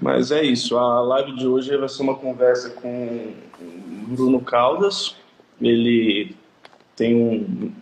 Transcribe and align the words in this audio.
Mas 0.00 0.30
é 0.30 0.42
isso, 0.42 0.76
a 0.76 1.00
live 1.02 1.36
de 1.36 1.46
hoje 1.46 1.76
vai 1.76 1.88
ser 1.88 2.02
uma 2.02 2.14
conversa 2.14 2.70
com 2.70 3.32
Bruno 4.08 4.40
Caldas. 4.40 5.16
Ele 5.60 6.34
tem 6.96 7.14
um 7.14 7.72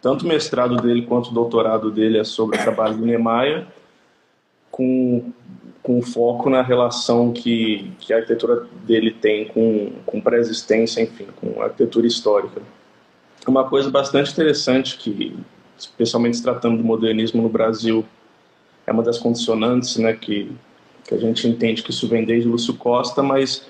tanto 0.00 0.24
o 0.24 0.28
mestrado 0.28 0.76
dele 0.76 1.02
quanto 1.02 1.30
o 1.30 1.34
doutorado 1.34 1.90
dele 1.90 2.18
é 2.18 2.24
sobre 2.24 2.56
o 2.56 2.62
trabalho 2.62 2.96
do 2.96 3.04
Niemeyer, 3.04 3.66
com, 4.70 5.32
com 5.82 6.00
foco 6.02 6.48
na 6.48 6.62
relação 6.62 7.32
que, 7.32 7.90
que 7.98 8.12
a 8.12 8.16
arquitetura 8.16 8.66
dele 8.84 9.10
tem 9.10 9.46
com, 9.46 9.92
com 10.06 10.20
pré-existência, 10.20 11.02
enfim, 11.02 11.26
com 11.36 11.60
arquitetura 11.60 12.06
histórica. 12.06 12.62
Uma 13.46 13.68
coisa 13.68 13.90
bastante 13.90 14.30
interessante 14.30 14.96
que, 14.96 15.36
especialmente 15.76 16.36
se 16.36 16.42
tratando 16.42 16.78
do 16.78 16.84
modernismo 16.84 17.42
no 17.42 17.48
Brasil, 17.48 18.04
é 18.86 18.92
uma 18.92 19.02
das 19.02 19.18
condicionantes, 19.18 19.96
né, 19.96 20.12
que, 20.12 20.52
que 21.08 21.14
a 21.14 21.18
gente 21.18 21.48
entende 21.48 21.82
que 21.82 21.90
isso 21.90 22.06
vem 22.06 22.22
desde 22.22 22.46
Lúcio 22.46 22.74
Costa, 22.74 23.22
mas 23.22 23.66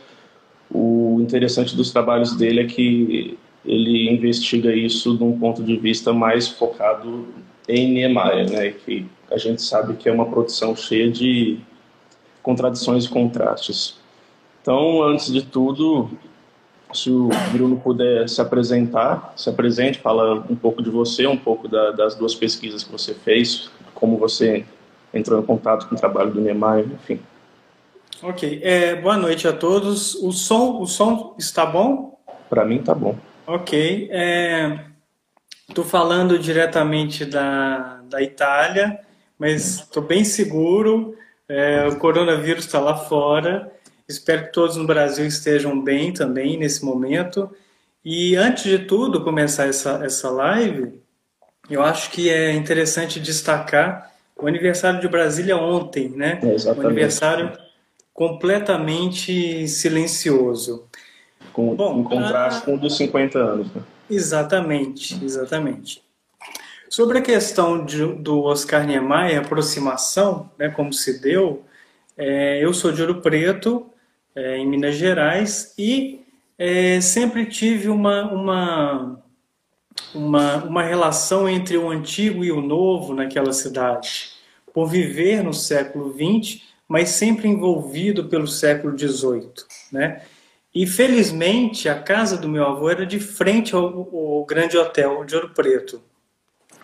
o 0.69 1.19
interessante 1.21 1.77
dos 1.77 1.93
trabalhos 1.93 2.35
dele 2.35 2.63
é 2.63 2.65
que 2.65 3.39
ele 3.65 4.11
investiga 4.11 4.75
isso 4.75 5.17
de 5.17 5.23
um 5.23 5.39
ponto 5.39 5.63
de 5.63 5.77
vista 5.77 6.13
mais 6.13 6.49
focado 6.49 7.29
em 7.69 7.93
Niemeyer, 7.93 8.51
né, 8.51 8.71
que 8.71 9.07
a 9.31 9.39
gente 9.39 9.63
sabe 9.63 9.95
que 9.95 10.09
é 10.09 10.13
uma 10.13 10.27
produção 10.27 10.75
cheia 10.75 11.09
de 11.09 11.61
contradições 12.43 13.05
e 13.05 13.09
contrastes. 13.09 13.97
Então, 14.61 15.03
antes 15.03 15.33
de 15.33 15.43
tudo, 15.43 16.11
se 16.93 17.09
o 17.09 17.29
Bruno 17.53 17.79
puder 17.79 18.29
se 18.29 18.41
apresentar, 18.41 19.33
se 19.37 19.49
apresente, 19.49 19.99
fala 20.01 20.45
um 20.51 20.57
pouco 20.57 20.83
de 20.83 20.91
você, 20.91 21.27
um 21.27 21.37
pouco 21.37 21.69
da, 21.69 21.93
das 21.93 22.17
duas 22.17 22.35
pesquisas 22.35 22.83
que 22.83 22.91
você 22.91 23.15
fez, 23.15 23.71
como 23.95 24.17
você 24.17 24.65
entrou 25.19 25.41
em 25.41 25.45
contato 25.45 25.89
com 25.89 25.95
o 25.95 25.99
trabalho 25.99 26.31
do 26.31 26.41
Niemeyer, 26.41 26.87
enfim. 26.87 27.21
Ok, 28.23 28.61
é, 28.65 28.97
boa 28.97 29.17
noite 29.17 29.47
a 29.47 29.53
todos. 29.53 30.15
O 30.17 30.33
som, 30.33 30.81
o 30.81 30.87
som 30.87 31.37
está 31.39 31.65
bom? 31.65 32.19
Para 32.51 32.65
mim 32.65 32.81
está 32.81 32.95
bom. 32.95 33.17
Ok. 33.47 34.11
Estou 35.69 35.85
é, 35.85 35.89
falando 35.89 36.39
diretamente 36.39 37.25
da, 37.25 38.01
da 38.09 38.21
Itália, 38.21 39.01
mas 39.39 39.81
estou 39.81 40.03
bem 40.03 40.25
seguro. 40.25 41.17
É, 41.49 41.87
o 41.87 41.97
coronavírus 41.97 42.65
está 42.65 42.81
lá 42.81 42.97
fora. 42.97 43.73
Espero 44.09 44.47
que 44.47 44.53
todos 44.53 44.77
no 44.77 44.87
Brasil 44.87 45.27
estejam 45.27 45.81
bem 45.81 46.13
também 46.13 46.59
nesse 46.59 46.85
momento. 46.85 47.49
E 48.05 48.35
antes 48.35 48.65
de 48.65 48.81
tudo, 48.81 49.23
começar 49.23 49.67
essa, 49.67 50.05
essa 50.05 50.29
live, 50.31 51.01
eu 51.71 51.83
acho 51.83 52.11
que 52.11 52.31
é 52.31 52.53
interessante 52.53 53.21
destacar 53.21 54.13
o 54.39 54.47
aniversário 54.47 55.01
de 55.01 55.09
Brasília 55.09 55.57
ontem, 55.57 56.09
né? 56.11 56.41
É, 56.43 56.71
um 56.73 56.87
aniversário 56.87 57.53
completamente 58.15 59.67
silencioso. 59.69 60.87
Com, 61.53 61.75
Bom, 61.75 62.01
em 62.01 62.05
contraste 62.05 62.65
com 62.65 62.75
o 62.75 62.79
dos 62.79 62.97
50 62.97 63.39
anos. 63.39 63.75
Né? 63.75 63.83
Exatamente, 64.11 65.23
exatamente. 65.25 66.03
Sobre 66.89 67.19
a 67.19 67.23
questão 67.23 67.85
de, 67.85 68.05
do 68.15 68.43
Oscar 68.45 68.87
Niemeyer, 68.87 69.41
aproximação, 69.41 70.51
né, 70.59 70.69
como 70.69 70.93
se 70.93 71.21
deu, 71.21 71.65
é, 72.17 72.65
eu 72.65 72.73
sou 72.73 72.91
de 72.91 73.03
Ouro 73.03 73.21
Preto, 73.21 73.87
é, 74.35 74.57
em 74.57 74.67
Minas 74.67 74.97
Gerais, 74.97 75.75
e 75.79 76.25
é, 76.59 77.01
sempre 77.01 77.47
tive 77.47 77.89
uma, 77.89 78.33
uma, 78.33 79.23
uma, 80.15 80.65
uma 80.65 80.83
relação 80.83 81.49
entre 81.49 81.77
o 81.77 81.91
antigo 81.91 82.45
e 82.45 82.53
o 82.53 82.61
novo 82.61 83.15
naquela 83.15 83.53
cidade, 83.53 84.31
por 84.73 84.89
viver 84.89 85.43
no 85.43 85.53
século 85.53 86.13
XX, 86.13 86.63
mas 86.87 87.11
sempre 87.11 87.49
envolvido 87.49 88.25
pelo 88.25 88.47
século 88.47 88.97
XVIII. 88.99 89.51
Né? 89.93 90.23
E 90.75 90.87
felizmente 90.87 91.89
a 91.89 92.01
casa 92.01 92.37
do 92.37 92.49
meu 92.49 92.67
avô 92.67 92.89
era 92.89 93.05
de 93.05 93.19
frente 93.19 93.75
ao, 93.75 93.85
ao 93.85 94.45
grande 94.45 94.77
hotel 94.77 95.25
de 95.25 95.35
Ouro 95.35 95.51
Preto. 95.51 96.03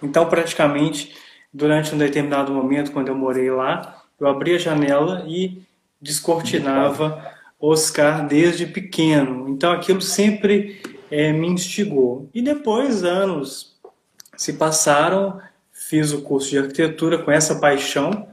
Então, 0.02 0.28
praticamente, 0.28 1.14
durante 1.52 1.94
um 1.94 1.98
determinado 1.98 2.52
momento, 2.52 2.92
quando 2.92 3.08
eu 3.08 3.14
morei 3.14 3.50
lá, 3.50 4.02
eu 4.20 4.26
abria 4.26 4.56
a 4.56 4.58
janela 4.58 5.24
e 5.26 5.62
descortinava 6.00 7.32
Oscar 7.60 8.26
desde 8.26 8.66
pequeno. 8.66 9.48
Então, 9.48 9.72
aquilo 9.72 10.02
sempre 10.02 10.82
é, 11.14 11.32
me 11.32 11.46
instigou. 11.46 12.28
E 12.34 12.42
depois, 12.42 13.04
anos 13.04 13.76
se 14.36 14.54
passaram, 14.54 15.40
fiz 15.70 16.12
o 16.12 16.22
curso 16.22 16.50
de 16.50 16.58
arquitetura 16.58 17.18
com 17.18 17.30
essa 17.30 17.54
paixão. 17.60 18.28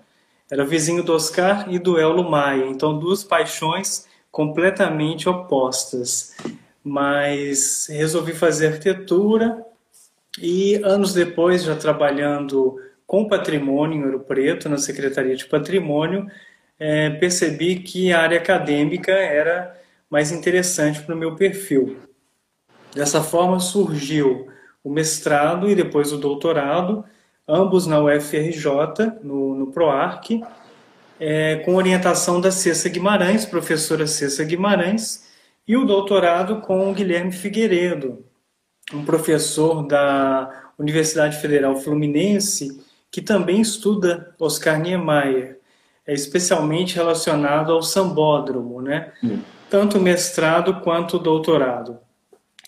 Era 0.49 0.65
vizinho 0.65 1.03
do 1.03 1.13
Oscar 1.13 1.71
e 1.71 1.77
do 1.77 1.99
Ello 1.99 2.27
Maia. 2.27 2.65
Então, 2.65 2.97
duas 2.97 3.23
paixões 3.23 4.07
completamente 4.31 5.29
opostas. 5.29 6.35
Mas 6.83 7.87
resolvi 7.87 8.33
fazer 8.33 8.67
arquitetura 8.69 9.63
e 10.41 10.81
anos 10.83 11.13
depois, 11.13 11.63
já 11.63 11.75
trabalhando 11.75 12.79
com 13.05 13.27
patrimônio 13.27 13.99
em 13.99 14.05
Ouro 14.05 14.21
Preto, 14.21 14.67
na 14.67 14.79
Secretaria 14.79 15.35
de 15.35 15.45
Patrimônio, 15.45 16.25
é, 16.79 17.11
percebi 17.11 17.75
que 17.75 18.11
a 18.11 18.21
área 18.21 18.39
acadêmica 18.39 19.11
era 19.11 19.79
mais 20.09 20.31
interessante 20.31 20.99
para 21.01 21.13
o 21.13 21.17
meu 21.17 21.35
perfil. 21.35 22.10
Dessa 22.93 23.21
forma 23.21 23.59
surgiu 23.59 24.47
o 24.83 24.89
mestrado 24.89 25.69
e 25.69 25.75
depois 25.75 26.11
o 26.11 26.17
doutorado, 26.17 27.05
ambos 27.47 27.87
na 27.87 27.99
UFRJ, 28.01 28.65
no, 29.23 29.55
no 29.55 29.67
PROARC, 29.67 30.41
é, 31.19 31.57
com 31.57 31.75
orientação 31.75 32.41
da 32.41 32.51
Cessa 32.51 32.89
Guimarães, 32.89 33.45
professora 33.45 34.07
Cessa 34.07 34.43
Guimarães, 34.43 35.29
e 35.67 35.77
o 35.77 35.85
doutorado 35.85 36.61
com 36.61 36.89
o 36.89 36.93
Guilherme 36.93 37.31
Figueiredo, 37.31 38.25
um 38.93 39.05
professor 39.05 39.85
da 39.85 40.71
Universidade 40.77 41.37
Federal 41.37 41.77
Fluminense, 41.77 42.83
que 43.11 43.21
também 43.21 43.61
estuda 43.61 44.33
Oscar 44.39 44.79
Niemeyer, 44.79 45.59
é 46.07 46.13
especialmente 46.13 46.95
relacionado 46.95 47.71
ao 47.71 47.83
sambódromo, 47.83 48.81
né? 48.81 49.11
Hum. 49.23 49.39
Tanto 49.69 49.97
o 49.97 50.01
mestrado 50.01 50.81
quanto 50.81 51.17
o 51.17 51.19
doutorado. 51.19 51.99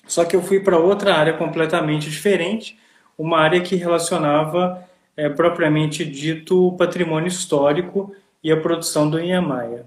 Só 0.05 0.25
que 0.25 0.35
eu 0.35 0.41
fui 0.41 0.59
para 0.59 0.77
outra 0.77 1.15
área 1.15 1.33
completamente 1.33 2.09
diferente, 2.09 2.77
uma 3.17 3.39
área 3.39 3.61
que 3.61 3.75
relacionava 3.75 4.87
é, 5.15 5.29
propriamente 5.29 6.03
dito 6.03 6.67
o 6.67 6.77
patrimônio 6.77 7.27
histórico 7.27 8.15
e 8.43 8.51
a 8.51 8.59
produção 8.59 9.09
do 9.09 9.19
Niemeyer. 9.19 9.85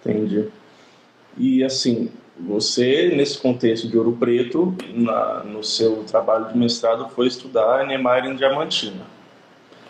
Entendi. 0.00 0.48
E 1.36 1.62
assim, 1.62 2.10
você, 2.38 3.12
nesse 3.14 3.38
contexto 3.38 3.88
de 3.88 3.96
Ouro 3.96 4.12
Preto, 4.12 4.74
na, 4.94 5.44
no 5.44 5.62
seu 5.62 6.04
trabalho 6.04 6.48
de 6.48 6.58
mestrado, 6.58 7.08
foi 7.10 7.26
estudar 7.26 7.86
Niemeyer 7.86 8.24
em 8.26 8.36
Diamantina. 8.36 9.06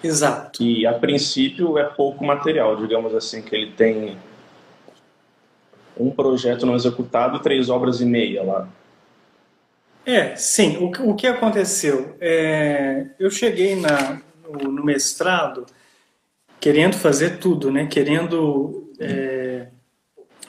Exato. 0.03 0.63
E 0.63 0.87
a 0.87 0.93
princípio 0.93 1.79
é 1.79 1.85
pouco 1.85 2.25
material, 2.25 2.77
digamos 2.77 3.15
assim, 3.15 3.41
que 3.41 3.55
ele 3.55 3.71
tem 3.73 4.19
um 5.99 6.11
projeto 6.11 6.67
não 6.67 6.75
executado 6.75 7.39
três 7.41 7.69
obras 7.69 8.01
e 8.01 8.05
meia 8.05 8.43
lá. 8.43 8.69
É, 10.05 10.35
sim. 10.37 10.79
O, 10.79 11.11
o 11.11 11.15
que 11.15 11.27
aconteceu? 11.27 12.17
É, 12.21 13.07
eu 13.19 13.31
cheguei 13.31 13.77
na, 13.77 14.21
no, 14.43 14.73
no 14.73 14.85
mestrado 14.85 15.67
querendo 16.61 16.95
fazer 16.95 17.39
tudo, 17.39 17.71
né? 17.71 17.87
Querendo 17.87 18.93
é, 18.99 19.67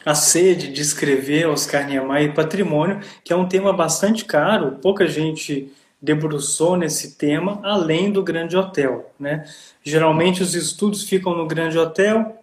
a 0.05 0.13
sede 0.13 0.71
de 0.71 0.81
escrever 0.81 1.47
Oscar 1.47 1.87
Niemeyer 1.87 2.29
e 2.29 2.33
patrimônio, 2.33 2.99
que 3.23 3.33
é 3.33 3.35
um 3.35 3.47
tema 3.47 3.73
bastante 3.73 4.25
caro, 4.25 4.79
pouca 4.81 5.07
gente 5.07 5.71
debruçou 6.01 6.75
nesse 6.75 7.15
tema, 7.17 7.59
além 7.63 8.11
do 8.11 8.21
Grande 8.21 8.57
Hotel, 8.57 9.11
né? 9.19 9.45
Geralmente 9.81 10.43
os 10.43 10.53
estudos 10.53 11.03
ficam 11.03 11.35
no 11.35 11.47
Grande 11.47 11.77
Hotel, 11.77 12.37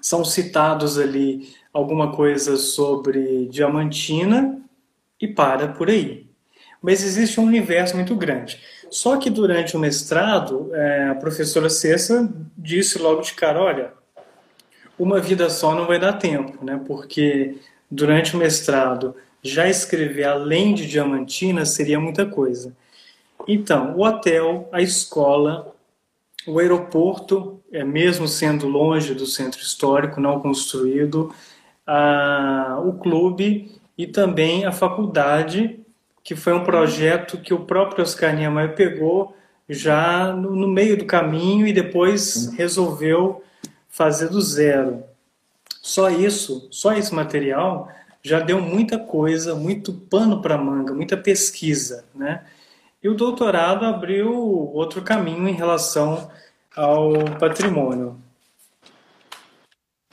são 0.00 0.24
citados 0.24 0.98
ali 0.98 1.48
alguma 1.72 2.12
coisa 2.12 2.56
sobre 2.56 3.46
Diamantina 3.46 4.60
e 5.20 5.26
para 5.26 5.68
por 5.68 5.88
aí. 5.88 6.26
Mas 6.80 7.02
existe 7.04 7.40
um 7.40 7.44
universo 7.44 7.96
muito 7.96 8.14
grande. 8.16 8.60
Só 8.90 9.16
que 9.16 9.30
durante 9.30 9.76
o 9.76 9.80
mestrado, 9.80 10.70
é, 10.74 11.08
a 11.08 11.14
professora 11.14 11.70
Cessa 11.70 12.28
disse 12.56 12.98
logo 12.98 13.22
de 13.22 13.32
cara, 13.34 13.60
olha, 13.60 13.92
uma 14.98 15.20
vida 15.20 15.48
só 15.48 15.74
não 15.74 15.86
vai 15.86 15.98
dar 15.98 16.14
tempo, 16.14 16.64
né? 16.64 16.80
Porque 16.86 17.56
durante 17.90 18.34
o 18.34 18.38
mestrado 18.38 19.14
já 19.42 19.68
escrever 19.68 20.24
além 20.24 20.74
de 20.74 20.86
Diamantina 20.86 21.64
seria 21.64 21.98
muita 21.98 22.26
coisa. 22.26 22.76
Então, 23.46 23.96
o 23.96 24.04
hotel, 24.04 24.68
a 24.70 24.80
escola, 24.80 25.74
o 26.46 26.58
aeroporto, 26.58 27.60
é 27.72 27.82
mesmo 27.82 28.28
sendo 28.28 28.68
longe 28.68 29.14
do 29.14 29.26
centro 29.26 29.60
histórico, 29.60 30.20
não 30.20 30.40
construído, 30.40 31.34
a, 31.86 32.80
o 32.84 32.94
clube 32.94 33.80
e 33.96 34.06
também 34.06 34.64
a 34.64 34.72
faculdade 34.72 35.80
que 36.24 36.36
foi 36.36 36.52
um 36.52 36.62
projeto 36.62 37.38
que 37.38 37.52
o 37.52 37.64
próprio 37.64 38.02
Oscar 38.02 38.34
Niemeyer 38.34 38.74
pegou 38.74 39.36
já 39.68 40.32
no, 40.32 40.54
no 40.54 40.68
meio 40.68 40.96
do 40.96 41.04
caminho 41.04 41.66
e 41.66 41.72
depois 41.72 42.52
resolveu 42.56 43.42
fazer 43.88 44.28
do 44.28 44.40
zero. 44.40 45.02
Só 45.80 46.08
isso, 46.08 46.68
só 46.70 46.94
esse 46.94 47.12
material 47.12 47.88
já 48.22 48.38
deu 48.38 48.60
muita 48.60 48.98
coisa, 48.98 49.54
muito 49.54 49.92
pano 49.92 50.40
para 50.40 50.56
manga, 50.56 50.94
muita 50.94 51.16
pesquisa, 51.16 52.04
né? 52.14 52.44
E 53.02 53.08
o 53.08 53.14
doutorado 53.14 53.84
abriu 53.84 54.32
outro 54.32 55.02
caminho 55.02 55.48
em 55.48 55.54
relação 55.54 56.30
ao 56.76 57.12
patrimônio. 57.40 58.21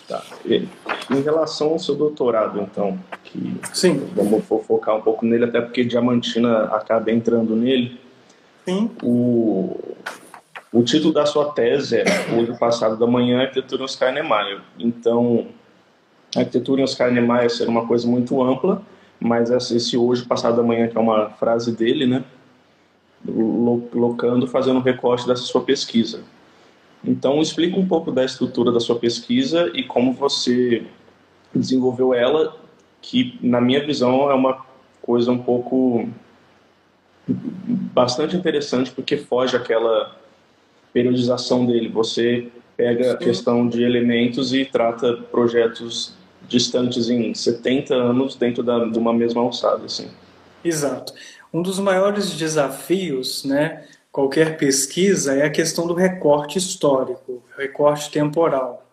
Tá. 0.09 0.23
Em 0.43 1.21
relação 1.21 1.67
ao 1.67 1.79
seu 1.79 1.93
doutorado, 1.93 2.59
então, 2.59 2.97
que 3.23 3.55
Sim. 3.71 4.09
vamos 4.15 4.43
focar 4.65 4.97
um 4.97 5.01
pouco 5.01 5.23
nele, 5.23 5.45
até 5.45 5.61
porque 5.61 5.85
Diamantina 5.85 6.63
acaba 6.63 7.11
entrando 7.11 7.55
nele. 7.55 8.01
Sim. 8.65 8.89
O, 9.03 9.77
o 10.73 10.81
título 10.81 11.13
da 11.13 11.27
sua 11.27 11.51
tese 11.51 11.97
é 11.97 12.05
Hoje, 12.35 12.57
Passado 12.57 12.97
da 12.97 13.05
Manhã, 13.05 13.41
Arquitetura 13.41 13.83
em 13.83 13.85
Oscar 13.85 14.11
Niemeyer. 14.11 14.61
Então, 14.79 15.45
a 16.35 16.39
arquitetura 16.39 16.81
em 16.81 16.83
Oscar 16.83 17.11
Niemeyer 17.11 17.51
seria 17.51 17.69
uma 17.69 17.85
coisa 17.85 18.07
muito 18.07 18.41
ampla, 18.41 18.81
mas 19.19 19.51
esse 19.51 19.95
Hoje, 19.95 20.25
Passado 20.25 20.57
da 20.57 20.63
Manhã, 20.63 20.87
que 20.87 20.97
é 20.97 20.99
uma 20.99 21.29
frase 21.29 21.71
dele, 21.71 22.07
né? 22.07 22.23
Locando, 23.93 24.47
fazendo 24.47 24.77
um 24.77 24.81
recorte 24.81 25.27
dessa 25.27 25.43
sua 25.43 25.61
pesquisa. 25.61 26.23
Então, 27.03 27.41
explica 27.41 27.79
um 27.79 27.87
pouco 27.87 28.11
da 28.11 28.23
estrutura 28.25 28.71
da 28.71 28.79
sua 28.79 28.99
pesquisa 28.99 29.71
e 29.73 29.83
como 29.83 30.13
você 30.13 30.83
desenvolveu 31.53 32.13
ela, 32.13 32.57
que, 33.01 33.37
na 33.41 33.61
minha 33.61 33.85
visão, 33.85 34.29
é 34.29 34.33
uma 34.33 34.65
coisa 35.01 35.31
um 35.31 35.39
pouco 35.39 36.07
bastante 37.27 38.35
interessante, 38.35 38.91
porque 38.91 39.17
foge 39.17 39.55
aquela 39.55 40.15
periodização 40.91 41.65
dele. 41.65 41.89
Você 41.89 42.49
pega 42.75 43.13
a 43.13 43.17
questão 43.17 43.67
de 43.67 43.83
elementos 43.83 44.53
e 44.53 44.65
trata 44.65 45.13
projetos 45.13 46.13
distantes 46.47 47.09
em 47.09 47.33
70 47.33 47.93
anos 47.93 48.35
dentro 48.35 48.63
da, 48.63 48.85
de 48.85 48.97
uma 48.97 49.13
mesma 49.13 49.41
alçada. 49.41 49.85
Assim. 49.85 50.09
Exato. 50.63 51.13
Um 51.53 51.61
dos 51.61 51.79
maiores 51.79 52.35
desafios, 52.35 53.43
né, 53.43 53.85
qualquer 54.11 54.57
pesquisa, 54.57 55.35
é 55.35 55.45
a 55.45 55.49
questão 55.49 55.87
do 55.87 55.93
recorte 55.93 56.57
histórico, 56.57 57.43
recorte 57.57 58.11
temporal. 58.11 58.85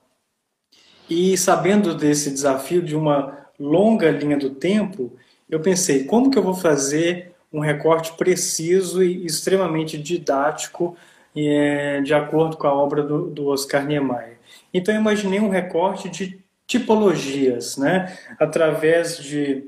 E 1.09 1.37
sabendo 1.37 1.95
desse 1.95 2.31
desafio 2.31 2.83
de 2.83 2.97
uma 2.97 3.47
longa 3.59 4.11
linha 4.11 4.37
do 4.37 4.51
tempo, 4.51 5.13
eu 5.49 5.61
pensei, 5.61 6.05
como 6.05 6.31
que 6.31 6.39
eu 6.39 6.43
vou 6.43 6.55
fazer 6.55 7.33
um 7.53 7.61
recorte 7.61 8.13
preciso 8.15 9.03
e 9.03 9.25
extremamente 9.25 9.97
didático 9.97 10.97
é, 11.35 12.01
de 12.01 12.13
acordo 12.13 12.57
com 12.57 12.67
a 12.67 12.75
obra 12.75 13.03
do, 13.03 13.31
do 13.31 13.47
Oscar 13.49 13.87
Niemeyer. 13.87 14.39
Então 14.73 14.95
eu 14.95 15.01
imaginei 15.01 15.39
um 15.41 15.49
recorte 15.49 16.09
de 16.09 16.39
tipologias, 16.67 17.77
né? 17.77 18.19
através 18.39 19.19
de 19.19 19.65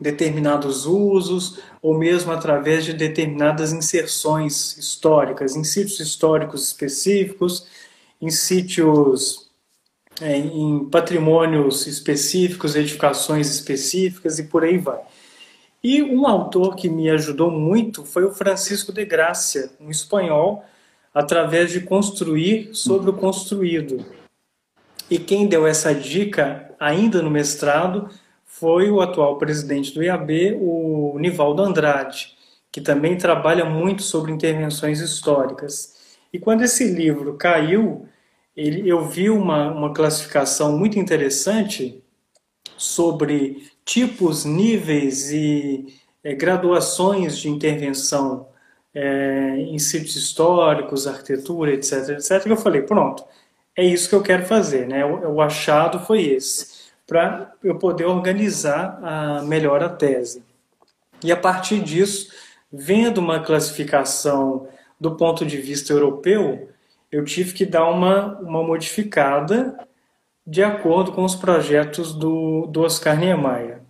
determinados 0.00 0.84
usos 0.84 1.58
ou 1.80 1.96
mesmo 1.96 2.32
através 2.32 2.84
de 2.84 2.92
determinadas 2.92 3.72
inserções 3.72 4.76
históricas, 4.76 5.56
em 5.56 5.64
sítios 5.64 6.00
históricos 6.00 6.66
específicos, 6.66 7.66
em 8.20 8.30
sítios, 8.30 9.50
é, 10.20 10.36
em 10.36 10.84
patrimônios 10.90 11.86
específicos, 11.86 12.76
edificações 12.76 13.50
específicas 13.50 14.38
e 14.38 14.44
por 14.44 14.64
aí 14.64 14.78
vai. 14.78 15.00
E 15.82 16.02
um 16.02 16.26
autor 16.26 16.74
que 16.74 16.88
me 16.88 17.08
ajudou 17.10 17.50
muito 17.50 18.04
foi 18.04 18.24
o 18.24 18.32
Francisco 18.32 18.92
de 18.92 19.04
Gracia, 19.04 19.70
um 19.80 19.90
espanhol, 19.90 20.64
através 21.14 21.70
de 21.70 21.80
construir 21.80 22.74
sobre 22.74 23.08
o 23.08 23.12
construído. 23.12 24.04
E 25.08 25.18
quem 25.18 25.46
deu 25.46 25.66
essa 25.66 25.94
dica, 25.94 26.74
ainda 26.78 27.22
no 27.22 27.30
mestrado, 27.30 28.10
foi 28.58 28.90
o 28.90 29.02
atual 29.02 29.36
presidente 29.36 29.92
do 29.92 30.02
IAB, 30.02 30.56
o 30.58 31.18
Nivaldo 31.18 31.62
Andrade, 31.62 32.34
que 32.72 32.80
também 32.80 33.18
trabalha 33.18 33.66
muito 33.66 34.02
sobre 34.02 34.32
intervenções 34.32 35.00
históricas. 35.00 36.16
E 36.32 36.38
quando 36.38 36.62
esse 36.62 36.84
livro 36.84 37.34
caiu, 37.34 38.08
ele, 38.56 38.88
eu 38.88 39.04
vi 39.04 39.28
uma, 39.28 39.70
uma 39.70 39.92
classificação 39.92 40.76
muito 40.76 40.98
interessante 40.98 42.02
sobre 42.78 43.70
tipos, 43.84 44.46
níveis 44.46 45.30
e 45.30 45.94
é, 46.24 46.34
graduações 46.34 47.38
de 47.38 47.50
intervenção 47.50 48.48
é, 48.94 49.56
em 49.58 49.78
sítios 49.78 50.16
históricos, 50.16 51.06
arquitetura, 51.06 51.74
etc, 51.74 52.08
etc. 52.10 52.46
E 52.46 52.50
eu 52.50 52.56
falei, 52.56 52.82
pronto, 52.82 53.22
é 53.76 53.84
isso 53.84 54.08
que 54.08 54.14
eu 54.14 54.22
quero 54.22 54.46
fazer, 54.46 54.88
né? 54.88 55.04
O, 55.04 55.34
o 55.34 55.40
achado 55.42 56.00
foi 56.06 56.24
esse, 56.24 56.85
para 57.06 57.52
eu 57.62 57.78
poder 57.78 58.04
organizar 58.04 58.98
a, 59.02 59.42
melhor 59.42 59.82
a 59.82 59.88
tese. 59.88 60.42
E 61.22 61.30
a 61.30 61.36
partir 61.36 61.80
disso, 61.80 62.32
vendo 62.72 63.18
uma 63.18 63.40
classificação 63.40 64.68
do 65.00 65.14
ponto 65.14 65.46
de 65.46 65.58
vista 65.58 65.92
europeu, 65.92 66.68
eu 67.10 67.24
tive 67.24 67.52
que 67.52 67.64
dar 67.64 67.88
uma, 67.88 68.38
uma 68.40 68.62
modificada 68.62 69.78
de 70.46 70.62
acordo 70.62 71.12
com 71.12 71.24
os 71.24 71.34
projetos 71.34 72.14
do, 72.14 72.66
do 72.66 72.82
Oscar 72.82 73.18
Niemeyer. 73.18 73.80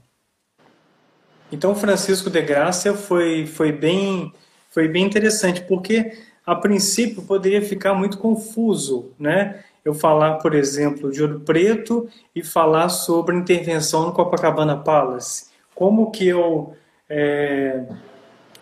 Então, 1.50 1.74
Francisco 1.74 2.28
de 2.28 2.42
Graça 2.42 2.94
foi, 2.94 3.46
foi, 3.46 3.70
bem, 3.72 4.32
foi 4.70 4.88
bem 4.88 5.04
interessante, 5.04 5.62
porque 5.62 6.18
a 6.44 6.54
princípio 6.54 7.22
poderia 7.22 7.62
ficar 7.62 7.94
muito 7.94 8.18
confuso, 8.18 9.12
né? 9.18 9.64
Eu 9.86 9.94
falar, 9.94 10.38
por 10.38 10.52
exemplo, 10.52 11.12
de 11.12 11.22
Ouro 11.22 11.38
Preto 11.38 12.08
e 12.34 12.42
falar 12.42 12.88
sobre 12.88 13.36
intervenção 13.36 14.04
no 14.04 14.12
Copacabana 14.12 14.76
Palace. 14.76 15.46
Como 15.76 16.10
que 16.10 16.26
eu 16.26 16.74
é, 17.08 17.84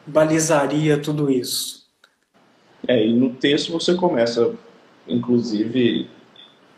balizaria 0.06 0.98
tudo 0.98 1.30
isso? 1.30 1.86
É, 2.86 3.06
e 3.06 3.14
no 3.14 3.30
texto 3.30 3.72
você 3.72 3.94
começa, 3.94 4.52
inclusive, 5.08 6.10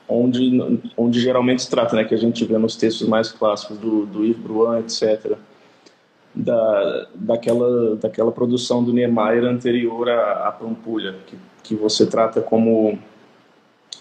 onde, 0.08 0.80
onde 0.96 1.20
geralmente 1.20 1.62
se 1.62 1.68
trata, 1.68 1.96
né, 1.96 2.04
que 2.04 2.14
a 2.14 2.18
gente 2.18 2.44
vê 2.44 2.56
nos 2.56 2.76
textos 2.76 3.08
mais 3.08 3.32
clássicos 3.32 3.76
do, 3.78 4.06
do 4.06 4.24
Yves 4.24 4.38
Bruin, 4.38 4.78
etc., 4.78 5.36
da, 6.32 7.08
daquela, 7.16 7.96
daquela 7.96 8.30
produção 8.30 8.84
do 8.84 8.92
Niemeyer 8.92 9.44
anterior 9.44 10.08
à, 10.08 10.46
à 10.46 10.52
Pampulha, 10.52 11.16
que, 11.26 11.36
que 11.64 11.74
você 11.74 12.06
trata 12.06 12.40
como 12.40 12.96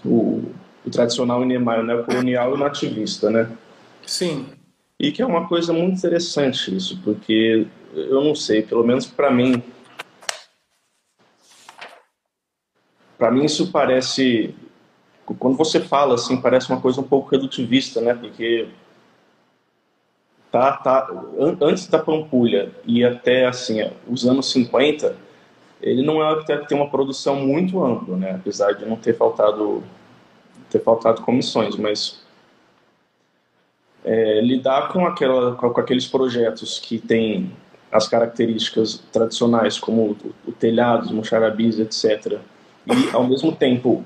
o, 0.06 0.52
o 0.86 0.90
tradicional 0.90 1.44
Niemeyer, 1.44 1.84
né, 1.84 2.04
colonial 2.04 2.56
e 2.56 2.60
nativista, 2.60 3.30
né? 3.30 3.50
Sim. 4.06 4.46
E 5.00 5.12
que 5.12 5.22
é 5.22 5.26
uma 5.26 5.48
coisa 5.48 5.74
muito 5.74 5.98
interessante 5.98 6.76
isso, 6.76 7.02
porque 7.04 7.68
eu 7.94 8.24
não 8.24 8.36
sei, 8.36 8.62
pelo 8.62 8.84
menos 8.84 9.06
para 9.06 9.30
mim, 9.30 9.62
para 13.18 13.32
mim 13.32 13.46
isso 13.46 13.72
parece 13.72 14.56
quando 15.40 15.58
você 15.58 15.80
fala 15.80 16.16
assim, 16.16 16.40
parece 16.40 16.70
uma 16.70 16.80
coisa 16.80 17.02
um 17.02 17.04
pouco 17.04 17.32
redutivista, 17.32 18.00
né? 18.00 18.14
Porque 18.14 18.68
tá, 20.52 20.74
tá 20.74 21.10
antes 21.62 21.88
da 21.88 21.98
Pampulha 21.98 22.72
e 22.86 23.04
até 23.04 23.48
assim, 23.48 23.80
os 24.08 24.26
anos 24.26 24.52
50, 24.52 25.18
ele 25.82 26.02
não 26.02 26.22
é 26.22 26.26
um 26.26 26.30
arquiteto 26.30 26.64
que 26.64 26.70
tem 26.70 26.78
uma 26.78 26.90
produção 26.90 27.36
muito 27.36 27.84
ampla, 27.84 28.18
né? 28.18 28.32
Apesar 28.32 28.74
de 28.74 28.86
não 28.86 28.96
ter 28.96 29.16
faltado 29.16 29.84
ter 30.70 30.80
faltado 30.80 31.22
comissões, 31.22 31.76
mas 31.76 32.22
é, 34.04 34.42
lidar 34.42 34.90
com 34.90 35.06
aquela 35.06 35.56
com, 35.56 35.68
aqueles 35.68 36.08
projetos 36.08 36.80
que 36.80 36.98
têm 36.98 37.52
as 37.92 38.08
características 38.08 39.04
tradicionais 39.12 39.80
como 39.80 40.12
o, 40.12 40.50
o 40.50 40.52
telhado, 40.52 41.06
os 41.06 41.12
mocharabis, 41.12 41.80
etc. 41.80 42.40
E 42.88 43.16
ao 43.16 43.24
mesmo 43.24 43.52
tempo 43.52 44.04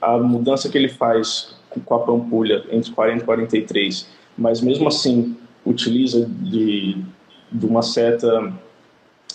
a 0.00 0.16
mudança 0.18 0.68
que 0.68 0.78
ele 0.78 0.88
faz 0.88 1.56
com 1.84 1.94
a 1.94 1.98
Pampulha 2.00 2.64
entre 2.70 2.92
40 2.92 3.22
e 3.22 3.26
43, 3.26 4.08
mas 4.36 4.60
mesmo 4.60 4.88
assim 4.88 5.36
utiliza 5.64 6.26
de, 6.26 7.02
de 7.52 7.66
uma 7.66 7.82
certa 7.82 8.52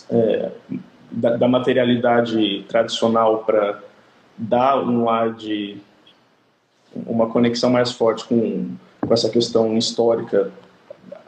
é, 0.10 0.52
da, 1.14 1.38
da, 1.38 1.48
materialidade 1.48 2.66
tradicional 2.68 3.44
para 3.44 3.80
dar 4.38 4.82
um 4.84 5.08
ar 5.10 5.32
de 5.34 5.78
uma 6.94 7.30
conexão 7.30 7.70
mais 7.70 7.92
forte 7.92 8.26
com, 8.26 8.76
com 9.00 9.14
essa 9.14 9.30
questão 9.30 9.78
histórica, 9.78 10.52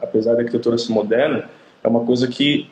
apesar 0.00 0.34
da 0.34 0.40
arquitetura 0.40 0.76
ser 0.76 0.92
moderna, 0.92 1.48
é 1.82 1.88
uma 1.88 2.04
coisa 2.04 2.26
que 2.26 2.68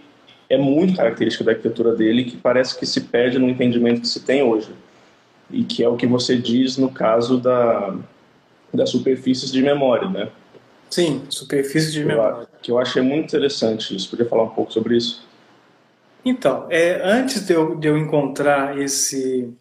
é 0.51 0.59
muito 0.59 0.97
característica 0.97 1.45
da 1.45 1.53
arquitetura 1.53 1.95
dele 1.95 2.25
que 2.25 2.37
parece 2.37 2.79
que 2.79 2.85
se 2.85 3.01
perde 3.03 3.39
no 3.39 3.49
entendimento 3.49 4.01
que 4.01 4.09
se 4.09 4.21
tem 4.21 4.43
hoje 4.43 4.71
e 5.51 5.65
que 5.65 5.83
é 5.83 5.89
o 5.89 5.97
que 5.97 6.07
você 6.07 6.37
diz 6.37 6.77
no 6.77 6.91
caso 6.91 7.39
da, 7.39 7.97
das 8.73 8.91
superfícies 8.91 9.53
de 9.53 9.63
memória, 9.63 10.09
né? 10.09 10.29
Sim, 10.91 11.23
superfície 11.29 11.91
de 11.93 12.05
memória. 12.05 12.47
Que 12.63 12.71
eu 12.71 12.79
achei 12.79 13.03
muito 13.03 13.27
interessante 13.27 13.97
isso. 13.97 14.11
Podia 14.11 14.27
falar 14.27 14.45
um 14.45 14.51
pouco 14.51 14.73
sobre 14.73 14.97
isso? 14.97 15.25
Então, 16.25 16.67
é, 16.71 17.01
antes 17.05 17.47
de 17.47 17.53
eu, 17.53 17.77
de 17.77 17.87
eu 17.87 17.99
encontrar 17.99 18.79
esse, 18.79 19.53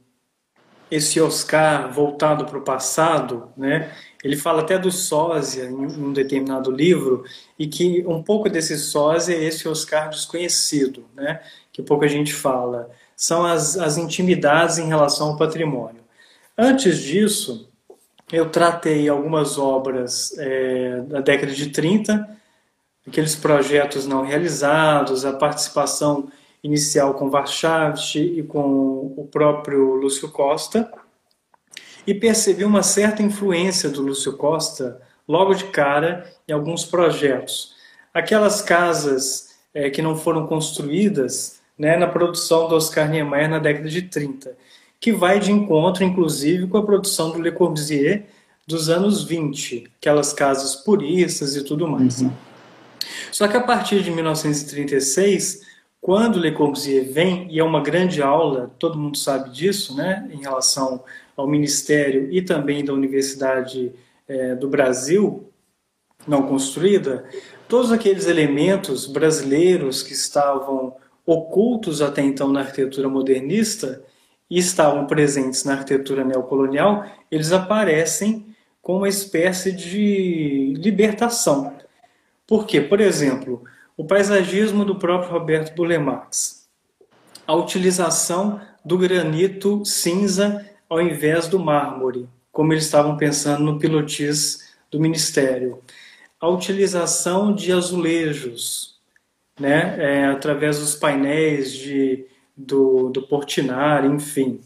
esse 0.89 1.19
Oscar 1.19 1.91
voltado 1.91 2.45
para 2.45 2.57
o 2.57 2.63
passado, 2.63 3.49
né? 3.57 3.91
Ele 4.23 4.37
fala 4.37 4.61
até 4.61 4.79
do 4.79 4.89
sósia 4.89 5.65
em 5.65 5.73
um 5.73 6.13
determinado 6.13 6.71
livro 6.71 7.25
e 7.59 7.67
que 7.67 8.05
um 8.07 8.23
pouco 8.23 8.49
desse 8.49 8.77
sósia 8.77 9.35
é 9.35 9.43
esse 9.43 9.67
Oscar 9.67 10.09
desconhecido, 10.09 11.05
né? 11.13 11.41
Que 11.73 11.81
pouca 11.81 12.07
gente 12.07 12.33
fala. 12.33 12.89
São 13.17 13.45
as, 13.45 13.77
as 13.77 13.97
intimidades 13.97 14.77
em 14.77 14.87
relação 14.87 15.29
ao 15.29 15.37
patrimônio. 15.37 16.01
Antes 16.57 16.99
disso, 16.99 17.69
eu 18.31 18.49
tratei 18.49 19.09
algumas 19.09 19.57
obras 19.57 20.33
é, 20.37 21.01
da 21.01 21.19
década 21.19 21.51
de 21.51 21.69
30, 21.69 22.37
aqueles 23.05 23.35
projetos 23.35 24.07
não 24.07 24.23
realizados, 24.23 25.25
a 25.25 25.33
participação 25.33 26.29
inicial 26.63 27.13
com 27.13 27.29
Warchavchik 27.29 28.39
e 28.39 28.43
com 28.43 29.13
o 29.17 29.27
próprio 29.31 29.95
Lúcio 29.95 30.29
Costa, 30.29 30.89
e 32.07 32.13
percebi 32.13 32.63
uma 32.63 32.83
certa 32.83 33.21
influência 33.21 33.89
do 33.89 34.01
Lúcio 34.01 34.33
Costa 34.37 35.01
logo 35.27 35.53
de 35.53 35.65
cara 35.65 36.31
em 36.47 36.51
alguns 36.51 36.85
projetos. 36.85 37.73
Aquelas 38.13 38.61
casas 38.61 39.55
é, 39.73 39.89
que 39.89 40.01
não 40.01 40.15
foram 40.15 40.45
construídas 40.45 41.59
né, 41.77 41.97
na 41.97 42.07
produção 42.07 42.67
do 42.67 42.75
Oscar 42.75 43.09
Niemeyer 43.09 43.49
na 43.49 43.59
década 43.59 43.89
de 43.89 44.03
30, 44.03 44.55
que 44.99 45.11
vai 45.11 45.39
de 45.39 45.51
encontro, 45.51 46.03
inclusive, 46.03 46.67
com 46.67 46.77
a 46.77 46.85
produção 46.85 47.31
do 47.31 47.41
Le 47.41 47.51
Corbusier 47.51 48.25
dos 48.65 48.89
anos 48.89 49.23
20, 49.23 49.91
aquelas 49.97 50.31
casas 50.31 50.75
puristas 50.75 51.55
e 51.55 51.63
tudo 51.63 51.87
mais. 51.87 52.21
Uhum. 52.21 52.31
Só 53.31 53.47
que 53.47 53.57
a 53.57 53.61
partir 53.61 54.01
de 54.01 54.11
1936 54.11 55.61
quando 56.03 56.37
Le 56.37 56.51
Corbusier 56.51 57.09
vem, 57.09 57.47
e 57.49 57.59
é 57.59 57.63
uma 57.63 57.79
grande 57.79 58.21
aula, 58.21 58.69
todo 58.77 58.99
mundo 58.99 59.17
sabe 59.17 59.49
disso, 59.51 59.95
né, 59.95 60.29
em 60.33 60.41
relação 60.41 61.01
ao 61.33 61.47
Ministério 61.47 62.27
e 62.29 62.41
também 62.41 62.83
da 62.83 62.91
Universidade 62.91 63.89
é, 64.27 64.53
do 64.53 64.67
Brasil, 64.67 65.49
não 66.27 66.45
construída, 66.45 67.23
todos 67.69 67.89
aqueles 67.89 68.27
elementos 68.27 69.07
brasileiros 69.07 70.03
que 70.03 70.11
estavam 70.11 70.93
ocultos 71.25 72.01
até 72.01 72.21
então 72.21 72.51
na 72.51 72.59
arquitetura 72.59 73.07
modernista 73.07 74.03
e 74.49 74.59
estavam 74.59 75.07
presentes 75.07 75.63
na 75.63 75.75
arquitetura 75.75 76.25
neocolonial, 76.25 77.05
eles 77.31 77.53
aparecem 77.53 78.53
com 78.81 78.97
uma 78.97 79.07
espécie 79.07 79.71
de 79.71 80.73
libertação. 80.75 81.73
Por 82.45 82.67
quê? 82.67 82.81
Por 82.81 82.99
exemplo, 82.99 83.63
o 83.95 84.05
paisagismo 84.05 84.83
do 84.83 84.95
próprio 84.95 85.31
Roberto 85.31 85.75
Bulemax. 85.75 86.67
A 87.45 87.53
utilização 87.53 88.59
do 88.83 88.97
granito 88.97 89.85
cinza 89.85 90.65
ao 90.89 91.01
invés 91.01 91.47
do 91.47 91.59
mármore, 91.59 92.27
como 92.51 92.73
eles 92.73 92.85
estavam 92.85 93.17
pensando 93.17 93.63
no 93.63 93.79
pilotis 93.79 94.73
do 94.91 94.99
Ministério. 94.99 95.79
A 96.39 96.47
utilização 96.47 97.53
de 97.53 97.71
azulejos, 97.71 98.99
né, 99.59 99.95
é, 99.97 100.25
através 100.25 100.79
dos 100.79 100.95
painéis 100.95 101.71
de, 101.71 102.25
do, 102.55 103.09
do 103.09 103.21
Portinari, 103.23 104.07
enfim. 104.07 104.61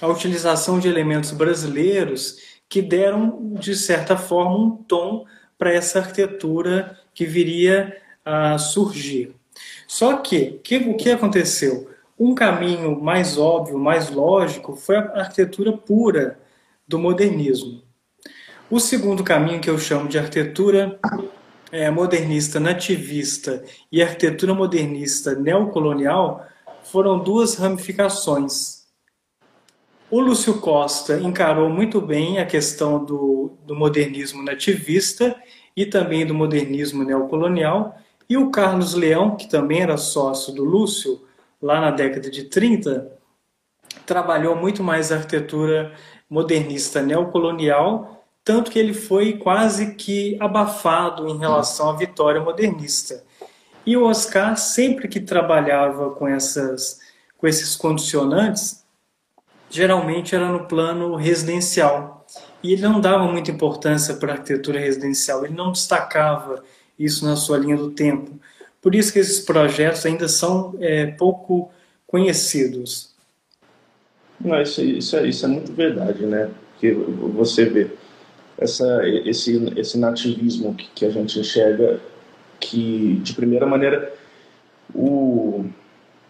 A 0.00 0.06
utilização 0.06 0.78
de 0.78 0.88
elementos 0.88 1.32
brasileiros 1.32 2.36
que 2.68 2.80
deram, 2.80 3.54
de 3.54 3.74
certa 3.74 4.16
forma, 4.16 4.56
um 4.56 4.76
tom 4.76 5.26
para 5.58 5.72
essa 5.72 5.98
arquitetura 5.98 6.96
que 7.12 7.26
viria 7.26 7.96
a 8.30 8.58
surgir. 8.58 9.34
Só 9.88 10.18
que, 10.18 10.60
que 10.62 10.76
o 10.76 10.96
que 10.96 11.10
aconteceu? 11.10 11.90
Um 12.18 12.34
caminho 12.34 13.00
mais 13.00 13.36
óbvio, 13.36 13.78
mais 13.78 14.10
lógico, 14.10 14.76
foi 14.76 14.96
a 14.96 15.20
arquitetura 15.20 15.72
pura 15.72 16.38
do 16.86 16.98
modernismo. 16.98 17.82
O 18.70 18.78
segundo 18.78 19.24
caminho, 19.24 19.60
que 19.60 19.68
eu 19.68 19.78
chamo 19.78 20.08
de 20.08 20.18
arquitetura 20.18 20.98
é, 21.72 21.90
modernista 21.90 22.60
nativista 22.60 23.64
e 23.90 24.02
arquitetura 24.02 24.54
modernista 24.54 25.34
neocolonial, 25.34 26.46
foram 26.84 27.18
duas 27.18 27.56
ramificações. 27.56 28.80
O 30.10 30.20
Lúcio 30.20 30.60
Costa 30.60 31.18
encarou 31.20 31.68
muito 31.68 32.00
bem 32.00 32.38
a 32.38 32.46
questão 32.46 33.04
do, 33.04 33.52
do 33.64 33.74
modernismo 33.74 34.42
nativista 34.42 35.36
e 35.76 35.86
também 35.86 36.26
do 36.26 36.34
modernismo 36.34 37.04
neocolonial, 37.04 37.96
e 38.30 38.36
o 38.36 38.48
Carlos 38.48 38.94
Leão, 38.94 39.34
que 39.34 39.48
também 39.48 39.82
era 39.82 39.96
sócio 39.96 40.54
do 40.54 40.64
Lúcio, 40.64 41.20
lá 41.60 41.80
na 41.80 41.90
década 41.90 42.30
de 42.30 42.44
30, 42.44 43.10
trabalhou 44.06 44.54
muito 44.54 44.84
mais 44.84 45.10
a 45.10 45.16
arquitetura 45.16 45.92
modernista 46.30 47.02
neocolonial, 47.02 48.24
tanto 48.44 48.70
que 48.70 48.78
ele 48.78 48.94
foi 48.94 49.36
quase 49.36 49.96
que 49.96 50.36
abafado 50.38 51.26
em 51.26 51.38
relação 51.38 51.90
à 51.90 51.96
vitória 51.96 52.40
modernista. 52.40 53.24
E 53.84 53.96
o 53.96 54.04
Oscar, 54.04 54.56
sempre 54.56 55.08
que 55.08 55.18
trabalhava 55.18 56.10
com, 56.10 56.28
essas, 56.28 57.00
com 57.36 57.48
esses 57.48 57.74
condicionantes, 57.74 58.84
geralmente 59.68 60.36
era 60.36 60.46
no 60.46 60.68
plano 60.68 61.16
residencial. 61.16 62.24
E 62.62 62.74
ele 62.74 62.82
não 62.82 63.00
dava 63.00 63.24
muita 63.24 63.50
importância 63.50 64.14
para 64.14 64.30
a 64.30 64.34
arquitetura 64.36 64.78
residencial, 64.78 65.44
ele 65.44 65.54
não 65.54 65.72
destacava 65.72 66.62
isso 67.00 67.24
na 67.24 67.34
sua 67.34 67.56
linha 67.56 67.76
do 67.76 67.90
tempo. 67.90 68.38
Por 68.82 68.94
isso 68.94 69.12
que 69.12 69.18
esses 69.18 69.40
projetos 69.40 70.04
ainda 70.04 70.28
são 70.28 70.74
é, 70.80 71.06
pouco 71.06 71.70
conhecidos. 72.06 73.10
Não, 74.38 74.60
isso, 74.60 74.82
isso, 74.82 75.16
é, 75.16 75.26
isso 75.26 75.44
é 75.44 75.48
muito 75.48 75.72
verdade, 75.72 76.24
né? 76.24 76.50
Porque 76.72 76.92
você 76.92 77.64
vê 77.64 77.90
essa, 78.58 79.00
esse, 79.24 79.72
esse 79.76 79.98
nativismo 79.98 80.74
que, 80.74 80.88
que 80.94 81.04
a 81.04 81.10
gente 81.10 81.38
enxerga 81.38 82.00
que, 82.58 83.20
de 83.22 83.32
primeira 83.32 83.66
maneira, 83.66 84.14
o, 84.94 85.64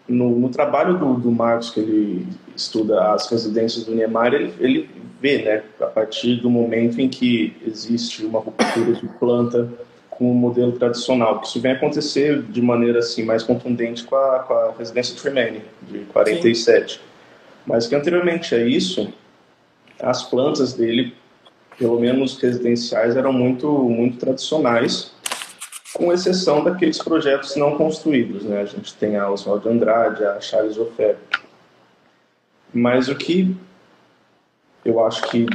no, 0.07 0.39
no 0.39 0.49
trabalho 0.49 0.97
do, 0.97 1.15
do 1.15 1.31
Marcos, 1.31 1.69
que 1.69 1.79
ele 1.79 2.27
estuda 2.55 3.13
as 3.13 3.29
residências 3.29 3.85
do 3.85 3.93
Niemeyer, 3.93 4.33
ele, 4.33 4.53
ele 4.59 4.89
vê, 5.21 5.41
né, 5.43 5.63
a 5.79 5.85
partir 5.85 6.37
do 6.37 6.49
momento 6.49 6.99
em 6.99 7.09
que 7.09 7.55
existe 7.65 8.25
uma 8.25 8.39
ruptura 8.39 8.93
de 8.93 9.07
planta 9.19 9.69
com 10.21 10.31
o 10.31 10.35
modelo 10.35 10.73
tradicional, 10.73 11.39
que 11.39 11.47
isso 11.47 11.59
vem 11.59 11.71
acontecer 11.71 12.43
de 12.43 12.61
maneira 12.61 12.99
assim 12.99 13.25
mais 13.25 13.41
contundente 13.41 14.03
com 14.03 14.15
a, 14.15 14.39
com 14.41 14.53
a 14.53 14.71
residência 14.77 15.19
Tremane, 15.19 15.63
de 15.81 16.01
47. 16.13 16.93
Sim. 16.93 16.99
Mas 17.65 17.87
que 17.87 17.95
anteriormente 17.95 18.53
a 18.53 18.63
isso, 18.63 19.11
as 19.99 20.21
plantas 20.21 20.73
dele, 20.73 21.15
pelo 21.75 21.99
menos 21.99 22.39
residenciais, 22.39 23.15
eram 23.15 23.33
muito, 23.33 23.67
muito 23.67 24.19
tradicionais, 24.19 25.11
com 25.91 26.13
exceção 26.13 26.63
daqueles 26.63 26.99
projetos 26.99 27.55
não 27.55 27.75
construídos. 27.75 28.43
Né? 28.43 28.61
A 28.61 28.65
gente 28.65 28.93
tem 28.93 29.17
a 29.17 29.27
Oswald 29.27 29.67
Andrade, 29.67 30.23
a 30.23 30.39
Charles 30.39 30.77
Offer. 30.77 31.17
Mas 32.71 33.09
o 33.09 33.15
que 33.15 33.57
eu 34.85 35.03
acho 35.03 35.23
que 35.31 35.47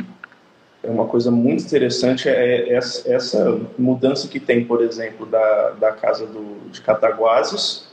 é 0.87 0.91
uma 0.91 1.07
coisa 1.07 1.31
muito 1.31 1.65
interessante 1.65 2.29
é 2.29 2.73
essa 2.73 3.61
mudança 3.77 4.29
que 4.29 4.39
tem, 4.39 4.65
por 4.65 4.81
exemplo, 4.81 5.27
da, 5.27 5.71
da 5.71 5.93
casa 5.93 6.27
do, 6.27 6.71
de 6.71 6.81
Cataguases, 6.81 7.89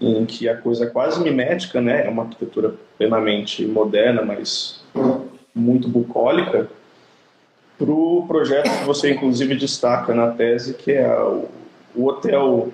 em 0.00 0.24
que 0.24 0.48
a 0.48 0.56
coisa 0.56 0.84
é 0.84 0.88
quase 0.88 1.22
mimética, 1.22 1.78
né? 1.78 2.06
É 2.06 2.08
uma 2.08 2.22
arquitetura 2.22 2.74
plenamente 2.96 3.66
moderna, 3.66 4.22
mas 4.22 4.82
muito 5.54 5.88
bucólica, 5.88 6.68
para 7.76 7.90
o 7.90 8.24
projeto 8.26 8.70
que 8.78 8.84
você 8.84 9.12
inclusive 9.12 9.54
destaca 9.56 10.14
na 10.14 10.28
tese, 10.28 10.74
que 10.74 10.92
é 10.92 11.14
o, 11.20 11.48
o 11.94 12.06
hotel 12.06 12.72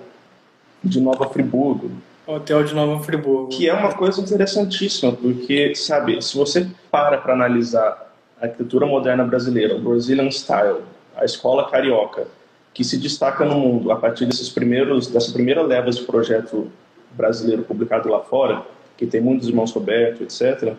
de 0.81 1.01
Nova 1.01 1.27
Friburgo. 1.29 1.91
Hotel 2.25 2.63
de 2.63 2.73
Nova 2.73 3.03
Friburgo. 3.03 3.49
Que 3.49 3.67
é 3.67 3.73
uma 3.73 3.93
coisa 3.93 4.21
interessantíssima, 4.21 5.11
porque, 5.11 5.75
sabe, 5.75 6.21
se 6.21 6.37
você 6.37 6.67
para 6.89 7.17
para 7.17 7.33
analisar 7.33 8.07
arquitetura 8.41 8.85
moderna 8.85 9.23
brasileira, 9.23 9.75
o 9.75 9.79
Brazilian 9.79 10.29
Style, 10.31 10.81
a 11.15 11.25
escola 11.25 11.69
carioca, 11.69 12.27
que 12.73 12.83
se 12.83 12.97
destaca 12.97 13.43
no 13.43 13.55
mundo 13.55 13.91
a 13.91 13.95
partir 13.95 14.25
desses 14.25 14.49
primeiros, 14.49 15.07
dessa 15.07 15.31
primeira 15.31 15.61
leva 15.63 15.89
de 15.89 16.01
projeto 16.03 16.71
brasileiro 17.11 17.63
publicado 17.63 18.09
lá 18.09 18.19
fora, 18.19 18.63
que 18.95 19.07
tem 19.07 19.19
muitos 19.19 19.47
irmãos 19.47 19.71
Roberto, 19.71 20.23
etc., 20.23 20.73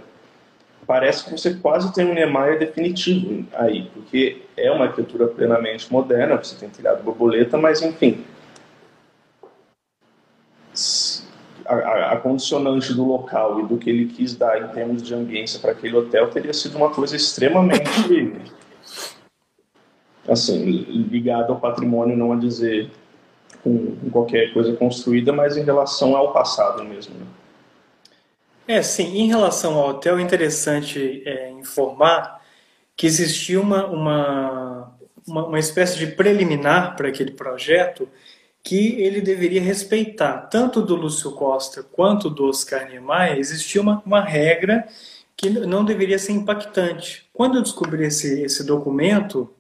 parece 0.87 1.25
que 1.25 1.33
você 1.33 1.53
quase 1.55 1.93
tem 1.93 2.07
um 2.07 2.15
Niemeyer 2.15 2.59
definitivo 2.59 3.45
aí, 3.53 3.91
porque 3.93 4.43
é 4.57 4.71
uma 4.71 4.87
arquitetura 4.87 5.27
plenamente 5.27 5.93
moderna, 5.93 6.37
você 6.37 6.57
tem 6.57 6.69
telhado 6.71 7.03
borboleta, 7.03 7.59
mas 7.59 7.83
enfim, 7.83 8.25
a, 11.69 12.13
a, 12.13 12.17
condicionante 12.17 12.95
do 12.95 13.05
local 13.05 13.61
e 13.61 13.67
do 13.67 13.77
que 13.77 13.91
ele 13.91 14.07
quis 14.07 14.35
dar 14.35 14.63
em 14.63 14.69
termos 14.69 15.03
de 15.03 15.15
ambiência 15.15 15.61
para 15.61 15.73
aquele 15.73 15.97
hotel 15.97 16.31
teria 16.31 16.53
sido 16.55 16.77
uma 16.77 16.91
coisa 16.91 17.15
extremamente 17.15 17.89
assim 20.29 20.65
ligada 21.11 21.53
ao 21.53 21.61
patrimônio, 21.61 22.17
não 22.17 22.33
a 22.33 22.37
dizer 22.37 22.91
com, 23.63 23.97
com 23.97 24.11
qualquer 24.11 24.53
coisa 24.53 24.75
construída, 24.75 25.33
mas 25.33 25.57
em 25.57 25.63
relação 25.63 26.17
ao 26.17 26.33
passado 26.33 26.85
mesmo. 26.85 27.15
Né? 27.15 27.27
É, 28.67 28.83
sim. 28.83 29.17
Em 29.17 29.29
relação 29.29 29.75
ao 29.79 29.91
hotel, 29.91 30.19
é 30.19 30.23
interessante 30.23 31.23
é, 31.25 31.51
informar 31.51 32.43
que 32.95 33.07
existia 33.07 33.61
uma, 33.61 33.87
uma, 33.87 34.93
uma, 35.27 35.47
uma 35.47 35.59
espécie 35.59 35.99
de 35.99 36.09
preliminar 36.09 36.97
para 36.97 37.09
aquele 37.09 37.33
projeto 37.33 38.09
que 38.69 39.01
ele 39.01 39.23
deveria 39.23 39.63
respeitar, 39.63 40.43
tanto 40.51 40.83
do 40.83 40.95
Lúcio 40.95 41.33
Costa 41.33 41.83
quanto 41.83 42.29
do 42.29 42.45
Oscar 42.45 42.87
Niemeyer, 42.87 43.39
existia 43.39 43.81
uma, 43.81 44.03
uma 44.05 44.21
regra 44.21 44.87
que 45.35 45.49
não 45.49 45.83
deveria 45.83 46.19
ser 46.19 46.33
impactante. 46.33 47.27
Quando 47.33 47.57
eu 47.57 47.63
descobri 47.63 48.05
esse, 48.05 48.43
esse 48.43 48.63
documento, 48.67 49.51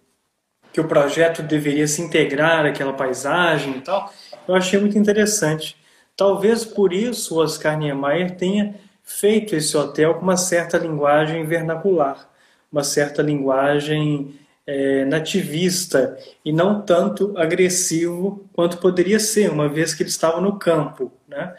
que 0.75 0.79
o 0.79 0.87
projeto 0.87 1.43
deveria 1.43 1.88
se 1.88 2.03
integrar 2.03 2.67
àquela 2.67 2.93
paisagem 2.93 3.79
e 3.79 3.81
tal, 3.81 4.12
eu 4.47 4.55
achei 4.55 4.79
muito 4.79 4.99
interessante. 4.99 5.75
Talvez 6.15 6.67
por 6.67 6.93
isso 6.93 7.35
o 7.35 7.38
Oscar 7.38 7.79
Niemeyer 7.79 8.37
tenha 8.37 8.75
feito 9.03 9.57
esse 9.57 9.75
hotel 9.75 10.17
com 10.17 10.21
uma 10.21 10.37
certa 10.37 10.77
linguagem 10.77 11.47
vernacular, 11.47 12.29
uma 12.71 12.85
certa 12.85 13.23
linguagem 13.23 14.38
é, 14.68 15.06
nativista 15.06 16.18
e 16.44 16.52
não 16.52 16.82
tanto 16.82 17.32
agressivo 17.38 18.44
quanto 18.52 18.76
poderia 18.76 19.18
ser, 19.18 19.50
uma 19.50 19.66
vez 19.66 19.94
que 19.94 20.02
ele 20.02 20.10
estava 20.10 20.42
no 20.42 20.58
campo. 20.58 21.10
Né? 21.26 21.54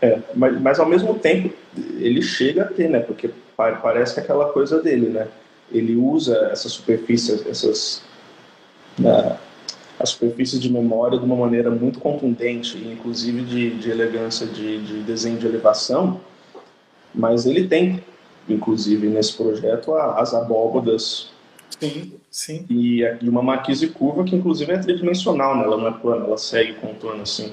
É, 0.00 0.20
mas, 0.32 0.60
mas 0.60 0.78
ao 0.78 0.86
mesmo 0.86 1.18
tempo 1.18 1.52
ele 1.98 2.22
chega 2.22 2.62
a 2.62 2.66
ter, 2.66 2.88
né? 2.88 3.00
porque 3.00 3.30
parece 3.56 4.14
que 4.14 4.20
é 4.20 4.22
aquela 4.22 4.52
coisa 4.52 4.80
dele, 4.80 5.08
né? 5.08 5.26
ele 5.72 5.96
usa 5.96 6.50
essas 6.52 6.70
superfícies, 6.70 7.44
essas 7.48 8.00
né, 8.96 9.36
as 9.98 10.10
superfícies 10.10 10.60
de 10.60 10.72
memória 10.72 11.18
de 11.18 11.24
uma 11.24 11.36
maneira 11.36 11.68
muito 11.68 11.98
contundente, 11.98 12.78
inclusive 12.78 13.42
de, 13.42 13.70
de 13.70 13.90
elegância 13.90 14.46
de, 14.46 14.80
de 14.84 15.02
desenho 15.02 15.36
de 15.36 15.46
elevação, 15.46 16.20
mas 17.12 17.44
ele 17.44 17.66
tem, 17.66 18.04
inclusive 18.48 19.08
nesse 19.08 19.36
projeto, 19.36 19.94
as 19.96 20.32
abóbodas 20.32 21.32
Sim, 21.80 22.19
sim. 22.30 22.64
E, 22.70 23.02
e 23.20 23.28
uma 23.28 23.42
marquise 23.42 23.88
curva 23.88 24.24
que 24.24 24.36
inclusive 24.36 24.72
é 24.72 24.78
tridimensional, 24.78 25.56
né? 25.56 25.64
ela 25.64 25.76
não 25.76 25.88
é 25.88 25.92
plana, 25.92 26.26
ela 26.26 26.38
segue 26.38 26.72
o 26.72 26.76
contorno 26.76 27.22
assim 27.22 27.52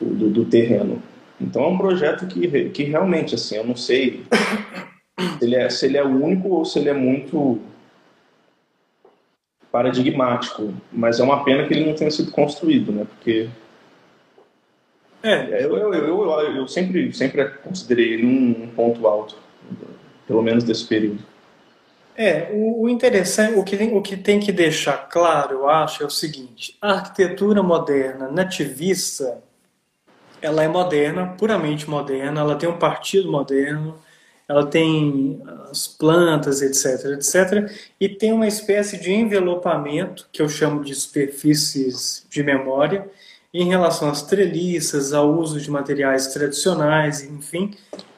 do, 0.00 0.30
do, 0.30 0.44
terreno. 0.44 1.02
Então 1.40 1.62
é 1.62 1.68
um 1.68 1.78
projeto 1.78 2.26
que, 2.26 2.70
que 2.70 2.82
realmente, 2.84 3.34
assim, 3.34 3.56
eu 3.56 3.66
não 3.66 3.76
sei 3.76 4.24
se 5.38 5.44
ele, 5.44 5.56
é, 5.56 5.68
se 5.70 5.86
ele 5.86 5.96
é 5.96 6.04
único 6.04 6.48
ou 6.48 6.64
se 6.64 6.78
ele 6.78 6.88
é 6.88 6.94
muito 6.94 7.60
paradigmático, 9.70 10.72
mas 10.90 11.20
é 11.20 11.22
uma 11.22 11.44
pena 11.44 11.66
que 11.66 11.74
ele 11.74 11.84
não 11.86 11.94
tenha 11.94 12.10
sido 12.10 12.30
construído, 12.30 12.92
né? 12.92 13.04
Porque 13.04 13.48
é, 15.22 15.64
eu, 15.64 15.76
eu, 15.76 15.92
eu, 15.92 16.40
eu, 16.56 16.68
sempre, 16.68 17.12
sempre 17.12 17.44
considerei 17.62 18.14
ele 18.14 18.26
um 18.26 18.68
ponto 18.68 19.06
alto, 19.06 19.36
pelo 20.26 20.42
menos 20.42 20.64
desse 20.64 20.86
período. 20.86 21.18
É, 22.16 22.50
o, 22.52 22.82
o 22.82 22.88
interessante, 22.88 23.58
o 23.58 23.62
que, 23.62 23.76
tem, 23.76 23.94
o 23.94 24.00
que 24.00 24.16
tem 24.16 24.40
que 24.40 24.50
deixar 24.50 24.96
claro, 25.08 25.56
eu 25.56 25.68
acho, 25.68 26.02
é 26.02 26.06
o 26.06 26.10
seguinte: 26.10 26.76
a 26.80 26.92
arquitetura 26.92 27.62
moderna 27.62 28.30
nativista, 28.30 29.42
ela 30.40 30.62
é 30.62 30.68
moderna, 30.68 31.34
puramente 31.38 31.88
moderna, 31.88 32.40
ela 32.40 32.56
tem 32.56 32.68
um 32.68 32.78
partido 32.78 33.30
moderno, 33.30 33.98
ela 34.48 34.64
tem 34.64 35.42
as 35.70 35.86
plantas, 35.86 36.62
etc, 36.62 37.18
etc, 37.18 37.70
e 38.00 38.08
tem 38.08 38.32
uma 38.32 38.46
espécie 38.46 38.98
de 38.98 39.12
envelopamento, 39.12 40.26
que 40.32 40.40
eu 40.40 40.48
chamo 40.48 40.82
de 40.82 40.94
superfícies 40.94 42.26
de 42.30 42.42
memória, 42.42 43.06
em 43.52 43.68
relação 43.68 44.08
às 44.08 44.22
treliças, 44.22 45.12
ao 45.12 45.30
uso 45.34 45.60
de 45.60 45.70
materiais 45.70 46.28
tradicionais, 46.28 47.22
enfim, 47.22 47.74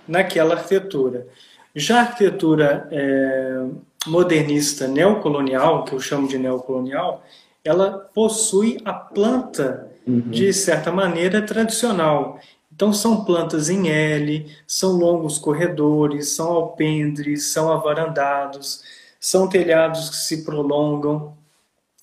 naquela 0.06 0.54
arquitetura. 0.54 1.26
Já 1.74 1.98
a 1.98 2.00
arquitetura 2.00 2.88
é, 2.90 3.64
modernista 4.08 4.88
neocolonial, 4.88 5.84
que 5.84 5.94
eu 5.94 6.00
chamo 6.00 6.26
de 6.26 6.38
neocolonial, 6.38 7.22
ela 7.64 8.10
possui 8.14 8.80
a 8.84 8.92
planta, 8.92 9.90
uhum. 10.06 10.20
de 10.20 10.52
certa 10.52 10.90
maneira, 10.90 11.42
tradicional. 11.42 12.38
Então, 12.72 12.92
são 12.92 13.24
plantas 13.24 13.68
em 13.68 13.88
L, 13.88 14.46
são 14.66 14.92
longos 14.92 15.38
corredores, 15.38 16.30
são 16.30 16.48
alpendres, 16.48 17.46
são 17.46 17.72
avarandados, 17.72 18.82
são 19.18 19.48
telhados 19.48 20.10
que 20.10 20.16
se 20.16 20.44
prolongam. 20.44 21.36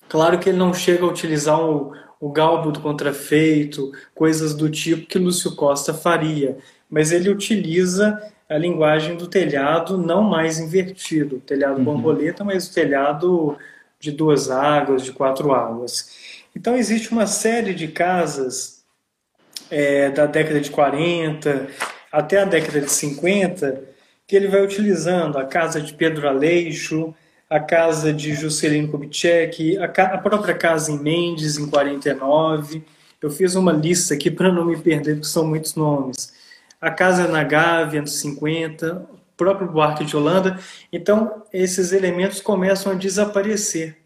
Claro 0.08 0.38
que 0.38 0.50
ele 0.50 0.58
não 0.58 0.74
chega 0.74 1.04
a 1.04 1.08
utilizar 1.08 1.60
o, 1.60 1.92
o 2.20 2.30
galbo 2.30 2.70
do 2.70 2.80
contrafeito, 2.80 3.90
coisas 4.14 4.54
do 4.54 4.70
tipo 4.70 5.06
que 5.06 5.18
Lúcio 5.18 5.56
Costa 5.56 5.92
faria, 5.92 6.58
mas 6.90 7.10
ele 7.10 7.30
utiliza 7.30 8.22
a 8.48 8.56
linguagem 8.56 9.16
do 9.16 9.26
telhado 9.26 9.98
não 9.98 10.22
mais 10.22 10.58
invertido, 10.58 11.40
telhado 11.40 11.78
uhum. 11.78 11.84
borboleta, 11.84 12.44
mas 12.44 12.68
o 12.68 12.74
telhado 12.74 13.56
de 13.98 14.12
duas 14.12 14.50
águas, 14.50 15.02
de 15.02 15.12
quatro 15.12 15.52
águas. 15.52 16.44
Então 16.54 16.76
existe 16.76 17.10
uma 17.10 17.26
série 17.26 17.74
de 17.74 17.88
casas 17.88 18.84
é, 19.70 20.10
da 20.10 20.26
década 20.26 20.60
de 20.60 20.70
40 20.70 21.66
até 22.12 22.40
a 22.40 22.44
década 22.44 22.80
de 22.80 22.90
50 22.90 23.82
que 24.26 24.34
ele 24.34 24.48
vai 24.48 24.62
utilizando, 24.62 25.38
a 25.38 25.44
casa 25.44 25.80
de 25.80 25.94
Pedro 25.94 26.28
Aleixo, 26.28 27.14
a 27.48 27.60
casa 27.60 28.12
de 28.12 28.34
Juscelino 28.34 28.88
Kubitschek, 28.88 29.78
a, 29.78 29.84
a 29.84 30.18
própria 30.18 30.54
casa 30.54 30.90
em 30.90 30.98
Mendes, 30.98 31.58
em 31.58 31.68
49. 31.68 32.82
Eu 33.22 33.30
fiz 33.30 33.54
uma 33.54 33.72
lista 33.72 34.14
aqui 34.14 34.30
para 34.30 34.52
não 34.52 34.64
me 34.64 34.76
perder, 34.76 35.14
porque 35.14 35.28
são 35.28 35.46
muitos 35.46 35.74
nomes 35.76 36.34
a 36.80 36.90
Casa 36.90 37.26
na 37.26 37.42
Gávea, 37.42 38.00
anos 38.00 38.18
50, 38.18 39.06
o 39.10 39.36
próprio 39.36 39.70
Buarque 39.70 40.04
de 40.04 40.16
Holanda. 40.16 40.58
Então, 40.92 41.42
esses 41.52 41.92
elementos 41.92 42.40
começam 42.40 42.92
a 42.92 42.94
desaparecer, 42.94 43.98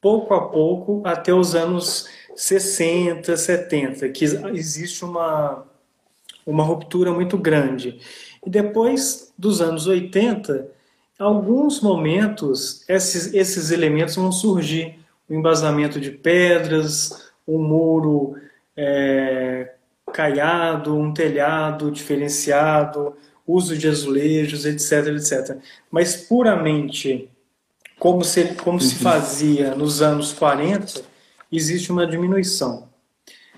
pouco 0.00 0.34
a 0.34 0.48
pouco, 0.48 1.02
até 1.04 1.32
os 1.32 1.54
anos 1.54 2.08
60, 2.36 3.36
70, 3.36 4.08
que 4.10 4.24
existe 4.24 5.04
uma, 5.04 5.66
uma 6.46 6.62
ruptura 6.62 7.12
muito 7.12 7.36
grande. 7.36 8.00
E 8.46 8.48
depois 8.48 9.32
dos 9.36 9.60
anos 9.60 9.86
80, 9.86 10.68
alguns 11.18 11.80
momentos, 11.80 12.84
esses, 12.88 13.34
esses 13.34 13.70
elementos 13.70 14.16
vão 14.16 14.30
surgir. 14.30 14.98
O 15.28 15.34
embasamento 15.34 16.00
de 16.00 16.10
pedras, 16.10 17.32
o 17.46 17.58
muro 17.58 18.36
é, 18.76 19.74
caiado, 20.08 20.96
um 20.96 21.12
telhado 21.12 21.90
diferenciado, 21.90 23.16
uso 23.46 23.76
de 23.76 23.88
azulejos, 23.88 24.66
etc, 24.66 25.08
etc. 25.08 25.56
Mas 25.90 26.16
puramente 26.16 27.30
como 27.98 28.22
se, 28.22 28.54
como 28.54 28.80
se 28.80 28.94
uhum. 28.96 29.00
fazia 29.00 29.74
nos 29.74 30.00
anos 30.02 30.32
40, 30.32 31.02
existe 31.50 31.90
uma 31.90 32.06
diminuição. 32.06 32.88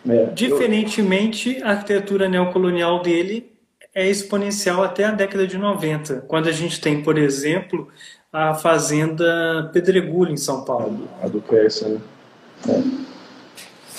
É, 0.08 0.26
Diferentemente, 0.26 1.58
eu... 1.58 1.66
a 1.66 1.70
arquitetura 1.70 2.28
neocolonial 2.28 3.02
dele 3.02 3.52
é 3.94 4.08
exponencial 4.08 4.82
até 4.82 5.04
a 5.04 5.10
década 5.10 5.46
de 5.46 5.58
90, 5.58 6.24
quando 6.28 6.48
a 6.48 6.52
gente 6.52 6.80
tem, 6.80 7.02
por 7.02 7.18
exemplo, 7.18 7.88
a 8.32 8.54
fazenda 8.54 9.68
Pedregulho, 9.72 10.32
em 10.32 10.36
São 10.36 10.64
Paulo. 10.64 11.08
A 11.20 11.28
do, 11.28 11.42
a 11.50 11.88
né? 11.88 12.00
É. 12.68 13.09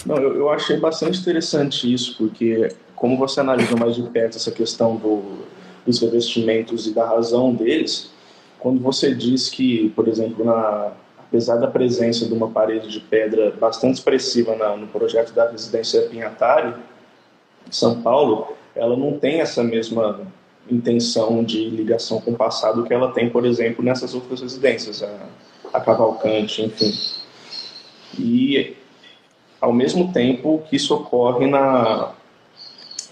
Não, 0.06 0.18
eu, 0.18 0.36
eu 0.36 0.50
achei 0.50 0.78
bastante 0.78 1.20
interessante 1.20 1.92
isso, 1.92 2.18
porque 2.18 2.70
como 2.96 3.18
você 3.18 3.40
analisa 3.40 3.76
mais 3.76 3.96
de 3.96 4.04
perto 4.04 4.38
essa 4.38 4.52
questão 4.52 4.96
do, 4.96 5.40
dos 5.86 6.00
revestimentos 6.00 6.88
e 6.88 6.94
da 6.94 7.06
razão 7.06 7.54
deles, 7.54 8.12
quando 8.60 8.80
você 8.80 9.14
diz 9.14 9.50
que, 9.50 9.90
por 9.96 10.08
exemplo, 10.08 10.46
na, 10.46 10.92
apesar 11.18 11.58
da 11.58 11.68
presença 11.68 12.26
de 12.26 12.34
uma 12.34 12.50
parede 12.50 12.90
de 12.90 13.00
pedra 13.00 13.52
bastante 13.52 13.96
expressiva 13.96 14.56
na, 14.56 14.76
no 14.76 14.88
projeto 14.88 15.34
da 15.34 15.50
residência 15.50 16.02
Pinhatari, 16.04 16.74
São 17.70 18.02
Paulo, 18.02 18.56
ela 18.76 18.96
não 18.96 19.18
tem 19.18 19.42
essa 19.42 19.64
mesma 19.64 20.22
intenção 20.70 21.44
de 21.44 21.70
ligação 21.70 22.22
com 22.22 22.32
o 22.32 22.36
passado 22.36 22.84
que 22.84 22.94
ela 22.94 23.12
tem, 23.12 23.30
por 23.30 23.46
exemplo, 23.46 23.84
nessas 23.84 24.14
outras 24.14 24.42
residências, 24.42 25.02
a, 25.04 25.10
a 25.74 25.82
Cavalcante, 25.82 26.62
enfim. 26.62 26.92
E 28.20 28.76
ao 29.62 29.72
mesmo 29.72 30.12
tempo 30.12 30.64
que 30.68 30.76
isso 30.76 30.96
ocorre 30.96 31.46
na, 31.46 32.14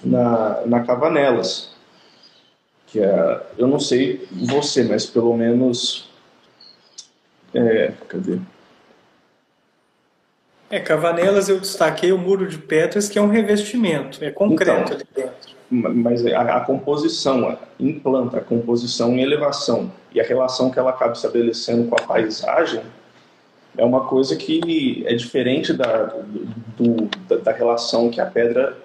na, 0.03 0.61
na 0.65 0.79
Cavanelas, 0.81 1.69
que 2.87 2.99
é, 2.99 3.41
eu 3.55 3.67
não 3.67 3.79
sei 3.79 4.27
você, 4.31 4.83
mas 4.83 5.05
pelo 5.05 5.37
menos, 5.37 6.09
é, 7.53 7.93
cadê? 8.07 8.39
É, 10.71 10.79
Cavanelas 10.79 11.49
eu 11.49 11.59
destaquei 11.59 12.11
o 12.11 12.17
muro 12.17 12.47
de 12.47 12.57
pedras, 12.57 13.07
que 13.07 13.19
é 13.19 13.21
um 13.21 13.29
revestimento, 13.29 14.23
é 14.23 14.31
concreto 14.31 14.93
então, 14.93 14.95
ali 14.95 15.07
dentro. 15.15 15.59
Mas 15.71 16.25
a, 16.25 16.57
a 16.57 16.61
composição, 16.61 17.57
em 17.79 17.99
planta, 17.99 18.37
a 18.37 18.41
composição 18.41 19.13
em 19.13 19.21
elevação 19.21 19.91
e 20.11 20.19
a 20.19 20.23
relação 20.23 20.71
que 20.71 20.79
ela 20.79 20.89
acaba 20.89 21.13
estabelecendo 21.13 21.87
com 21.87 21.95
a 21.95 22.07
paisagem 22.07 22.81
é 23.77 23.83
uma 23.83 24.05
coisa 24.05 24.35
que 24.35 25.03
é 25.05 25.13
diferente 25.13 25.73
da, 25.73 26.13
do, 26.77 27.09
da, 27.27 27.37
da, 27.37 27.51
relação 27.51 28.09
que 28.09 28.19
a 28.19 28.25
pedra 28.25 28.77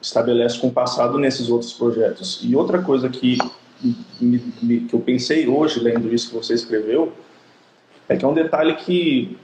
estabelece 0.00 0.58
com 0.58 0.68
o 0.68 0.72
passado 0.72 1.18
nesses 1.18 1.48
outros 1.48 1.72
projetos. 1.72 2.40
E 2.42 2.54
outra 2.54 2.82
coisa 2.82 3.08
que, 3.08 3.38
me, 4.20 4.42
me, 4.60 4.80
que 4.80 4.94
eu 4.94 5.00
pensei 5.00 5.48
hoje, 5.48 5.80
lendo 5.80 6.12
isso 6.12 6.28
que 6.28 6.34
você 6.34 6.54
escreveu, 6.54 7.12
é 8.08 8.16
que 8.16 8.24
é 8.24 8.28
um 8.28 8.34
detalhe 8.34 8.74
que 8.74 9.36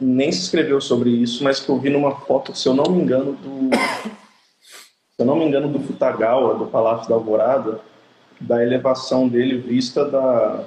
nem 0.00 0.30
se 0.32 0.40
escreveu 0.40 0.80
sobre 0.80 1.10
isso, 1.10 1.44
mas 1.44 1.60
que 1.60 1.68
eu 1.68 1.78
vi 1.78 1.90
numa 1.90 2.14
foto, 2.20 2.54
se 2.54 2.68
eu 2.68 2.74
não 2.74 2.84
me 2.90 3.02
engano, 3.02 3.32
do 3.34 3.70
se 3.76 5.22
eu 5.22 5.26
não 5.26 5.36
me 5.36 5.44
engano, 5.44 5.68
do 5.68 5.78
Futagawa, 5.78 6.56
do 6.56 6.66
Palácio 6.66 7.08
da 7.08 7.14
Alvorada, 7.14 7.80
da 8.40 8.62
elevação 8.62 9.28
dele 9.28 9.58
vista 9.58 10.04
da 10.04 10.64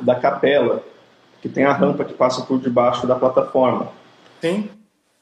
da 0.00 0.14
capela, 0.16 0.82
que 1.44 1.48
tem 1.50 1.64
a 1.64 1.74
rampa 1.74 2.06
que 2.06 2.14
passa 2.14 2.40
por 2.46 2.58
debaixo 2.58 3.06
da 3.06 3.16
plataforma. 3.16 3.88
Sim. 4.40 4.66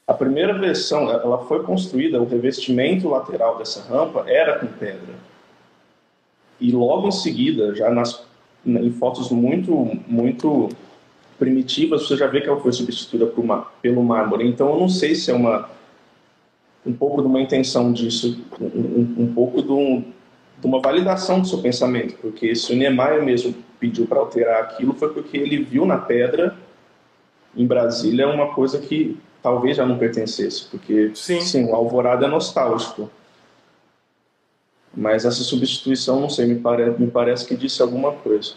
A 0.07 0.13
primeira 0.13 0.57
versão, 0.57 1.09
ela 1.09 1.39
foi 1.39 1.63
construída, 1.63 2.21
o 2.21 2.25
revestimento 2.25 3.09
lateral 3.09 3.57
dessa 3.57 3.81
rampa 3.81 4.23
era 4.25 4.57
com 4.57 4.67
pedra. 4.67 5.15
E 6.61 6.71
logo 6.71 7.09
em 7.09 7.11
seguida, 7.11 7.75
já 7.75 7.89
nas, 7.89 8.23
em 8.65 8.89
fotos 8.93 9.31
muito, 9.31 9.73
muito 10.07 10.69
primitivas, 11.37 12.07
você 12.07 12.15
já 12.15 12.27
vê 12.27 12.39
que 12.39 12.47
ela 12.47 12.61
foi 12.61 12.71
substituída 12.71 13.25
por 13.25 13.43
uma, 13.43 13.67
pelo 13.81 14.01
mármore. 14.01 14.47
Então, 14.47 14.69
eu 14.69 14.79
não 14.79 14.87
sei 14.87 15.15
se 15.15 15.29
é 15.29 15.33
uma 15.33 15.69
um 16.85 16.93
pouco 16.93 17.21
de 17.21 17.27
uma 17.27 17.41
intenção 17.41 17.91
disso, 17.91 18.41
um, 18.61 19.23
um 19.23 19.33
pouco 19.33 19.61
de, 19.61 19.71
um, 19.71 19.99
de, 20.61 20.67
uma 20.67 20.79
validação 20.79 21.41
do 21.41 21.47
seu 21.47 21.59
pensamento, 21.59 22.15
porque 22.21 22.55
se 22.55 22.71
o 22.71 22.77
Niemeyer 22.77 23.21
mesmo 23.23 23.53
pediu 23.83 24.07
para 24.07 24.21
alterar 24.21 24.61
aquilo, 24.61 24.93
foi 24.93 25.13
porque 25.13 25.35
ele 25.35 25.61
viu 25.61 25.85
na 25.85 25.97
pedra, 25.97 26.55
em 27.53 27.67
Brasília, 27.67 28.29
uma 28.29 28.53
coisa 28.53 28.79
que 28.79 29.19
talvez 29.41 29.75
já 29.75 29.85
não 29.85 29.97
pertencesse, 29.97 30.69
porque 30.69 31.11
sim, 31.13 31.41
sim 31.41 31.65
o 31.65 31.75
Alvorada 31.75 32.25
é 32.25 32.29
nostálgico. 32.29 33.11
Mas 34.95 35.25
essa 35.25 35.43
substituição, 35.43 36.21
não 36.21 36.29
sei, 36.29 36.45
me, 36.45 36.55
pare, 36.55 36.91
me 36.97 37.11
parece 37.11 37.45
que 37.45 37.57
disse 37.57 37.81
alguma 37.81 38.13
coisa. 38.13 38.53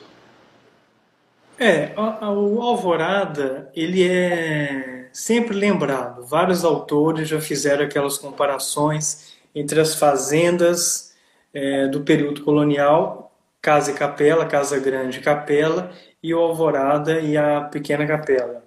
É, 1.59 1.93
o 1.97 2.63
Alvorada, 2.63 3.69
ele 3.75 4.09
é 4.09 5.09
sempre 5.13 5.57
lembrado. 5.57 6.25
Vários 6.25 6.65
autores 6.65 7.29
já 7.29 7.41
fizeram 7.41 7.85
aquelas 7.85 8.17
comparações 8.17 9.35
entre 9.53 9.81
as 9.81 9.97
fazendas 9.97 11.17
é, 11.53 11.89
do 11.89 12.03
período 12.03 12.45
colonial, 12.45 13.26
Casa 13.67 13.91
e 13.91 13.95
Capela, 13.95 14.47
Casa 14.47 14.79
Grande 14.79 15.19
e 15.19 15.21
Capela, 15.21 15.91
e 16.23 16.33
o 16.33 16.39
Alvorada 16.39 17.19
e 17.19 17.37
a 17.37 17.63
Pequena 17.63 18.07
Capela. 18.07 18.63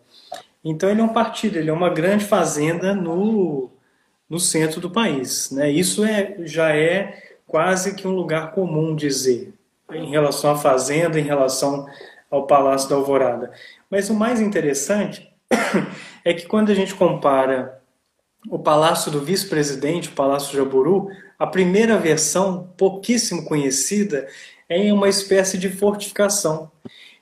Então 0.61 0.89
ele 0.89 0.99
é 0.99 1.03
um 1.05 1.13
partido, 1.13 1.57
ele 1.57 1.69
é 1.69 1.73
uma 1.73 1.89
grande 1.89 2.25
fazenda 2.25 2.93
no, 2.93 3.69
no 4.29 4.41
centro 4.41 4.81
do 4.81 4.91
país. 4.91 5.51
Né? 5.51 5.71
Isso 5.71 6.03
é, 6.03 6.35
já 6.39 6.75
é 6.75 7.17
quase 7.47 7.95
que 7.95 8.05
um 8.05 8.11
lugar 8.11 8.51
comum 8.51 8.93
dizer 8.93 9.53
em 9.89 10.11
relação 10.11 10.51
à 10.51 10.57
fazenda, 10.57 11.17
em 11.17 11.23
relação 11.23 11.85
ao 12.29 12.45
Palácio 12.45 12.89
da 12.89 12.97
Alvorada. 12.97 13.53
Mas 13.89 14.09
o 14.09 14.13
mais 14.13 14.41
interessante 14.41 15.31
é 16.25 16.33
que 16.33 16.45
quando 16.45 16.73
a 16.73 16.75
gente 16.75 16.93
compara 16.93 17.81
o 18.49 18.59
Palácio 18.59 19.09
do 19.09 19.21
Vice-Presidente, 19.21 20.09
o 20.09 20.13
Palácio 20.13 20.57
Jaburu, 20.57 21.07
a 21.37 21.47
primeira 21.47 21.97
versão, 21.97 22.73
pouquíssimo 22.75 23.45
conhecida, 23.45 24.27
em 24.69 24.91
uma 24.91 25.09
espécie 25.09 25.57
de 25.57 25.69
fortificação. 25.69 26.71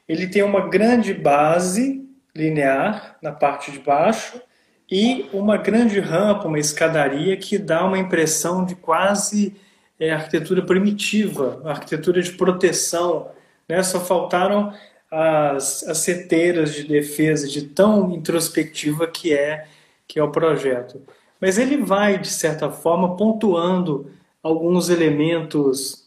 Ele 0.07 0.27
tem 0.27 0.43
uma 0.43 0.67
grande 0.67 1.13
base 1.13 2.05
linear 2.35 3.17
na 3.21 3.31
parte 3.31 3.71
de 3.71 3.79
baixo 3.79 4.41
e 4.89 5.25
uma 5.33 5.57
grande 5.57 5.99
rampa, 5.99 6.47
uma 6.47 6.59
escadaria 6.59 7.35
que 7.35 7.57
dá 7.57 7.85
uma 7.85 7.97
impressão 7.97 8.65
de 8.65 8.75
quase 8.75 9.55
é, 9.99 10.11
arquitetura 10.11 10.61
primitiva, 10.61 11.61
arquitetura 11.65 12.21
de 12.21 12.31
proteção. 12.31 13.29
Né? 13.67 13.81
Só 13.83 13.99
faltaram 13.99 14.73
as, 15.11 15.83
as 15.83 15.97
seteiras 15.99 16.73
de 16.73 16.83
defesa 16.83 17.47
de 17.47 17.63
tão 17.63 18.11
introspectiva 18.11 19.07
que 19.07 19.33
é 19.33 19.65
que 20.07 20.19
é 20.19 20.23
o 20.23 20.31
projeto. 20.31 21.01
Mas 21.39 21.57
ele 21.57 21.77
vai, 21.77 22.17
de 22.17 22.29
certa 22.29 22.71
forma, 22.71 23.17
pontuando 23.17 24.09
alguns 24.41 24.89
elementos 24.89 26.06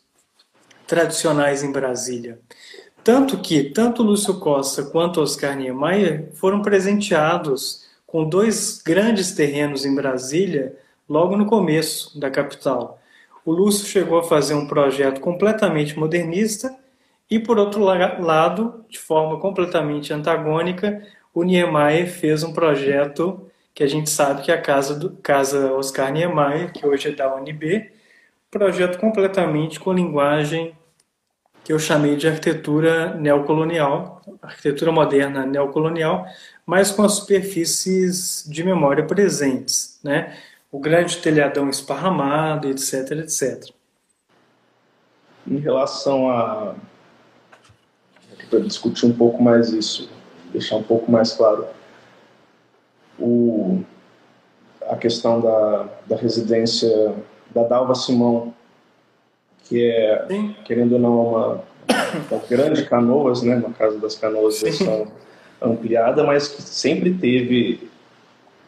tradicionais 0.91 1.63
em 1.63 1.71
Brasília. 1.71 2.41
Tanto 3.05 3.39
que 3.39 3.63
tanto 3.63 4.03
Lúcio 4.03 4.41
Costa 4.41 4.83
quanto 4.83 5.21
Oscar 5.21 5.57
Niemeyer 5.57 6.31
foram 6.35 6.61
presenteados 6.63 7.89
com 8.05 8.29
dois 8.29 8.83
grandes 8.85 9.31
terrenos 9.31 9.87
em 9.87 9.95
Brasília 9.95 10.77
logo 11.09 11.37
no 11.37 11.47
começo 11.47 12.19
da 12.19 12.29
capital. 12.29 13.01
O 13.45 13.53
Lúcio 13.53 13.87
chegou 13.87 14.19
a 14.19 14.25
fazer 14.25 14.55
um 14.55 14.67
projeto 14.67 15.21
completamente 15.21 15.97
modernista 15.97 16.77
e, 17.31 17.39
por 17.39 17.57
outro 17.57 17.85
lado, 17.85 18.85
de 18.89 18.99
forma 18.99 19.39
completamente 19.39 20.13
antagônica, 20.13 21.07
o 21.33 21.45
Niemeyer 21.45 22.11
fez 22.11 22.43
um 22.43 22.53
projeto 22.53 23.49
que 23.73 23.85
a 23.85 23.87
gente 23.87 24.11
sabe 24.11 24.43
que 24.43 24.51
é 24.51 24.57
a 24.57 24.61
Casa, 24.61 24.99
do, 24.99 25.11
Casa 25.23 25.73
Oscar 25.73 26.13
Niemeyer, 26.13 26.73
que 26.73 26.85
hoje 26.85 27.11
é 27.11 27.13
da 27.13 27.33
UNB, 27.33 27.93
projeto 28.51 28.99
completamente 28.99 29.79
com 29.79 29.93
linguagem 29.93 30.75
eu 31.71 31.79
chamei 31.79 32.17
de 32.17 32.27
arquitetura 32.27 33.15
neocolonial, 33.15 34.23
arquitetura 34.43 34.91
moderna 34.91 35.47
neocolonial, 35.47 36.27
mas 36.67 36.91
com 36.91 37.03
as 37.03 37.13
superfícies 37.13 38.45
de 38.49 38.65
memória 38.65 39.07
presentes, 39.07 39.99
né? 40.03 40.37
O 40.73 40.79
grande 40.79 41.19
telhadão 41.19 41.69
esparramado, 41.69 42.69
etc, 42.69 43.13
etc. 43.13 43.71
Em 45.47 45.59
relação 45.59 46.31
a 46.31 46.75
para 48.49 48.61
discutir 48.61 49.07
um 49.07 49.13
pouco 49.13 49.41
mais 49.41 49.71
isso, 49.71 50.11
deixar 50.53 50.77
um 50.77 50.83
pouco 50.83 51.11
mais 51.11 51.33
claro 51.33 51.67
o 53.17 53.83
a 54.89 54.97
questão 54.97 55.41
da, 55.41 55.89
da 56.07 56.17
residência 56.17 57.15
da 57.55 57.63
Dalva 57.63 57.95
Simão 57.95 58.53
que 59.71 59.87
é, 59.89 60.27
Sim. 60.29 60.55
querendo 60.65 60.95
ou 60.95 60.99
não, 60.99 61.27
uma, 61.29 61.65
uma 62.29 62.43
grande 62.51 62.85
canoas, 62.85 63.41
né, 63.43 63.55
no 63.55 63.73
caso 63.73 63.99
das 63.99 64.17
canoas 64.17 64.61
versão 64.61 65.07
ampliada, 65.63 66.25
mas 66.25 66.49
que 66.49 66.61
sempre 66.61 67.15
teve 67.15 67.89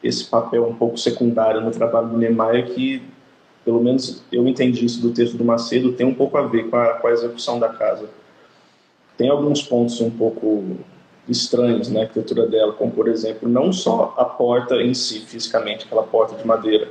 esse 0.03 0.25
papel 0.25 0.65
um 0.65 0.75
pouco 0.75 0.97
secundário 0.97 1.61
no 1.61 1.73
trabalho 1.73 2.09
do 2.09 2.19
Niemeyer, 2.19 2.73
que, 2.73 3.03
pelo 3.65 3.83
menos 3.83 4.23
eu 4.31 4.47
entendi 4.47 4.85
isso 4.85 5.03
do 5.03 5.11
texto 5.11 5.37
do 5.37 5.45
Macedo, 5.45 5.93
tem 5.93 6.07
um 6.07 6.15
pouco 6.15 6.39
a 6.39 6.43
ver 6.43 6.71
com 6.71 6.77
a, 6.77 6.95
com 6.95 7.09
a 7.09 7.13
execução 7.13 7.59
da 7.59 7.69
casa. 7.69 8.09
Tem 9.17 9.29
alguns 9.29 9.61
pontos 9.61 10.01
um 10.01 10.11
pouco 10.11 10.77
estranhos 11.29 11.89
na 11.89 12.03
arquitetura 12.03 12.47
dela, 12.47 12.73
como, 12.73 12.93
por 12.93 13.09
exemplo, 13.09 13.49
não 13.49 13.73
só 13.73 14.15
a 14.17 14.25
porta 14.25 14.77
em 14.77 14.95
si, 14.95 15.21
fisicamente, 15.21 15.85
aquela 15.85 16.03
porta 16.05 16.37
de 16.37 16.47
madeira, 16.47 16.89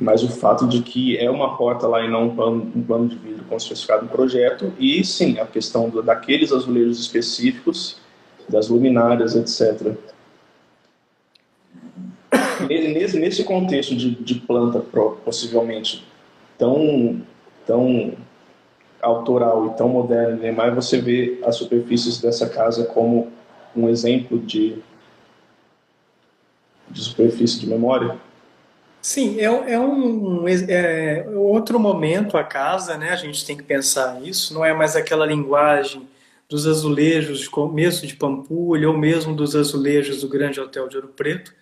mas 0.00 0.22
o 0.22 0.28
fato 0.28 0.66
de 0.66 0.80
que 0.80 1.18
é 1.18 1.30
uma 1.30 1.58
porta 1.58 1.86
lá 1.86 2.02
e 2.02 2.08
não 2.08 2.28
um 2.28 2.34
plano, 2.34 2.72
um 2.74 2.82
plano 2.82 3.08
de 3.08 3.16
vidro 3.16 3.44
como 3.44 3.58
especificado 3.58 4.04
no 4.04 4.08
projeto, 4.08 4.72
e 4.78 5.04
sim, 5.04 5.38
a 5.38 5.46
questão 5.46 5.90
do, 5.90 6.02
daqueles 6.02 6.50
azulejos 6.52 6.98
específicos, 6.98 7.98
das 8.48 8.68
luminárias, 8.68 9.36
etc. 9.36 9.94
Nesse, 12.66 13.18
nesse 13.18 13.44
contexto 13.44 13.94
de, 13.94 14.14
de 14.14 14.36
planta, 14.36 14.80
possivelmente 15.24 16.06
tão, 16.56 17.20
tão 17.66 18.14
autoral 19.02 19.66
e 19.66 19.76
tão 19.76 19.88
moderno, 19.88 20.38
né, 20.38 20.50
mas 20.50 20.74
você 20.74 20.98
vê 21.00 21.38
as 21.44 21.56
superfícies 21.56 22.18
dessa 22.18 22.48
casa 22.48 22.84
como 22.84 23.30
um 23.76 23.88
exemplo 23.88 24.38
de, 24.38 24.78
de 26.88 27.00
superfície 27.02 27.60
de 27.60 27.66
memória? 27.66 28.18
Sim, 29.02 29.40
é, 29.40 29.44
é 29.44 29.80
um 29.80 30.46
é, 30.46 31.24
outro 31.34 31.80
momento 31.80 32.36
a 32.36 32.44
casa, 32.44 32.98
né? 32.98 33.10
A 33.10 33.16
gente 33.16 33.46
tem 33.46 33.56
que 33.56 33.62
pensar 33.62 34.22
isso. 34.22 34.52
Não 34.52 34.64
é 34.64 34.74
mais 34.74 34.94
aquela 34.94 35.24
linguagem 35.24 36.06
dos 36.48 36.66
azulejos 36.66 37.40
de 37.40 37.48
começo 37.48 38.06
de 38.06 38.14
Pampulha 38.14 38.90
ou 38.90 38.98
mesmo 38.98 39.34
dos 39.34 39.56
azulejos 39.56 40.20
do 40.20 40.28
Grande 40.28 40.60
Hotel 40.60 40.86
de 40.88 40.96
Ouro 40.96 41.08
Preto. 41.08 41.54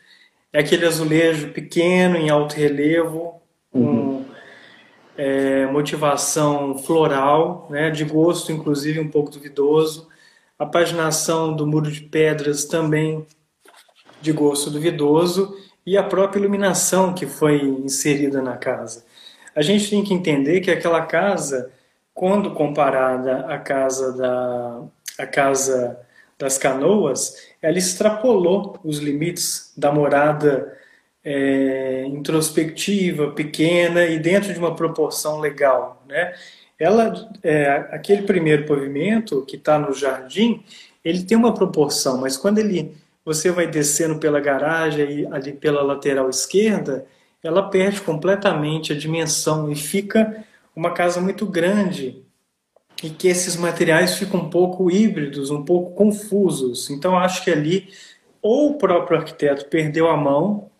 É 0.53 0.61
aquele 0.61 0.87
azulejo 0.87 1.53
pequeno, 1.53 2.17
em 2.17 2.31
alto 2.31 2.57
relevo, 2.57 3.41
com 3.71 3.79
uhum. 3.79 4.25
é, 5.17 5.67
motivação 5.67 6.77
floral, 6.79 7.69
né? 7.71 7.91
De 7.91 8.05
gosto, 8.05 8.51
inclusive, 8.51 8.99
um 8.99 9.11
pouco 9.11 9.31
duvidoso. 9.31 10.09
A 10.59 10.67
paginação 10.67 11.55
do 11.55 11.67
muro 11.67 11.93
de 11.93 12.01
pedras 12.01 12.65
também 12.65 13.25
de 14.21 14.33
gosto 14.33 14.71
duvidoso 14.71 15.55
e 15.89 15.97
a 15.97 16.03
própria 16.03 16.39
iluminação 16.39 17.15
que 17.15 17.25
foi 17.25 17.63
inserida 17.63 18.43
na 18.43 18.59
casa. 18.59 19.07
A 19.57 19.63
gente 19.63 19.89
tem 19.89 20.05
que 20.05 20.13
entender 20.13 20.61
que 20.61 20.71
aquela 20.71 21.07
casa, 21.07 21.73
quando 22.13 22.53
comparada 22.53 23.47
à 23.47 23.59
casa 23.59 24.13
da 24.13 24.83
a 25.19 25.27
casa 25.27 25.99
das 26.39 26.59
canoas, 26.59 27.49
ela 27.61 27.79
extrapolou 27.79 28.79
os 28.85 28.99
limites 28.99 29.73
da 29.77 29.91
morada 29.91 30.77
é, 31.25 32.05
introspectiva, 32.07 33.33
pequena 33.33 34.05
e 34.05 34.19
dentro 34.19 34.53
de 34.53 34.59
uma 34.59 34.77
proporção 34.77 35.41
legal, 35.41 36.05
né? 36.07 36.35
Ela, 36.79 37.29
é, 37.43 37.89
aquele 37.91 38.23
primeiro 38.23 38.67
pavimento 38.67 39.43
que 39.47 39.57
está 39.57 39.79
no 39.79 39.93
jardim, 39.95 40.63
ele 41.03 41.25
tem 41.25 41.37
uma 41.37 41.55
proporção, 41.55 42.19
mas 42.19 42.37
quando 42.37 42.59
ele 42.59 42.95
você 43.29 43.51
vai 43.51 43.67
descendo 43.67 44.19
pela 44.19 44.41
garagem 44.41 45.21
e 45.21 45.27
ali 45.27 45.53
pela 45.53 45.83
lateral 45.83 46.31
esquerda, 46.31 47.05
ela 47.43 47.69
perde 47.69 48.01
completamente 48.01 48.91
a 48.91 48.97
dimensão 48.97 49.71
e 49.71 49.77
fica 49.77 50.47
uma 50.75 50.93
casa 50.93 51.21
muito 51.21 51.45
grande 51.45 52.25
e 53.03 53.11
que 53.11 53.29
esses 53.29 53.55
materiais 53.55 54.17
ficam 54.17 54.41
um 54.41 54.49
pouco 54.49 54.91
híbridos, 54.91 55.51
um 55.51 55.63
pouco 55.63 55.91
confusos. 55.91 56.89
Então 56.89 57.19
acho 57.19 57.45
que 57.45 57.51
ali 57.51 57.91
ou 58.41 58.71
o 58.71 58.79
próprio 58.79 59.19
arquiteto 59.19 59.67
perdeu 59.67 60.09
a 60.09 60.17
mão 60.17 60.71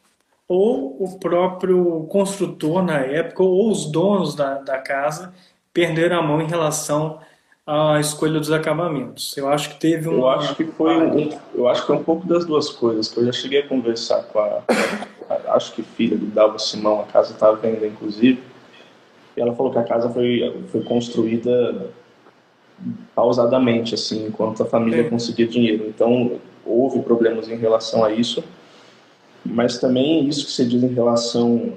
ou 0.49 1.05
o 1.05 1.19
próprio 1.19 2.05
construtor 2.05 2.83
na 2.83 3.01
época 3.01 3.43
ou 3.43 3.71
os 3.71 3.93
donos 3.93 4.35
da, 4.35 4.55
da 4.55 4.79
casa 4.79 5.35
perderam 5.71 6.19
a 6.19 6.23
mão 6.23 6.41
em 6.41 6.49
relação 6.49 7.21
à 7.69 8.01
escolha 8.01 8.41
dos 8.41 8.51
acabamentos. 8.51 9.37
Eu 9.37 9.47
acho 9.47 9.69
que 9.69 9.79
teve 9.79 10.09
um. 10.09 10.21
Eu 10.21 10.29
acho 10.31 10.55
que 10.55 10.65
foi 10.65 10.97
um, 10.97 11.39
eu 11.55 11.69
acho 11.69 11.85
que 11.85 11.93
é 11.93 11.95
um 11.95 12.03
pouco 12.03 12.27
das 12.27 12.47
duas 12.47 12.71
coisas. 12.71 13.09
Que 13.09 13.19
eu 13.19 13.27
já 13.27 13.33
cheguei 13.33 13.61
a 13.61 13.69
conversar 13.69 14.23
com 14.23 14.39
a, 14.39 14.63
a 15.29 15.55
acho 15.55 15.75
que 15.75 15.83
filha 15.83 16.17
do 16.17 16.25
Dalvo 16.27 16.59
Simão, 16.59 17.01
a 17.01 17.05
casa 17.05 17.35
está 17.35 17.49
à 17.49 17.53
venda 17.53 17.87
inclusive. 17.87 18.43
E 19.37 19.41
ela 19.41 19.55
falou 19.55 19.71
que 19.71 19.79
a 19.79 19.85
casa 19.85 20.09
foi 20.09 20.65
foi 20.73 20.83
construída 20.83 21.93
pausadamente, 23.15 23.95
assim, 23.95 24.27
enquanto 24.27 24.63
a 24.63 24.67
família 24.67 25.03
é. 25.03 25.11
conseguia 25.11 25.47
dinheiro. 25.47 25.87
Então 25.89 26.41
houve 26.65 27.01
problemas 27.01 27.51
em 27.51 27.57
relação 27.57 28.03
a 28.03 28.11
isso, 28.11 28.43
mas 29.45 29.79
também 29.79 30.27
isso 30.27 30.47
que 30.47 30.53
você 30.53 30.65
diz 30.65 30.83
em 30.83 30.95
relação 30.95 31.75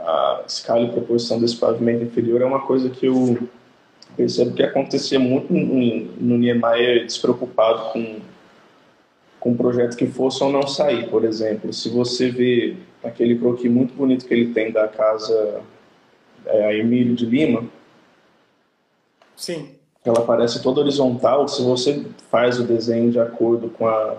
à 0.00 0.40
escala 0.46 0.80
e 0.82 0.90
proporção 0.90 1.38
desse 1.38 1.56
pavimento 1.56 2.02
inferior 2.02 2.40
é 2.40 2.46
uma 2.46 2.60
coisa 2.60 2.88
que 2.88 3.06
eu 3.06 3.38
percebo 4.16 4.54
que 4.54 4.62
acontecia 4.62 5.18
muito 5.18 5.52
no 5.52 6.38
Niemeyer 6.38 7.04
despreocupado 7.04 7.92
com 7.92 8.20
com 9.38 9.50
um 9.50 9.56
projeto 9.56 9.96
que 9.96 10.08
fosse 10.08 10.42
ou 10.42 10.50
não 10.50 10.66
sair, 10.66 11.08
por 11.08 11.24
exemplo. 11.24 11.72
Se 11.72 11.88
você 11.88 12.30
vê 12.30 12.76
aquele 13.04 13.38
croquis 13.38 13.70
muito 13.70 13.94
bonito 13.94 14.26
que 14.26 14.34
ele 14.34 14.52
tem 14.52 14.72
da 14.72 14.88
casa 14.88 15.60
é, 16.46 16.78
Emílio 16.78 17.14
de 17.14 17.26
Lima, 17.26 17.62
Sim. 19.36 19.74
Ela 20.04 20.22
parece 20.22 20.62
toda 20.62 20.80
horizontal. 20.80 21.46
Se 21.46 21.62
você 21.62 22.06
faz 22.30 22.58
o 22.58 22.64
desenho 22.64 23.10
de 23.10 23.20
acordo 23.20 23.68
com, 23.68 23.86
a, 23.86 24.16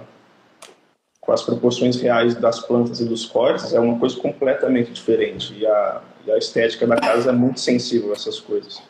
com 1.19 1.31
as 1.31 1.41
proporções 1.41 1.99
reais 1.99 2.35
das 2.35 2.59
plantas 2.59 2.99
e 2.99 3.05
dos 3.05 3.25
cortes, 3.25 3.73
é 3.73 3.79
uma 3.79 3.97
coisa 3.97 4.15
completamente 4.17 4.91
diferente. 4.91 5.53
E 5.57 5.65
a, 5.65 6.01
e 6.25 6.31
a 6.31 6.37
estética 6.37 6.85
da 6.85 6.97
casa 6.97 7.29
é 7.29 7.33
muito 7.33 7.59
sensível 7.59 8.11
a 8.11 8.13
essas 8.13 8.39
coisas. 8.39 8.81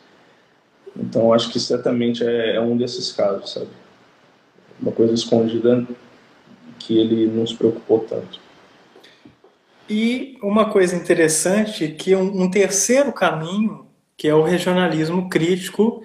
Então, 0.96 1.32
acho 1.32 1.50
que 1.50 1.60
certamente 1.60 2.24
é, 2.24 2.56
é 2.56 2.60
um 2.60 2.76
desses 2.76 3.12
casos, 3.12 3.52
sabe? 3.52 3.68
Uma 4.80 4.92
coisa 4.92 5.14
escondida 5.14 5.86
que 6.78 6.98
ele 6.98 7.26
não 7.26 7.46
se 7.46 7.54
preocupou 7.54 8.00
tanto. 8.00 8.40
E 9.88 10.36
uma 10.42 10.70
coisa 10.70 10.94
interessante 10.94 11.88
que 11.88 12.14
um, 12.14 12.42
um 12.42 12.50
terceiro 12.50 13.12
caminho, 13.12 13.86
que 14.16 14.28
é 14.28 14.34
o 14.34 14.42
regionalismo 14.42 15.28
crítico, 15.28 16.02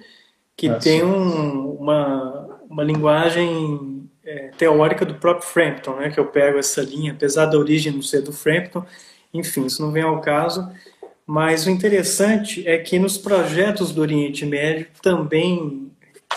que 0.56 0.68
ah, 0.68 0.76
tem 0.76 1.04
um, 1.04 1.72
uma, 1.72 2.60
uma 2.68 2.82
linguagem 2.82 4.08
é, 4.24 4.50
teórica 4.56 5.04
do 5.04 5.14
próprio 5.16 5.46
Frampton, 5.46 5.96
né, 5.96 6.10
que 6.10 6.18
eu 6.18 6.26
pego 6.26 6.58
essa 6.58 6.80
linha, 6.82 7.12
apesar 7.12 7.46
da 7.46 7.58
origem 7.58 7.92
não 7.92 8.02
ser 8.02 8.22
do 8.22 8.32
Frampton, 8.32 8.84
enfim, 9.32 9.66
isso 9.66 9.82
não 9.82 9.92
vem 9.92 10.02
ao 10.02 10.20
caso, 10.20 10.70
mas 11.26 11.66
o 11.66 11.70
interessante 11.70 12.66
é 12.68 12.78
que 12.78 12.98
nos 12.98 13.16
projetos 13.16 13.92
do 13.92 14.00
Oriente 14.00 14.44
Médio, 14.44 14.88
também 15.02 15.90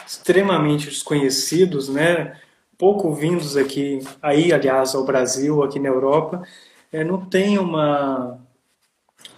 extremamente 0.06 0.86
desconhecidos, 0.86 1.89
né, 1.89 2.39
pouco 2.78 3.13
vindos 3.13 3.58
aqui, 3.58 4.00
aí 4.21 4.54
aliás 4.54 4.95
ao 4.95 5.04
Brasil, 5.04 5.63
aqui 5.63 5.80
na 5.80 5.89
Europa, 5.89 6.43
é, 6.91 7.04
não 7.04 7.26
tem 7.26 7.58
uma 7.58 8.39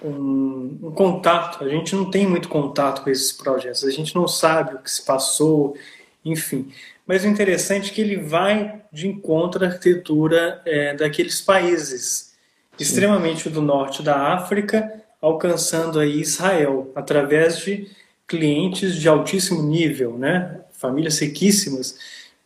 um, 0.03 0.77
um, 0.83 0.91
contato. 0.91 1.63
A 1.63 1.69
gente 1.69 1.95
não 1.95 2.09
tem 2.09 2.27
muito 2.27 2.47
contato 2.47 3.03
com 3.03 3.09
esses 3.09 3.31
projetos, 3.31 3.83
a 3.83 3.91
gente 3.91 4.15
não 4.15 4.27
sabe 4.27 4.75
o 4.75 4.79
que 4.79 4.91
se 4.91 5.03
passou, 5.03 5.75
enfim. 6.23 6.71
Mas 7.07 7.23
o 7.23 7.27
interessante 7.27 7.91
é 7.91 7.93
que 7.93 8.01
ele 8.01 8.17
vai 8.17 8.81
de 8.91 9.07
encontro 9.07 9.63
à 9.63 9.67
arquitetura 9.67 10.61
é, 10.65 10.93
daqueles 10.95 11.41
países, 11.41 12.35
Sim. 12.77 12.83
extremamente 12.83 13.49
do 13.49 13.61
norte 13.61 14.03
da 14.03 14.33
África, 14.33 15.03
alcançando 15.21 15.99
aí 15.99 16.19
Israel, 16.19 16.91
através 16.95 17.59
de 17.59 17.89
clientes 18.27 18.95
de 18.95 19.07
altíssimo 19.07 19.63
nível, 19.63 20.17
né? 20.17 20.61
famílias 20.71 21.19
riquíssimas, 21.19 21.97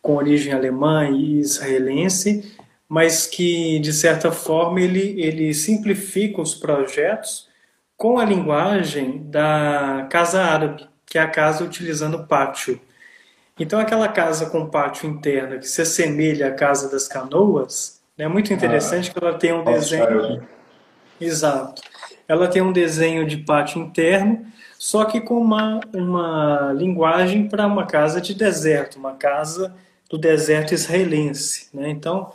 com 0.02 0.16
origem 0.16 0.52
alemã 0.52 1.08
e 1.08 1.38
israelense, 1.38 2.52
mas 2.88 3.26
que, 3.26 3.78
de 3.78 3.92
certa 3.92 4.30
forma, 4.32 4.80
ele, 4.80 5.20
ele 5.20 5.54
simplifica 5.54 6.42
os 6.42 6.54
projetos 6.54 7.48
com 7.96 8.18
a 8.18 8.24
linguagem 8.24 9.22
da 9.30 10.06
casa 10.10 10.42
árabe, 10.42 10.86
que 11.06 11.16
é 11.16 11.22
a 11.22 11.28
casa 11.28 11.64
utilizando 11.64 12.26
pátio. 12.26 12.80
Então, 13.58 13.78
aquela 13.78 14.08
casa 14.08 14.50
com 14.50 14.68
pátio 14.68 15.08
interno 15.08 15.60
que 15.60 15.68
se 15.68 15.80
assemelha 15.80 16.48
à 16.48 16.52
casa 16.52 16.90
das 16.90 17.06
canoas, 17.06 18.02
é 18.18 18.28
muito 18.28 18.52
interessante 18.52 19.10
ah, 19.10 19.12
que 19.12 19.24
ela 19.24 19.38
tem 19.38 19.52
um 19.52 19.64
desenho. 19.64 20.46
Exato. 21.20 21.82
Ela 22.26 22.48
tem 22.48 22.62
um 22.62 22.72
desenho 22.72 23.26
de 23.26 23.38
pátio 23.38 23.80
interno, 23.80 24.46
só 24.78 25.04
que 25.04 25.20
com 25.20 25.38
uma, 25.38 25.80
uma 25.92 26.72
linguagem 26.76 27.48
para 27.48 27.66
uma 27.66 27.86
casa 27.86 28.20
de 28.20 28.34
deserto, 28.34 28.98
uma 28.98 29.12
casa 29.12 29.74
do 30.08 30.18
deserto 30.18 30.72
israelense. 30.72 31.68
Né? 31.72 31.90
Então, 31.90 32.32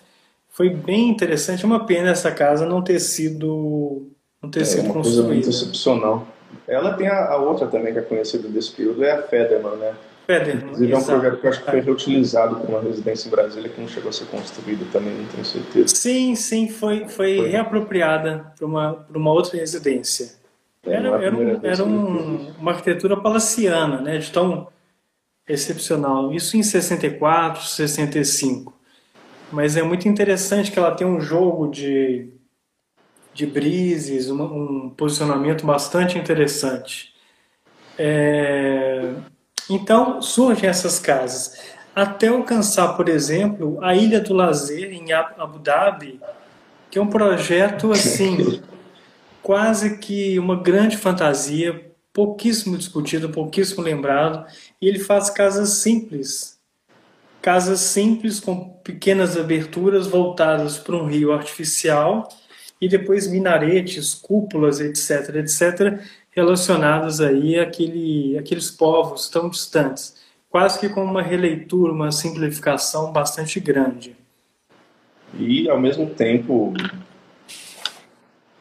foi 0.49 0.69
bem 0.69 1.09
interessante. 1.09 1.63
É 1.63 1.67
uma 1.67 1.85
pena 1.85 2.09
essa 2.09 2.31
casa 2.31 2.65
não 2.65 2.81
ter 2.81 2.99
sido 2.99 4.07
não 4.41 4.49
ter 4.49 4.61
é, 4.61 4.65
sido 4.65 4.85
uma 4.85 4.93
construída. 4.93 5.23
Coisa 5.23 5.33
muito 5.33 5.49
excepcional. 5.49 6.27
Ela 6.67 6.93
tem 6.93 7.07
a, 7.07 7.25
a, 7.25 7.37
outra 7.37 7.67
também 7.67 7.93
que 7.93 7.99
é 7.99 8.01
conhecida 8.01 8.47
desse 8.47 8.71
período, 8.71 9.03
é 9.03 9.11
a 9.11 9.23
Federman, 9.23 9.75
né? 9.77 9.93
Federman, 10.29 10.63
Inclusive 10.63 10.93
é 10.93 10.97
um 10.97 11.03
projeto 11.03 11.37
que 11.39 11.47
eu 11.47 11.49
acho 11.49 11.63
que 11.63 11.71
foi 11.71 11.79
reutilizado 11.79 12.55
por 12.57 12.69
uma 12.69 12.81
residência 12.81 13.27
em 13.27 13.31
Brasília 13.31 13.67
que 13.67 13.81
não 13.81 13.87
chegou 13.87 14.09
a 14.09 14.13
ser 14.13 14.25
construída 14.25 14.85
também, 14.91 15.11
não 15.11 15.25
tenho 15.25 15.43
certeza. 15.43 15.95
Sim, 15.95 16.35
sim, 16.35 16.69
foi, 16.69 17.07
foi, 17.07 17.37
foi. 17.37 17.49
reapropriada 17.49 18.53
para 18.55 18.67
uma, 18.67 18.93
para 18.93 19.17
uma 19.17 19.31
outra 19.31 19.57
residência. 19.57 20.35
É, 20.85 20.93
era, 20.93 21.07
era, 21.23 21.35
um, 21.35 21.59
era 21.63 21.83
um, 21.83 22.51
uma 22.59 22.71
arquitetura 22.73 23.17
palaciana, 23.17 24.01
né? 24.01 24.19
De 24.19 24.31
tão 24.31 24.67
excepcional. 25.47 26.31
Isso 26.31 26.55
em 26.55 26.61
64, 26.61 27.63
65. 27.63 28.71
Mas 29.51 29.75
é 29.77 29.81
muito 29.81 30.07
interessante 30.07 30.71
que 30.71 30.77
ela 30.77 30.91
tem 30.91 31.07
um 31.07 31.19
jogo 31.19 31.71
de, 31.71 32.29
de 33.33 33.47
brises, 33.47 34.29
uma, 34.29 34.45
um 34.45 34.91
posicionamento 34.91 35.65
bastante 35.65 36.19
interessante. 36.19 37.15
É, 37.97 39.11
então 39.69 40.21
surgem 40.21 40.69
essas 40.69 40.99
casas, 40.99 41.57
até 41.95 42.27
alcançar, 42.27 42.95
por 42.95 43.09
exemplo, 43.09 43.77
a 43.83 43.95
Ilha 43.95 44.19
do 44.19 44.33
Lazer 44.33 44.91
em 44.91 45.11
Abu 45.11 45.59
Dhabi, 45.59 46.19
que 46.89 46.97
é 46.97 47.01
um 47.01 47.07
projeto 47.07 47.91
assim, 47.93 48.61
quase 49.43 49.97
que 49.97 50.39
uma 50.39 50.55
grande 50.55 50.97
fantasia, 50.97 51.89
pouquíssimo 52.13 52.77
discutido, 52.77 53.29
pouquíssimo 53.29 53.81
lembrado, 53.83 54.45
e 54.81 54.87
ele 54.87 54.99
faz 54.99 55.29
casas 55.29 55.69
simples, 55.69 56.57
casas 57.41 57.79
simples 57.79 58.39
com 58.39 58.69
pequenas 58.83 59.37
aberturas 59.37 60.07
voltadas 60.07 60.77
para 60.77 60.95
um 60.95 61.05
rio 61.05 61.31
artificial 61.31 62.27
e 62.81 62.87
depois 62.87 63.27
minaretes, 63.27 64.13
cúpulas, 64.13 64.79
etc, 64.79 65.35
etc, 65.35 66.01
relacionados 66.39 67.19
aí 67.19 67.59
àquele, 67.59 68.37
àqueles 68.37 68.71
povos 68.71 69.29
tão 69.29 69.49
distantes, 69.49 70.15
quase 70.49 70.79
que 70.79 70.87
com 70.87 71.03
uma 71.03 71.21
releitura, 71.21 71.91
uma 71.91 72.11
simplificação 72.11 73.11
bastante 73.11 73.59
grande. 73.59 74.15
E 75.37 75.69
ao 75.69 75.79
mesmo 75.79 76.09
tempo 76.09 76.73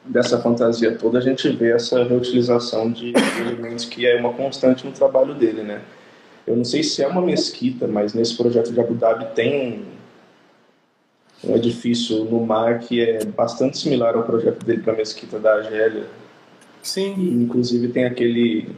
dessa 0.04 0.40
fantasia 0.40 0.96
toda 0.96 1.18
a 1.18 1.20
gente 1.20 1.48
vê 1.50 1.70
essa 1.70 2.02
reutilização 2.02 2.90
de 2.90 3.12
elementos 3.40 3.84
que 3.84 4.06
é 4.06 4.18
uma 4.18 4.32
constante 4.32 4.84
no 4.84 4.92
trabalho 4.92 5.34
dele, 5.34 5.62
né? 5.62 5.80
Eu 6.46 6.56
não 6.56 6.64
sei 6.64 6.82
se 6.82 7.02
é 7.02 7.06
uma 7.06 7.20
mesquita, 7.20 7.86
mas 7.86 8.12
nesse 8.12 8.36
projeto 8.36 8.72
de 8.72 8.80
Abu 8.80 8.94
Dhabi 8.94 9.26
tem 9.34 9.84
um 11.44 11.54
edifício 11.54 12.24
no 12.24 12.44
mar 12.44 12.80
que 12.80 13.00
é 13.00 13.24
bastante 13.24 13.78
similar 13.78 14.16
ao 14.16 14.24
projeto 14.24 14.64
dele 14.64 14.82
para 14.82 14.94
a 14.94 14.96
mesquita 14.96 15.38
da 15.38 15.54
Argélia. 15.54 16.06
Sim. 16.88 17.14
Inclusive 17.42 17.88
tem 17.88 18.06
aquele, 18.06 18.74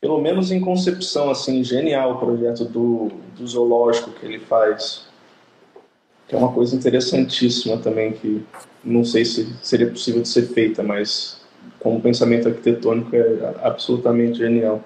pelo 0.00 0.20
menos 0.20 0.52
em 0.52 0.60
concepção 0.60 1.28
assim, 1.28 1.64
genial 1.64 2.12
o 2.12 2.18
projeto 2.18 2.64
do, 2.64 3.10
do 3.36 3.46
zoológico 3.46 4.12
que 4.12 4.24
ele 4.24 4.38
faz. 4.38 5.04
que 6.28 6.36
é 6.36 6.38
uma 6.38 6.52
coisa 6.52 6.76
interessantíssima 6.76 7.78
também, 7.78 8.12
que 8.12 8.44
não 8.84 9.04
sei 9.04 9.24
se 9.24 9.52
seria 9.60 9.90
possível 9.90 10.22
de 10.22 10.28
ser 10.28 10.42
feita, 10.42 10.84
mas 10.84 11.40
como 11.80 12.00
pensamento 12.00 12.48
arquitetônico 12.48 13.14
é 13.16 13.54
absolutamente 13.62 14.38
genial. 14.38 14.80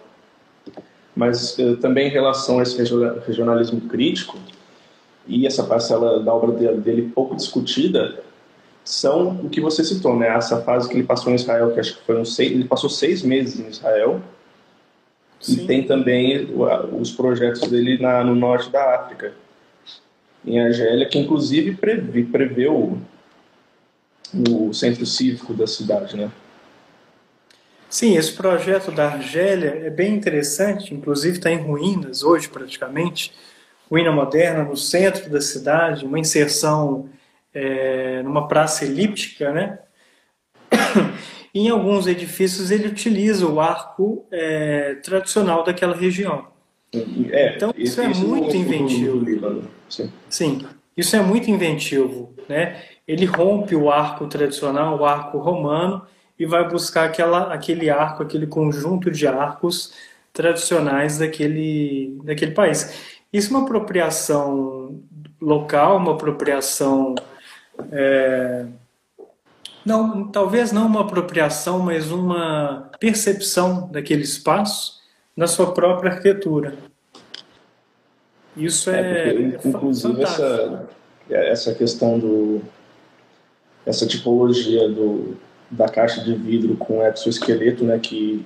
Mas 1.15 1.59
eh, 1.59 1.77
também 1.77 2.09
em 2.09 2.11
relação 2.11 2.59
a 2.59 2.63
esse 2.63 2.77
regionalismo 3.27 3.83
crítico, 3.83 4.39
e 5.27 5.47
essa 5.47 5.63
parcela 5.63 6.21
da 6.21 6.33
obra 6.33 6.53
dele 6.75 7.13
pouco 7.15 7.37
discutida, 7.37 8.23
são 8.89 9.39
o 9.43 9.51
que 9.51 9.61
você 9.61 9.85
citou, 9.85 10.17
né? 10.19 10.29
Essa 10.29 10.63
fase 10.63 10.89
que 10.89 10.95
ele 10.95 11.03
passou 11.03 11.31
em 11.31 11.37
Israel, 11.37 11.73
que 11.73 11.81
acho 11.81 11.99
que 11.99 12.07
foram 12.07 12.25
seis, 12.25 12.51
ele 12.51 12.65
passou 12.65 12.89
seis 12.89 13.23
meses 13.23 13.61
em 13.61 13.69
Israel, 13.69 14.23
Sim. 15.39 15.53
e 15.53 15.67
tem 15.67 15.87
também 15.87 16.49
os 16.99 17.13
projetos 17.13 17.69
dele 17.69 17.99
na, 18.01 18.25
no 18.25 18.35
norte 18.35 18.71
da 18.71 18.95
África, 18.95 19.35
em 20.43 20.59
Argélia, 20.59 21.07
que 21.07 21.19
inclusive 21.19 21.77
prevê, 21.77 22.23
preveu 22.23 22.99
o 24.33 24.73
centro 24.73 25.05
cívico 25.05 25.53
da 25.53 25.67
cidade, 25.67 26.17
né? 26.17 26.31
Sim, 27.91 28.17
esse 28.17 28.33
projeto 28.33 28.91
da 28.91 29.09
Argélia 29.09 29.83
é 29.85 29.91
bem 29.91 30.15
interessante, 30.15 30.95
inclusive 30.95 31.37
está 31.37 31.51
em 31.51 31.59
ruínas 31.59 32.23
hoje 32.23 32.49
praticamente, 32.49 33.35
ruína 33.91 34.13
moderna 34.13 34.65
no 34.65 34.79
centro 34.79 35.29
da 35.29 35.43
cidade, 35.43 36.07
uma 36.07 36.19
inserção 36.19 37.07
é, 37.53 38.23
numa 38.23 38.49
praça 38.49 38.85
elíptica, 38.85 39.53
né? 39.53 39.79
em 41.55 41.69
alguns 41.69 42.07
edifícios 42.07 42.71
ele 42.71 42.89
utiliza 42.89 43.47
o 43.47 43.61
arco 43.61 44.27
é, 44.31 44.97
tradicional 44.97 45.65
daquela 45.65 45.95
região. 45.95 46.47
É, 47.31 47.57
então 47.57 47.73
isso, 47.77 48.01
é 48.01 48.09
muito 48.09 48.57
inventivo. 48.57 49.25
Sim. 49.89 50.13
Sim, 50.29 50.67
isso 50.97 51.17
é 51.17 51.21
muito 51.21 51.51
inventivo, 51.51 52.35
né? 52.49 52.83
Ele 53.07 53.25
rompe 53.25 53.75
o 53.75 53.91
arco 53.91 54.27
tradicional, 54.27 54.99
o 54.99 55.05
arco 55.05 55.39
romano, 55.39 56.07
e 56.39 56.47
vai 56.47 56.69
buscar 56.69 57.05
aquela, 57.05 57.53
aquele 57.53 57.91
arco, 57.91 58.23
aquele 58.23 58.47
conjunto 58.47 59.11
de 59.11 59.27
arcos 59.27 59.93
tradicionais 60.33 61.19
daquele, 61.19 62.19
daquele 62.23 62.53
país. 62.53 63.19
Isso 63.33 63.53
é 63.53 63.57
uma 63.57 63.65
apropriação 63.65 65.03
local, 65.41 65.97
uma 65.97 66.13
apropriação. 66.13 67.15
É, 67.93 68.67
não, 69.85 70.29
talvez 70.29 70.73
não 70.73 70.87
uma 70.87 71.03
apropriação, 71.03 71.79
mas 71.79 72.11
uma 72.11 72.91
percepção 73.01 73.89
daquele 73.91 74.23
espaço 74.23 75.01
na 75.37 75.47
sua 75.47 75.73
própria 75.73 76.13
arquitetura. 76.13 76.75
Isso 78.57 78.91
é, 78.91 79.01
é, 79.01 79.33
porque, 79.33 79.69
inclusive 79.69 80.23
essa 80.23 80.89
essa 81.31 81.75
questão 81.75 82.19
do 82.19 82.63
essa 83.87 84.07
tipologia 84.07 84.89
do 84.89 85.37
da 85.71 85.89
caixa 85.89 86.23
de 86.23 86.35
vidro 86.35 86.77
com 86.77 87.03
exoesqueleto, 87.03 87.85
né, 87.85 87.99
que 87.99 88.45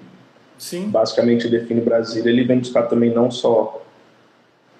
Sim. 0.59 0.88
basicamente 0.88 1.49
define 1.49 1.81
Brasília, 1.81 2.31
ele 2.31 2.45
vem 2.45 2.59
buscar 2.59 2.83
também 2.85 3.14
não 3.14 3.31
só 3.31 3.81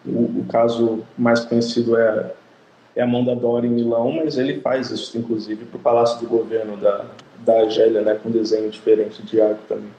o, 0.05 0.41
o 0.41 0.47
caso 0.51 1.05
mais 1.17 1.41
conhecido 1.41 1.97
é 1.97 2.35
é 2.95 3.03
a 3.03 3.07
mão 3.07 3.25
da 3.25 3.35
Dora 3.35 3.67
em 3.67 3.71
Milão, 3.71 4.13
mas 4.13 4.37
ele 4.37 4.61
faz 4.61 4.91
isso, 4.91 5.17
inclusive, 5.17 5.65
para 5.65 5.77
o 5.77 5.81
Palácio 5.81 6.21
do 6.21 6.27
Governo 6.27 6.77
da, 6.77 7.07
da 7.39 7.61
Argélia, 7.61 8.03
né, 8.03 8.19
com 8.23 8.31
desenho 8.31 8.71
diferente 8.71 9.23
de 9.23 9.41
arco 9.41 9.63
também, 9.69 9.91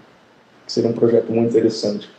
que 0.65 0.71
seria 0.71 0.89
um 0.89 0.93
projeto 0.93 1.31
muito 1.31 1.49
interessante. 1.49 2.09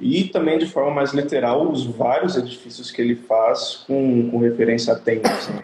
E 0.00 0.24
também, 0.24 0.58
de 0.58 0.66
forma 0.66 0.90
mais 0.90 1.12
literal, 1.12 1.70
os 1.70 1.86
vários 1.86 2.36
edifícios 2.36 2.90
que 2.90 3.00
ele 3.00 3.14
faz 3.14 3.84
com, 3.86 4.30
com 4.30 4.38
referência 4.38 4.92
a 4.92 4.96
tempos. 4.98 5.48
Né? 5.48 5.62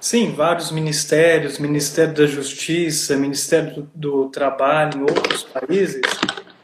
Sim, 0.00 0.32
vários 0.32 0.70
ministérios, 0.70 1.58
Ministério 1.58 2.14
da 2.14 2.26
Justiça, 2.26 3.16
Ministério 3.16 3.82
do, 3.82 3.90
do 3.94 4.28
Trabalho 4.28 4.98
em 4.98 5.02
outros 5.02 5.42
países, 5.42 6.00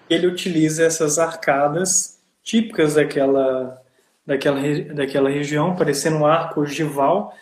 ele 0.09 0.27
utiliza 0.27 0.85
essas 0.85 1.19
arcadas 1.19 2.19
típicas 2.43 2.95
daquela, 2.95 3.83
daquela, 4.27 4.61
daquela 4.95 5.31
região, 5.31 5.75
parecendo 5.77 6.19
um 6.19 6.27
arco 6.27 6.61
ogival, 6.61 7.35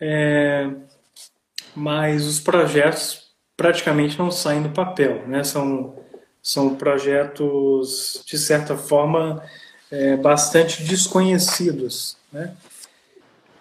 é, 0.00 0.70
mas 1.74 2.26
os 2.26 2.40
projetos 2.40 3.32
praticamente 3.56 4.18
não 4.18 4.30
saem 4.30 4.62
do 4.62 4.70
papel, 4.70 5.26
né? 5.26 5.44
são, 5.44 5.96
são 6.42 6.74
projetos, 6.74 8.22
de 8.26 8.38
certa 8.38 8.76
forma, 8.76 9.42
é, 9.90 10.16
bastante 10.16 10.82
desconhecidos. 10.82 12.16
Né? 12.32 12.52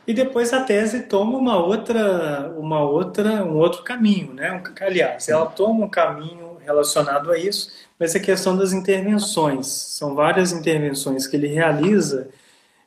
E 0.08 0.14
depois 0.14 0.52
a 0.52 0.64
tese 0.64 1.04
toma 1.04 1.38
uma 1.38 1.58
outra, 1.58 2.52
uma 2.58 2.82
outra, 2.82 3.46
um 3.46 3.58
outro 3.58 3.84
caminho, 3.84 4.34
né? 4.34 4.62
Aliás, 4.82 5.30
ela 5.30 5.46
toma 5.46 5.86
um 5.86 5.90
caminho 5.90 6.58
relacionado 6.66 7.32
a 7.32 7.38
isso, 7.38 7.72
mas 8.00 8.16
é 8.16 8.20
questão 8.20 8.58
das 8.58 8.74
intervenções. 8.74 9.68
São 9.68 10.16
várias 10.16 10.52
intervenções 10.52 11.28
que 11.28 11.36
ele 11.36 11.48
realiza, 11.48 12.30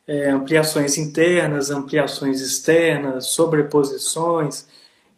é, 0.07 0.29
ampliações 0.29 0.97
internas, 0.97 1.71
ampliações 1.71 2.41
externas, 2.41 3.27
sobreposições. 3.27 4.67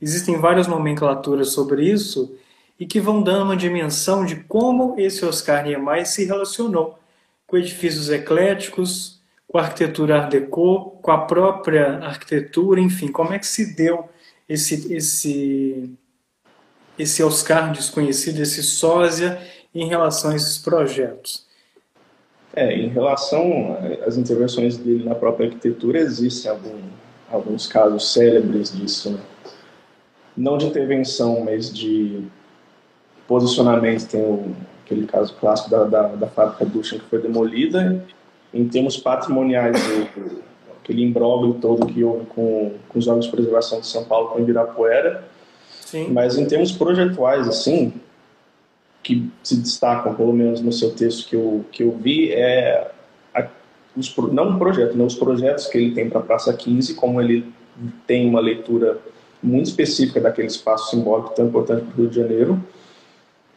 Existem 0.01 0.39
várias 0.39 0.67
nomenclaturas 0.67 1.49
sobre 1.49 1.89
isso 1.89 2.37
e 2.79 2.85
que 2.85 2.99
vão 2.99 3.21
dando 3.21 3.43
uma 3.43 3.57
dimensão 3.57 4.25
de 4.25 4.35
como 4.43 4.95
esse 4.97 5.25
Oscar 5.25 5.63
Niemeyer 5.63 6.07
se 6.07 6.25
relacionou 6.25 6.99
com 7.45 7.57
edifícios 7.57 8.09
ecléticos, 8.09 9.21
com 9.47 9.57
a 9.57 9.61
arquitetura 9.61 10.21
Art 10.21 10.31
Deco, 10.31 10.91
com 11.01 11.11
a 11.11 11.19
própria 11.19 11.97
arquitetura, 11.99 12.79
enfim, 12.81 13.07
como 13.11 13.33
é 13.33 13.39
que 13.39 13.47
se 13.47 13.73
deu 13.75 14.09
esse 14.47 14.93
esse 14.93 15.97
esse 16.99 17.23
Oscar 17.23 17.71
desconhecido, 17.71 18.41
esse 18.41 18.63
sósia 18.63 19.39
em 19.73 19.87
relação 19.87 20.31
a 20.31 20.35
esses 20.35 20.57
projetos? 20.57 21.46
É, 22.57 22.75
em 22.75 22.87
relação 22.87 23.77
às 24.03 24.17
intervenções 24.17 24.77
dele 24.77 25.03
na 25.03 25.13
própria 25.13 25.45
arquitetura, 25.45 25.99
existem 25.99 26.49
algum, 26.49 26.79
alguns 27.31 27.67
casos 27.67 28.11
célebres 28.11 28.75
disso, 28.75 29.11
né? 29.11 29.19
não 30.35 30.57
de 30.57 30.65
intervenção, 30.65 31.43
mas 31.45 31.71
de 31.71 32.23
posicionamento. 33.27 34.07
Tem 34.07 34.19
o, 34.19 34.55
aquele 34.83 35.05
caso 35.05 35.35
clássico 35.39 35.69
da, 35.69 35.83
da, 35.83 36.07
da 36.07 36.25
fábrica 36.25 36.65
Duchin 36.65 36.97
que 36.97 37.05
foi 37.05 37.21
demolida 37.21 38.03
em 38.51 38.67
termos 38.67 38.97
patrimoniais, 38.97 39.77
aquele 40.81 41.03
imbróglio 41.03 41.53
todo 41.61 41.85
que 41.85 42.03
houve 42.03 42.25
com, 42.25 42.71
com 42.89 42.97
os 42.97 43.07
órgãos 43.07 43.25
de 43.25 43.31
preservação 43.31 43.81
de 43.81 43.85
São 43.85 44.03
Paulo 44.03 44.29
com 44.29 44.39
Ibirapuera. 44.39 45.23
Sim. 45.85 46.07
Mas 46.11 46.39
em 46.39 46.45
termos 46.47 46.71
projetuais, 46.71 47.47
assim, 47.47 47.93
que 49.07 49.31
se 49.41 49.55
destacam, 49.55 50.13
pelo 50.13 50.33
menos 50.33 50.59
no 50.59 50.73
seu 50.73 50.91
texto 50.93 51.29
que 51.29 51.35
eu, 51.37 51.63
que 51.71 51.81
eu 51.81 51.91
vi, 51.91 52.33
é 52.33 52.91
a, 53.33 53.47
os, 53.95 54.13
não 54.33 54.49
um 54.49 54.59
projeto, 54.59 54.97
não 54.97 55.05
os 55.05 55.15
projetos 55.15 55.67
que 55.67 55.77
ele 55.77 55.95
tem 55.95 56.09
para 56.09 56.19
a 56.19 56.23
Praça 56.23 56.53
15, 56.53 56.93
como 56.95 57.21
ele 57.21 57.45
tem 58.05 58.27
uma 58.27 58.41
leitura 58.41 58.99
muito 59.41 59.67
específica 59.67 60.19
daquele 60.19 60.49
espaço 60.49 60.89
simbólico 60.89 61.33
tão 61.33 61.47
importante 61.47 61.85
para 61.85 61.93
o 61.93 61.95
Rio 61.95 62.09
de 62.09 62.17
Janeiro 62.17 62.61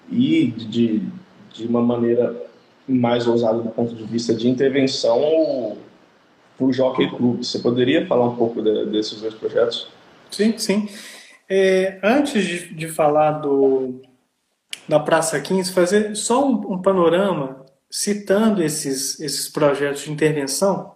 e 0.08 0.46
de, 0.46 1.02
de 1.52 1.66
uma 1.66 1.82
maneira 1.82 2.32
mais 2.86 3.26
ousado 3.26 3.60
do 3.60 3.70
ponto 3.70 3.92
de 3.92 4.04
vista 4.04 4.32
de 4.32 4.48
intervenção 4.48 5.76
para 6.56 6.64
o 6.64 6.72
Jockey 6.72 7.10
Club. 7.10 7.42
Você 7.42 7.58
poderia 7.58 8.06
falar 8.06 8.26
um 8.28 8.36
pouco 8.36 8.62
de, 8.62 8.86
desses 8.86 9.20
dois 9.20 9.34
projetos? 9.34 9.88
Sim, 10.30 10.56
sim. 10.56 10.88
É, 11.48 11.98
antes 12.04 12.44
de, 12.46 12.72
de, 12.72 12.86
falar 12.86 13.32
do, 13.32 14.00
da 14.88 14.98
Praça 14.98 15.40
15, 15.40 15.72
fazer 15.72 16.16
só 16.16 16.46
um, 16.46 16.74
um 16.74 16.82
panorama 16.82 17.64
citando 17.90 18.62
esses, 18.62 19.18
esses 19.20 19.48
projetos 19.48 20.02
de 20.02 20.12
intervenção, 20.12 20.94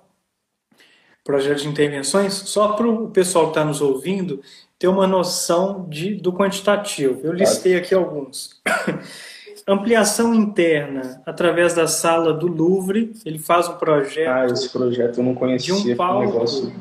projetos 1.25 1.63
de 1.63 1.69
intervenções, 1.69 2.33
só 2.35 2.73
para 2.73 2.87
o 2.87 3.11
pessoal 3.11 3.47
que 3.47 3.51
está 3.51 3.65
nos 3.65 3.81
ouvindo 3.81 4.41
ter 4.79 4.89
uma 4.89 5.07
noção 5.07 5.89
de, 5.89 6.15
do 6.15 6.33
quantitativo. 6.33 7.21
Eu 7.25 7.33
listei 7.33 7.75
aqui 7.77 7.95
alguns. 7.95 8.61
ampliação 9.67 10.35
interna 10.35 11.23
através 11.25 11.75
da 11.75 11.87
sala 11.87 12.33
do 12.33 12.47
Louvre. 12.47 13.13
Ele 13.25 13.39
faz 13.39 13.69
um 13.69 13.77
projeto. 13.77 14.29
Ah, 14.29 14.47
esse 14.47 14.69
projeto 14.71 15.19
eu 15.19 15.25
não 15.25 15.35
conhecia. 15.35 15.75
De 15.75 15.93
um 15.93 15.97
palco, 15.97 16.27
negócio... 16.27 16.73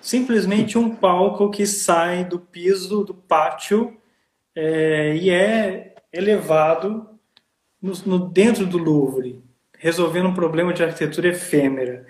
simplesmente 0.00 0.78
um 0.78 0.94
palco 0.94 1.50
que 1.50 1.66
sai 1.66 2.24
do 2.24 2.38
piso 2.38 3.04
do 3.04 3.14
pátio 3.14 3.96
é, 4.54 5.16
e 5.16 5.30
é 5.30 5.94
elevado 6.12 7.08
no, 7.80 7.92
no, 8.06 8.18
dentro 8.28 8.66
do 8.66 8.78
Louvre, 8.78 9.42
resolvendo 9.78 10.28
um 10.28 10.34
problema 10.34 10.72
de 10.72 10.82
arquitetura 10.82 11.28
efêmera. 11.28 12.06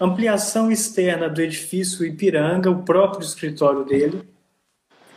Ampliação 0.00 0.70
externa 0.70 1.28
do 1.28 1.40
edifício 1.40 2.04
Ipiranga, 2.04 2.70
o 2.70 2.82
próprio 2.82 3.24
escritório 3.24 3.84
dele, 3.84 4.22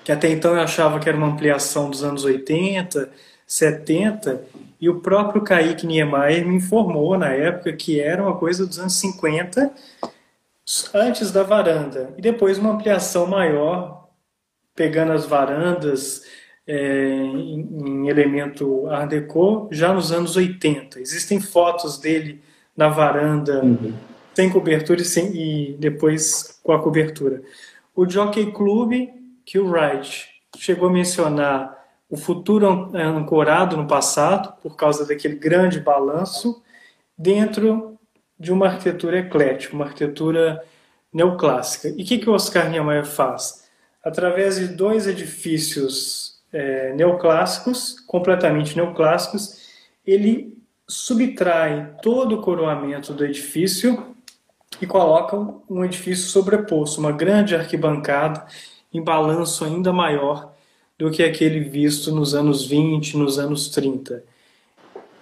que 0.04 0.12
até 0.12 0.30
então 0.30 0.56
eu 0.56 0.62
achava 0.62 1.00
que 1.00 1.08
era 1.08 1.18
uma 1.18 1.28
ampliação 1.28 1.90
dos 1.90 2.04
anos 2.04 2.24
80, 2.24 3.12
70, 3.46 4.44
e 4.80 4.90
o 4.90 5.02
próprio 5.02 5.44
Kaique 5.44 5.86
Niemeyer 5.86 6.46
me 6.46 6.56
informou 6.56 7.18
na 7.18 7.30
época 7.30 7.74
que 7.74 8.00
era 8.00 8.22
uma 8.22 8.38
coisa 8.38 8.66
dos 8.66 8.80
anos 8.80 8.94
50, 8.94 9.74
antes 10.94 11.32
da 11.32 11.44
varanda 11.44 12.14
e 12.18 12.22
depois 12.22 12.58
uma 12.58 12.72
ampliação 12.72 13.26
maior, 13.26 14.10
pegando 14.76 15.12
as 15.12 15.26
varandas 15.26 16.24
é, 16.72 17.16
em, 17.16 17.68
em, 17.84 18.10
elemento 18.10 18.86
Art 18.86 19.10
Deco 19.10 19.68
já 19.72 19.92
nos 19.92 20.12
anos 20.12 20.36
80. 20.36 21.00
Existem 21.00 21.40
fotos 21.42 21.98
dele 21.98 22.44
na 22.78 22.88
varanda 22.88 23.64
uhum. 23.66 23.92
sem 24.36 24.52
cobertura 24.52 25.02
e, 25.02 25.06
sem, 25.06 25.36
e 25.36 25.74
depois 25.80 26.60
com 26.62 26.72
a 26.72 26.80
cobertura. 26.80 27.42
O 27.96 28.08
Jockey 28.08 28.52
Club, 28.52 29.10
que 29.44 29.58
o 29.58 29.68
Wright 29.68 30.28
chegou 30.60 30.90
a 30.90 30.94
mencionar 30.94 31.76
o 32.08 32.16
futuro 32.16 32.68
ancorado 32.96 33.76
no 33.76 33.88
passado, 33.88 34.54
por 34.62 34.76
causa 34.76 35.08
daquele 35.08 35.36
grande 35.38 35.80
balanço, 35.80 36.62
dentro 37.18 37.98
de 38.40 38.52
uma 38.52 38.68
arquitetura 38.68 39.18
eclética, 39.18 39.74
uma 39.74 39.86
arquitetura 39.86 40.64
neoclássica. 41.12 41.90
E 41.90 42.04
o 42.04 42.06
que, 42.06 42.20
que 42.20 42.30
o 42.30 42.34
Oscar 42.34 42.70
Niemeyer 42.70 43.08
faz? 43.08 43.68
Através 44.04 44.58
de 44.58 44.68
dois 44.68 45.08
edifícios 45.08 46.29
é, 46.52 46.94
neoclássicos, 46.94 48.00
completamente 48.02 48.76
neoclássicos, 48.76 49.68
ele 50.06 50.58
subtrai 50.88 51.96
todo 52.02 52.36
o 52.36 52.42
coroamento 52.42 53.14
do 53.14 53.24
edifício 53.24 54.16
e 54.82 54.88
coloca 54.88 55.36
um 55.70 55.86
edifício 55.86 56.26
sobreposto, 56.26 57.00
uma 57.00 57.12
grande 57.12 57.56
arquibancada 57.56 58.46
em 58.94 59.04
balanço 59.04 59.66
ainda 59.66 59.94
maior 59.94 60.54
do 60.98 61.12
que 61.12 61.24
aquele 61.24 61.62
visto 61.62 62.14
nos 62.14 62.34
anos 62.34 62.66
20, 62.66 63.18
nos 63.18 63.38
anos 63.38 63.70
30. 63.70 64.24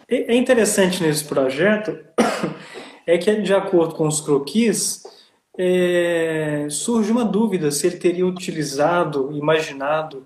É 0.10 0.36
interessante 0.36 1.04
nesse 1.04 1.26
projeto 1.26 1.98
é 3.06 3.18
que, 3.18 3.42
de 3.42 3.54
acordo 3.54 3.94
com 3.94 4.08
os 4.08 4.22
croquis, 4.22 5.04
é, 5.58 6.68
surge 6.70 7.12
uma 7.12 7.26
dúvida 7.26 7.72
se 7.72 7.88
ele 7.88 7.98
teria 7.98 8.26
utilizado, 8.26 9.32
imaginado 9.34 10.26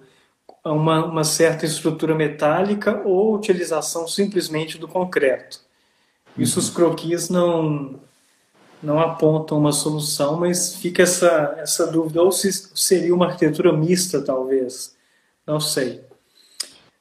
uma, 0.64 1.06
uma 1.06 1.24
certa 1.24 1.66
estrutura 1.66 2.14
metálica 2.14 3.02
ou 3.06 3.36
utilização 3.36 4.08
simplesmente 4.08 4.78
do 4.78 4.88
concreto. 4.88 5.60
Isso 6.38 6.60
os 6.60 6.70
croquis 6.70 7.30
não, 7.30 8.00
não 8.82 9.00
apontam 9.00 9.58
uma 9.58 9.72
solução, 9.72 10.40
mas 10.40 10.76
fica 10.76 11.04
essa, 11.04 11.56
essa 11.58 11.88
dúvida, 11.88 12.22
ou 12.22 12.32
se 12.32 12.52
seria 12.52 13.14
uma 13.14 13.28
arquitetura 13.28 13.74
mista, 13.74 14.22
talvez, 14.22 14.96
não 15.46 15.60
sei. 15.60 16.04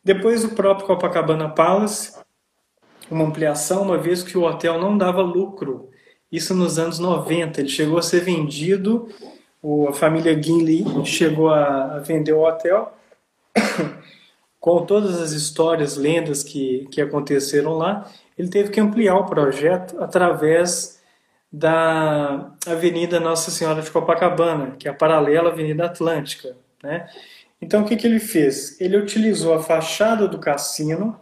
Depois 0.03 0.45
o 0.45 0.55
próprio 0.55 0.87
Copacabana 0.87 1.49
Palace, 1.49 2.19
uma 3.11 3.25
ampliação, 3.25 3.83
uma 3.83 3.99
vez 3.99 4.23
que 4.23 4.39
o 4.39 4.45
hotel 4.45 4.81
não 4.81 4.97
dava 4.97 5.21
lucro. 5.21 5.91
Isso 6.33 6.55
nos 6.55 6.79
anos 6.79 6.99
90, 6.99 7.61
ele 7.61 7.69
chegou 7.69 7.99
a 7.99 8.03
ser 8.03 8.21
vendido, 8.21 9.09
a 9.89 9.93
família 9.93 10.41
Gimli 10.41 10.85
chegou 11.05 11.51
a 11.51 11.99
vender 11.99 12.33
o 12.33 12.47
hotel, 12.47 12.97
com 14.61 14.84
todas 14.84 15.20
as 15.20 15.32
histórias, 15.32 15.96
lendas 15.96 16.42
que, 16.42 16.86
que 16.90 17.01
aconteceram 17.01 17.74
lá, 17.74 18.11
ele 18.38 18.48
teve 18.48 18.70
que 18.70 18.80
ampliar 18.80 19.16
o 19.16 19.26
projeto 19.26 20.03
através 20.03 21.01
da 21.53 22.53
Avenida 22.66 23.18
Nossa 23.18 23.51
Senhora 23.51 23.82
de 23.82 23.90
Copacabana, 23.90 24.76
que 24.78 24.86
é 24.86 24.90
a 24.90 24.94
paralela 24.94 25.51
à 25.51 25.53
Avenida 25.53 25.86
Atlântica. 25.86 26.57
Né? 26.82 27.09
Então, 27.61 27.82
o 27.82 27.84
que, 27.84 27.96
que 27.96 28.07
ele 28.07 28.20
fez? 28.20 28.80
Ele 28.80 28.96
utilizou 28.96 29.55
a 29.55 29.62
fachada 29.62 30.28
do 30.28 30.38
cassino, 30.38 31.18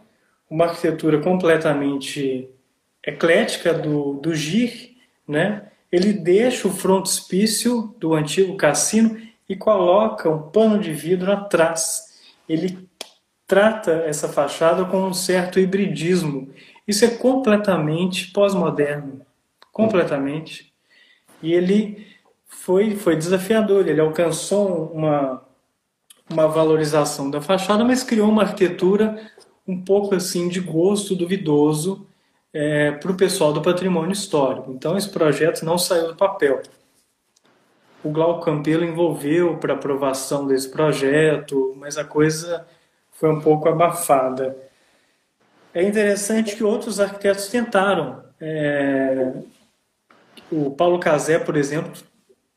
uma 0.49 0.65
arquitetura 0.65 1.19
completamente 1.19 2.49
eclética 3.05 3.73
do, 3.73 4.13
do 4.15 4.35
GIR, 4.35 4.95
né? 5.27 5.69
ele 5.91 6.13
deixa 6.13 6.67
o 6.67 6.71
frontispício 6.71 7.95
do 7.97 8.13
antigo 8.13 8.55
cassino 8.55 9.19
e 9.47 9.55
coloca 9.55 10.29
um 10.29 10.43
pano 10.43 10.79
de 10.79 10.93
vidro 10.93 11.31
atrás. 11.31 12.08
Ele 12.49 12.89
trata 13.47 13.91
essa 14.05 14.27
fachada 14.27 14.83
com 14.85 15.03
um 15.03 15.13
certo 15.13 15.59
hibridismo. 15.59 16.49
Isso 16.87 17.05
é 17.05 17.09
completamente 17.09 18.31
pós-moderno, 18.31 19.21
completamente. 19.71 20.73
E 21.41 21.53
ele 21.53 22.07
foi, 22.45 22.95
foi 22.95 23.15
desafiador, 23.15 23.87
ele 23.87 24.01
alcançou 24.01 24.91
uma, 24.91 25.41
uma 26.29 26.47
valorização 26.47 27.29
da 27.29 27.39
fachada, 27.39 27.85
mas 27.85 28.03
criou 28.03 28.29
uma 28.29 28.43
arquitetura 28.43 29.31
um 29.67 29.83
pouco 29.83 30.15
assim 30.15 30.49
de 30.49 30.59
gosto 30.59 31.15
duvidoso 31.15 32.07
é, 32.51 32.91
para 32.91 33.11
o 33.11 33.15
pessoal 33.15 33.53
do 33.53 33.61
patrimônio 33.61 34.11
histórico. 34.11 34.71
Então 34.71 34.97
esse 34.97 35.09
projeto 35.09 35.63
não 35.63 35.77
saiu 35.77 36.07
do 36.07 36.15
papel. 36.15 36.61
O 38.03 38.09
Glauco 38.11 38.45
Campelo 38.45 38.85
envolveu 38.85 39.57
para 39.57 39.73
aprovação 39.73 40.47
desse 40.47 40.69
projeto, 40.69 41.75
mas 41.77 41.97
a 41.97 42.03
coisa 42.03 42.65
foi 43.11 43.29
um 43.29 43.41
pouco 43.41 43.67
abafada. 43.67 44.55
É 45.73 45.83
interessante 45.83 46.55
que 46.55 46.63
outros 46.63 46.99
arquitetos 46.99 47.47
tentaram. 47.47 48.23
É... 48.39 49.33
O 50.51 50.71
Paulo 50.71 50.99
Casé, 50.99 51.37
por 51.37 51.55
exemplo, 51.57 51.91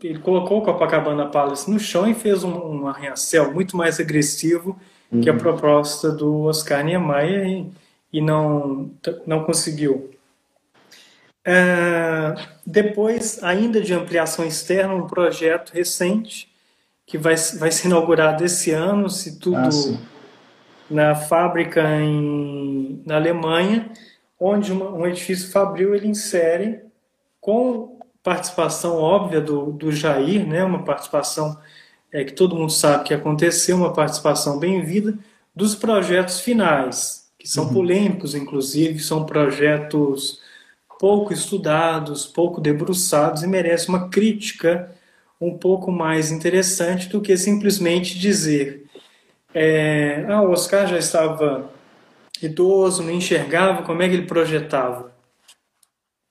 ele 0.02 0.18
colocou 0.18 0.58
o 0.58 0.62
Copacabana 0.62 1.26
Palace 1.26 1.70
no 1.70 1.78
chão 1.78 2.08
e 2.08 2.14
fez 2.14 2.42
um, 2.44 2.52
um 2.52 2.88
arranha-céu 2.88 3.52
muito 3.52 3.76
mais 3.76 4.00
agressivo 4.00 4.78
uhum. 5.10 5.20
que 5.20 5.28
a 5.28 5.32
uhum. 5.32 5.38
proposta 5.38 6.10
do 6.10 6.42
Oscar 6.44 6.84
Niemeyer 6.84 7.46
e, 7.46 7.72
e 8.12 8.20
não, 8.20 8.90
não 9.26 9.44
conseguiu. 9.44 10.10
É, 11.44 12.34
depois, 12.64 13.42
ainda 13.42 13.80
de 13.80 13.92
ampliação 13.92 14.44
externa, 14.44 14.94
um 14.94 15.06
projeto 15.06 15.72
recente 15.72 16.48
que 17.04 17.18
vai, 17.18 17.34
vai 17.58 17.70
ser 17.70 17.88
inaugurado 17.88 18.44
esse 18.44 18.70
ano, 18.70 19.10
se 19.10 19.38
tudo 19.38 19.56
ah, 19.56 19.98
na 20.88 21.14
fábrica 21.14 21.82
em, 22.00 23.02
na 23.04 23.16
Alemanha, 23.16 23.90
onde 24.38 24.72
uma, 24.72 24.90
um 24.90 25.06
edifício 25.06 25.50
fabril 25.50 25.94
ele 25.94 26.06
insere 26.06 26.80
com 27.40 27.98
participação 28.22 28.96
óbvia 28.96 29.40
do, 29.40 29.72
do 29.72 29.90
Jair, 29.90 30.46
né, 30.46 30.62
uma 30.62 30.84
participação 30.84 31.58
é, 32.12 32.22
que 32.22 32.32
todo 32.32 32.54
mundo 32.54 32.70
sabe 32.70 33.04
que 33.04 33.14
aconteceu, 33.14 33.76
uma 33.76 33.92
participação 33.92 34.58
bem-vinda, 34.58 35.18
dos 35.54 35.74
projetos 35.74 36.40
finais, 36.40 37.30
que 37.38 37.48
são 37.48 37.64
uhum. 37.64 37.72
polêmicos, 37.72 38.34
inclusive, 38.34 39.00
são 39.00 39.24
projetos 39.24 40.40
pouco 41.02 41.32
estudados, 41.32 42.26
pouco 42.26 42.60
debruçados 42.60 43.42
e 43.42 43.48
merecem 43.48 43.88
uma 43.88 44.08
crítica 44.08 44.94
um 45.40 45.58
pouco 45.58 45.90
mais 45.90 46.30
interessante 46.30 47.08
do 47.08 47.20
que 47.20 47.36
simplesmente 47.36 48.16
dizer 48.16 48.86
é, 49.52 50.24
ah, 50.28 50.42
o 50.42 50.52
Oscar 50.52 50.86
já 50.86 50.96
estava 50.96 51.68
idoso, 52.40 53.02
não 53.02 53.10
enxergava, 53.10 53.82
como 53.82 54.00
é 54.00 54.08
que 54.08 54.14
ele 54.14 54.26
projetava? 54.28 55.12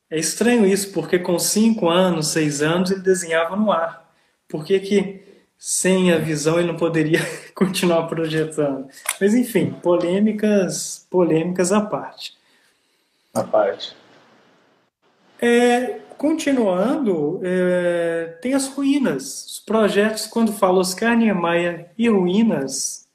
É 0.09 0.17
estranho 0.17 0.65
isso, 0.65 0.93
porque 0.93 1.19
com 1.19 1.37
cinco 1.37 1.89
anos, 1.89 2.29
seis 2.29 2.61
anos, 2.61 2.91
ele 2.91 3.01
desenhava 3.01 3.57
no 3.57 3.73
ar. 3.73 4.09
Por 4.47 4.63
que, 4.63 4.79
que 4.79 5.21
sem 5.57 6.13
a 6.13 6.17
visão 6.17 6.57
ele 6.57 6.69
não 6.69 6.77
poderia 6.77 7.19
continuar 7.53 8.07
projetando? 8.07 8.87
Mas 9.19 9.33
enfim, 9.33 9.71
polêmicas, 9.83 11.05
polêmicas 11.09 11.73
à 11.73 11.81
parte. 11.81 12.37
À 13.33 13.43
parte. 13.43 13.99
É, 15.41 16.01
continuando, 16.19 17.39
é, 17.43 18.37
tem 18.41 18.53
as 18.53 18.67
ruínas. 18.67 19.45
Os 19.47 19.59
projetos, 19.59 20.27
quando 20.27 20.53
fala 20.53 20.77
Oscar 20.77 21.17
Niemeyer 21.17 21.91
e 21.97 22.07
ruínas, 22.07 23.09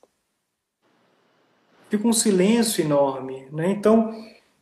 fica 1.89 2.09
um 2.09 2.13
silêncio 2.13 2.85
enorme. 2.85 3.47
Né? 3.53 3.71
Então, 3.71 4.13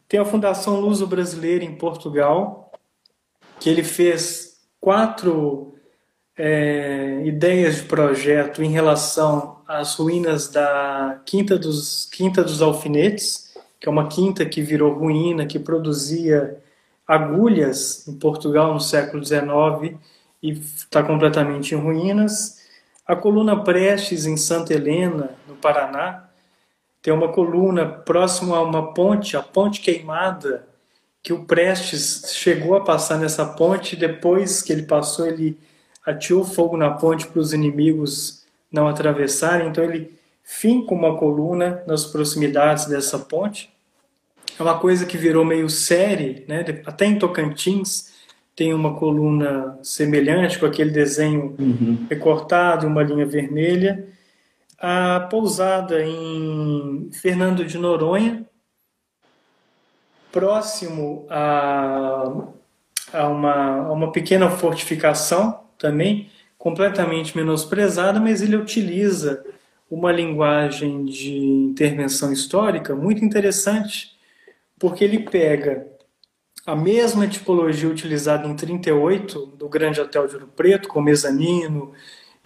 tem 0.07 0.21
a 0.21 0.27
Fundação 0.27 0.79
Luso 0.79 1.07
Brasileira 1.07 1.65
em 1.65 1.75
Portugal, 1.75 2.71
que 3.59 3.71
ele 3.71 3.83
fez 3.83 4.61
quatro 4.79 5.75
é, 6.37 7.23
ideias 7.25 7.77
de 7.77 7.83
projeto 7.85 8.63
em 8.63 8.71
relação 8.71 9.63
às 9.67 9.95
ruínas 9.95 10.49
da 10.49 11.23
Quinta 11.25 11.59
dos, 11.59 12.05
Quinta 12.13 12.45
dos 12.45 12.61
Alfinetes, 12.61 13.55
que 13.81 13.89
é 13.89 13.91
uma 13.91 14.09
quinta 14.09 14.45
que 14.45 14.61
virou 14.61 14.93
ruína, 14.93 15.47
que 15.47 15.59
produzia 15.59 16.63
agulhas 17.07 18.07
em 18.09 18.15
Portugal 18.15 18.73
no 18.73 18.81
século 18.81 19.25
XIX 19.25 19.99
e 20.43 20.51
está 20.53 21.03
completamente 21.03 21.75
em 21.75 21.79
ruínas. 21.79 22.63
A 23.07 23.15
coluna 23.15 23.63
Prestes 23.63 24.27
em 24.27 24.37
Santa 24.37 24.73
Helena, 24.73 25.31
no 25.47 25.57
Paraná, 25.57 26.29
tem 27.03 27.13
uma 27.13 27.29
coluna 27.29 27.87
próximo 27.87 28.55
a 28.55 28.63
uma 28.63 28.95
ponte, 28.95 29.37
a 29.37 29.43
Ponte 29.43 29.81
Queimada, 29.83 30.67
que 31.23 31.35
o 31.35 31.45
Prestes 31.45 32.35
chegou 32.35 32.77
a 32.77 32.83
passar 32.83 33.19
nessa 33.19 33.45
ponte. 33.45 33.97
Depois 33.97 34.63
que 34.63 34.73
ele 34.73 34.85
passou, 34.85 35.27
ele 35.27 35.59
atirou 36.05 36.45
fogo 36.45 36.77
na 36.77 36.91
ponte 36.91 37.27
para 37.27 37.41
os 37.41 37.53
inimigos 37.53 38.45
não 38.73 38.89
atravessarem. 38.89 39.69
Então 39.69 39.85
ele 39.85 40.15
finca 40.43 40.95
uma 40.95 41.19
coluna 41.19 41.83
nas 41.87 42.07
proximidades 42.07 42.87
dessa 42.87 43.19
ponte. 43.19 43.74
É 44.59 44.63
uma 44.63 44.79
coisa 44.79 45.05
que 45.05 45.17
virou 45.17 45.45
meio 45.45 45.69
série, 45.69 46.45
né? 46.47 46.65
até 46.87 47.07
em 47.07 47.19
Tocantins 47.19 48.13
tem 48.57 48.73
uma 48.73 48.95
coluna 48.95 49.79
semelhante, 49.83 50.59
com 50.59 50.67
aquele 50.67 50.91
desenho 50.91 51.57
uhum. 51.59 52.07
recortado, 52.09 52.87
uma 52.87 53.03
linha 53.03 53.27
vermelha. 53.27 54.07
A 54.79 55.27
pousada 55.31 56.05
em 56.05 57.09
Fernando 57.13 57.65
de 57.65 57.79
Noronha, 57.79 58.45
próximo 60.31 61.27
a, 61.29 62.33
a, 63.13 63.29
uma, 63.29 63.87
a 63.87 63.93
uma 63.93 64.13
pequena 64.13 64.51
fortificação 64.51 65.65
também, 65.79 66.31
completamente 66.57 67.37
menosprezada, 67.37 68.21
mas 68.21 68.41
ele 68.41 68.57
utiliza 68.57 69.45
uma 69.91 70.13
linguagem 70.13 71.05
de 71.05 71.39
intervenção 71.39 72.33
histórica 72.33 72.95
muito 72.95 73.25
interessante, 73.25 74.14
porque 74.85 75.03
ele 75.03 75.21
pega 75.21 75.89
a 76.67 76.77
mesma 76.77 77.27
tipologia 77.27 77.89
utilizada 77.89 78.47
em 78.47 78.55
38 78.55 79.47
do 79.57 79.67
Grande 79.67 79.99
Hotel 79.99 80.27
de 80.27 80.35
Ouro 80.35 80.49
Preto, 80.49 80.91
com 80.91 81.01
mezanino, 81.01 81.95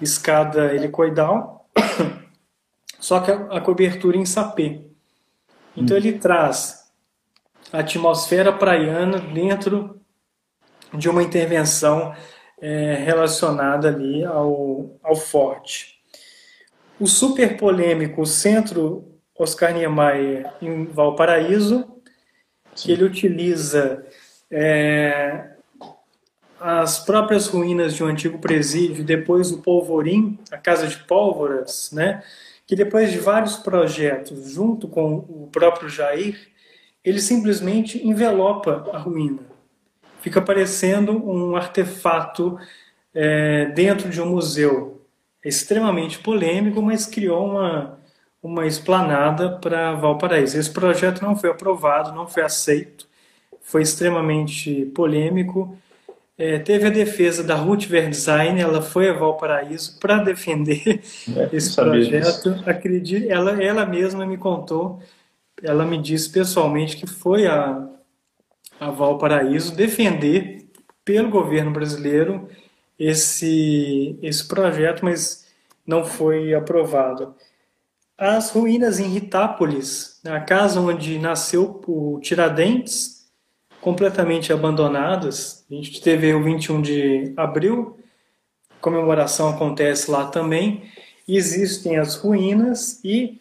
escada 0.01 0.73
helicoidal, 0.73 1.69
só 3.01 3.19
que 3.19 3.33
a, 3.33 3.61
cobertura 3.61 4.17
em 4.17 4.25
sapê. 4.25 4.83
Então 5.77 5.97
hum. 5.97 5.99
ele 5.99 6.13
traz 6.13 6.89
a 7.73 7.81
atmosfera 7.81 8.53
praiana 8.53 9.19
dentro 9.19 10.01
de 10.95 11.11
uma 11.11 11.25
intervenção 11.25 12.15
é, 12.61 12.95
relacionada 13.05 13.89
ali 13.89 14.25
ao, 14.25 14.97
ao 15.03 15.17
forte. 15.17 16.01
O 17.01 17.07
super 17.09 17.57
polêmico 17.57 18.25
Centro 18.25 19.19
Oscar 19.39 19.73
Niemeyer 19.73 20.53
em 20.61 20.85
Valparaíso, 20.87 21.98
que 22.83 22.93
ele 22.93 23.05
utiliza 23.05 24.05
é, 24.51 25.51
as 26.61 26.99
próprias 27.05 27.47
ruínas 27.47 27.95
de 27.95 28.03
um 28.03 28.07
antigo 28.07 28.39
presídio, 28.39 29.05
depois 29.05 29.51
o 29.51 29.61
Polvorim, 29.63 30.39
a 30.51 30.57
Casa 30.57 30.87
de 30.87 30.97
Pólvoras, 31.05 31.91
né? 31.93 32.23
que 32.67 32.77
depois 32.77 33.11
de 33.11 33.19
vários 33.19 33.57
projetos, 33.57 34.51
junto 34.53 34.89
com 34.89 35.17
o 35.17 35.49
próprio 35.51 35.89
Jair, 35.89 36.39
ele 37.03 37.21
simplesmente 37.21 38.07
envelopa 38.07 38.91
a 38.93 38.99
ruína. 38.99 39.41
Fica 40.21 40.43
parecendo 40.43 41.13
um 41.13 41.57
artefato 41.57 42.59
é, 43.15 43.67
dentro 43.67 44.11
de 44.11 44.21
um 44.21 44.27
museu. 44.27 45.03
É 45.43 45.49
extremamente 45.49 46.19
polêmico, 46.19 46.83
mas 46.83 47.07
criou 47.07 47.47
uma, 47.47 47.98
uma 48.43 48.67
esplanada 48.67 49.51
para 49.59 49.95
Valparaíso. 49.95 50.59
Esse 50.59 50.71
projeto 50.71 51.23
não 51.23 51.37
foi 51.37 51.51
aprovado, 51.51 52.13
não 52.13 52.27
foi 52.27 52.43
aceito, 52.43 53.07
foi 53.61 53.83
extremamente 53.83 54.87
polêmico. 54.95 55.77
É, 56.37 56.59
teve 56.59 56.87
a 56.87 56.91
defesa 56.91 57.43
da 57.43 57.57
Ruth 57.57 57.87
Verdesign, 57.87 58.61
ela 58.61 58.81
foi 58.81 59.09
a 59.11 59.13
Valparaíso 59.13 59.99
para 59.99 60.23
defender 60.23 61.01
é, 61.37 61.49
esse 61.53 61.75
projeto. 61.75 62.63
Acredito, 62.65 63.29
ela, 63.29 63.63
ela 63.63 63.85
mesma 63.85 64.25
me 64.25 64.39
contou, 64.39 65.03
ela 65.63 65.85
me 65.85 66.01
disse 66.01 66.31
pessoalmente 66.31 66.97
que 66.97 67.09
foi 67.09 67.49
a, 67.49 67.89
a 68.79 68.91
Valparaíso 68.91 69.75
defender 69.75 70.69
pelo 71.05 71.29
governo 71.29 71.73
brasileiro 71.73 72.49
esse, 72.97 74.17
esse 74.23 74.47
projeto, 74.47 75.05
mas 75.05 75.47
não 75.87 76.05
foi 76.05 76.55
aprovado. 76.55 77.35
As 78.19 78.51
ruínas 78.51 78.99
em 78.99 79.07
Ritápolis, 79.07 80.21
a 80.27 80.41
casa 80.41 80.81
onde 80.81 81.21
nasceu 81.21 81.81
o 81.87 82.19
Tiradentes, 82.21 83.31
completamente 83.81 84.53
abandonadas. 84.53 85.65
A 85.71 85.75
gente 85.75 86.01
teve 86.01 86.35
o 86.35 86.43
21 86.43 86.83
de 86.83 87.33
abril, 87.37 87.97
comemoração 88.81 89.51
acontece 89.51 90.11
lá 90.11 90.27
também. 90.27 90.83
Existem 91.29 91.97
as 91.97 92.17
ruínas 92.17 93.01
e 93.05 93.41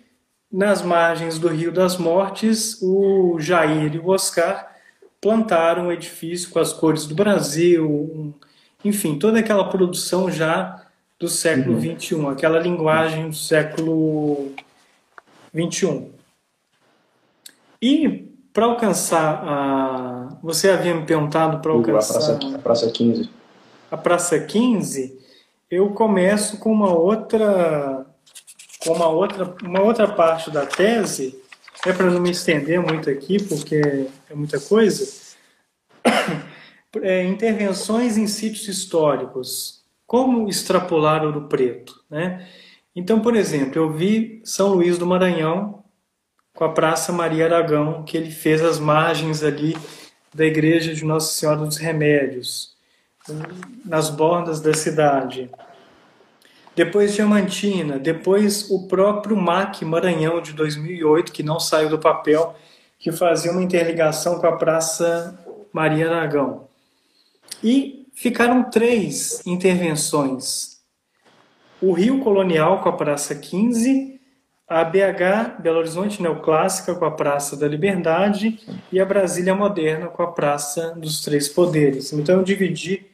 nas 0.51 0.84
margens 0.84 1.39
do 1.39 1.47
Rio 1.47 1.71
das 1.71 1.97
Mortes, 1.97 2.80
o 2.80 3.39
Jair 3.39 3.95
e 3.95 3.97
o 3.97 4.09
Oscar 4.09 4.75
plantaram 5.19 5.88
um 5.88 5.91
edifício 5.91 6.51
com 6.51 6.59
as 6.59 6.71
cores 6.71 7.07
do 7.07 7.15
Brasil, 7.15 8.34
enfim, 8.86 9.17
toda 9.17 9.39
aquela 9.39 9.67
produção 9.69 10.32
já 10.32 10.86
do 11.19 11.28
século 11.28 11.75
uhum. 11.75 11.99
XXI, 11.99 12.28
aquela 12.28 12.59
linguagem 12.59 13.30
do 13.30 13.36
século 13.36 14.53
XXI. 15.54 16.12
E 17.82 18.28
para 18.54 18.66
alcançar 18.66 19.43
a. 19.43 20.39
Você 20.41 20.70
havia 20.70 20.95
me 20.95 21.06
perguntado 21.06 21.60
para 21.60 21.72
alcançar. 21.72 22.16
A 22.16 22.38
praça, 22.38 22.56
a 22.56 22.60
praça 22.60 22.91
15. 22.91 23.38
A 23.89 23.95
Praça 23.95 24.38
15, 24.38 25.18
eu 25.72 25.91
começo 25.91 26.58
com 26.60 26.72
uma 26.72 26.93
outra. 26.93 28.06
Com 28.84 28.93
uma 28.93 29.08
outra, 29.08 29.56
uma 29.64 29.82
outra 29.82 30.08
parte 30.08 30.52
da 30.52 30.66
tese, 30.66 31.41
é 31.86 31.93
para 31.93 32.10
não 32.10 32.20
me 32.20 32.32
estender 32.32 32.82
muito 32.82 33.10
aqui, 33.10 33.41
porque 33.41 34.08
é 34.30 34.36
muita 34.36 34.60
coisa. 34.60 35.06
É, 37.02 37.24
intervenções 37.26 38.18
em 38.18 38.26
sítios 38.26 38.68
históricos. 38.68 39.84
Como 40.08 40.50
extrapolar 40.50 41.24
Ouro 41.24 41.48
Preto? 41.48 42.02
Né? 42.10 42.48
Então, 42.98 43.20
por 43.20 43.36
exemplo, 43.36 43.80
eu 43.80 43.91
vi 43.91 44.41
São 44.43 44.70
Luís 44.70 44.98
do 44.98 45.06
Maranhão 45.06 45.84
com 46.56 46.64
a 46.64 46.70
Praça 46.70 47.14
Maria 47.14 47.45
Aragão, 47.45 48.02
que 48.02 48.18
ele 48.18 48.32
fez 48.32 48.64
as 48.64 48.80
margens 48.80 49.43
ali 49.43 49.78
da 50.34 50.43
igreja 50.43 50.95
de 50.95 51.06
Nossa 51.06 51.32
Senhora 51.32 51.60
dos 51.60 51.78
Remédios, 51.78 52.76
nas 53.86 54.10
bordas 54.10 54.60
da 54.62 54.74
cidade. 54.74 55.48
Depois 56.76 57.14
Diamantina, 57.14 58.00
depois 58.00 58.68
o 58.72 58.88
próprio 58.88 59.38
MAC 59.38 59.86
Maranhão 59.86 60.41
de 60.41 60.54
2008, 60.54 61.32
que 61.32 61.43
não 61.43 61.60
saiu 61.60 61.89
do 61.89 62.00
papel, 62.00 62.56
que 62.98 63.12
fazia 63.12 63.52
uma 63.52 63.62
interligação 63.62 64.39
com 64.39 64.48
a 64.48 64.58
Praça 64.58 65.38
Maria 65.72 66.10
Aragão. 66.10 66.68
E 67.64 68.08
ficaram 68.16 68.72
três 68.72 69.45
intervenções. 69.45 70.76
O 71.82 71.93
Rio 71.93 72.19
Colonial 72.21 72.82
com 72.82 72.89
a 72.89 72.93
Praça 72.93 73.36
15, 73.36 74.19
a 74.67 74.84
BH 74.84 75.61
Belo 75.61 75.78
Horizonte 75.78 76.21
Neoclássica 76.21 76.95
com 76.95 77.05
a 77.05 77.11
Praça 77.11 77.55
da 77.55 77.67
Liberdade 77.67 78.59
e 78.91 78.99
a 78.99 79.05
Brasília 79.05 79.53
Moderna 79.53 80.07
com 80.07 80.23
a 80.23 80.32
Praça 80.32 80.95
dos 80.97 81.21
Três 81.21 81.47
Poderes. 81.47 82.11
Então 82.11 82.38
eu 82.38 82.43
dividi 82.43 83.05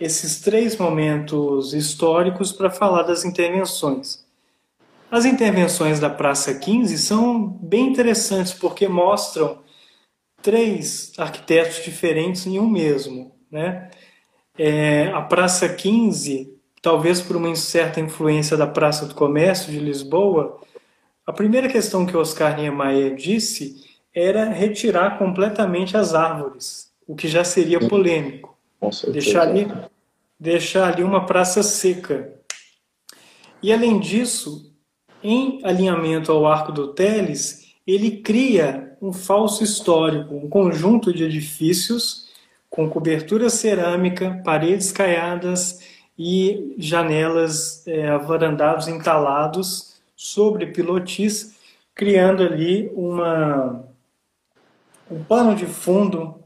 esses 0.00 0.40
três 0.40 0.76
momentos 0.76 1.72
históricos 1.72 2.52
para 2.52 2.70
falar 2.70 3.02
das 3.02 3.24
intervenções. 3.24 4.26
As 5.08 5.24
intervenções 5.24 6.00
da 6.00 6.10
Praça 6.10 6.54
15 6.54 6.98
são 6.98 7.46
bem 7.46 7.88
interessantes 7.88 8.52
porque 8.52 8.88
mostram 8.88 9.60
três 10.42 11.12
arquitetos 11.16 11.84
diferentes 11.84 12.46
em 12.46 12.58
um 12.58 12.68
mesmo. 12.68 13.32
Né? 13.50 13.88
É, 14.58 15.06
a 15.14 15.22
Praça 15.22 15.68
15, 15.68 16.55
talvez 16.86 17.20
por 17.20 17.34
uma 17.34 17.52
certa 17.56 17.98
influência 17.98 18.56
da 18.56 18.64
Praça 18.64 19.06
do 19.06 19.14
Comércio 19.16 19.72
de 19.72 19.80
Lisboa, 19.80 20.60
a 21.26 21.32
primeira 21.32 21.68
questão 21.68 22.06
que 22.06 22.16
Oscar 22.16 22.56
Niemeyer 22.56 23.16
disse 23.16 23.84
era 24.14 24.44
retirar 24.50 25.18
completamente 25.18 25.96
as 25.96 26.14
árvores, 26.14 26.92
o 27.04 27.16
que 27.16 27.26
já 27.26 27.42
seria 27.42 27.80
polêmico. 27.80 28.56
Deixar 29.10 29.42
ali, 29.42 29.66
deixar 30.38 30.92
ali 30.92 31.02
uma 31.02 31.26
praça 31.26 31.60
seca. 31.60 32.32
E 33.60 33.72
além 33.72 33.98
disso, 33.98 34.72
em 35.24 35.58
alinhamento 35.64 36.30
ao 36.30 36.46
Arco 36.46 36.70
do 36.70 36.94
Teles, 36.94 37.74
ele 37.84 38.18
cria 38.18 38.96
um 39.02 39.12
falso 39.12 39.64
histórico, 39.64 40.36
um 40.36 40.48
conjunto 40.48 41.12
de 41.12 41.24
edifícios 41.24 42.28
com 42.70 42.88
cobertura 42.88 43.50
cerâmica, 43.50 44.40
paredes 44.44 44.92
caiadas 44.92 45.80
e 46.18 46.74
janelas 46.78 47.86
é, 47.86 48.08
avarandados 48.08 48.88
entalados 48.88 49.96
sobre 50.14 50.66
pilotis, 50.66 51.56
criando 51.94 52.42
ali 52.42 52.90
uma, 52.94 53.84
um 55.10 55.22
pano 55.24 55.54
de 55.54 55.66
fundo 55.66 56.42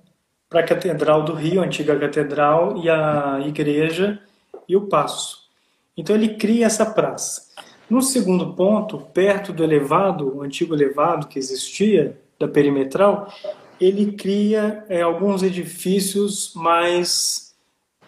para 0.48 0.60
a 0.60 0.64
Catedral 0.64 1.22
do 1.22 1.32
Rio, 1.32 1.62
a 1.62 1.64
antiga 1.64 1.96
catedral, 1.96 2.76
e 2.78 2.90
a 2.90 3.38
igreja 3.46 4.20
e 4.68 4.76
o 4.76 4.88
passo. 4.88 5.48
Então 5.96 6.16
ele 6.16 6.34
cria 6.34 6.66
essa 6.66 6.84
praça. 6.84 7.48
No 7.88 8.02
segundo 8.02 8.54
ponto, 8.54 8.98
perto 8.98 9.52
do 9.52 9.62
elevado, 9.62 10.36
o 10.36 10.42
antigo 10.42 10.74
elevado 10.74 11.28
que 11.28 11.38
existia, 11.38 12.20
da 12.38 12.48
perimetral, 12.48 13.32
ele 13.80 14.12
cria 14.12 14.84
é, 14.88 15.02
alguns 15.02 15.42
edifícios 15.42 16.52
mais 16.54 17.49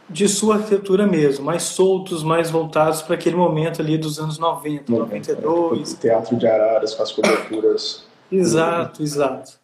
de 0.09 0.29
sua 0.29 0.57
arquitetura 0.57 1.07
mesmo, 1.07 1.45
mais 1.45 1.63
soltos, 1.63 2.23
mais 2.23 2.51
voltados 2.51 3.03
para 3.03 3.15
aquele 3.15 3.37
momento 3.37 3.81
ali 3.81 3.97
dos 3.97 4.19
anos 4.19 4.39
90, 4.39 4.91
90 4.93 5.33
92. 5.35 5.95
É, 5.95 5.97
teatro 5.97 6.37
de 6.37 6.47
Araras 6.47 6.95
com 6.95 7.03
as 7.03 7.13
coberturas. 7.13 8.05
exato, 8.31 9.03
exato. 9.03 9.61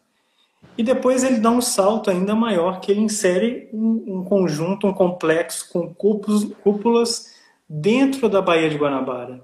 E 0.77 0.83
depois 0.83 1.25
ele 1.25 1.39
dá 1.39 1.51
um 1.51 1.61
salto 1.61 2.11
ainda 2.11 2.35
maior, 2.35 2.81
que 2.81 2.91
ele 2.91 3.01
insere 3.01 3.69
um, 3.73 4.19
um 4.19 4.25
conjunto, 4.25 4.87
um 4.87 4.95
complexo 4.95 5.69
com 5.73 5.93
cúpulas, 5.93 6.45
cúpulas 6.63 7.35
dentro 7.69 8.29
da 8.29 8.41
Baía 8.41 8.71
de 8.71 8.77
Guanabara. 8.77 9.43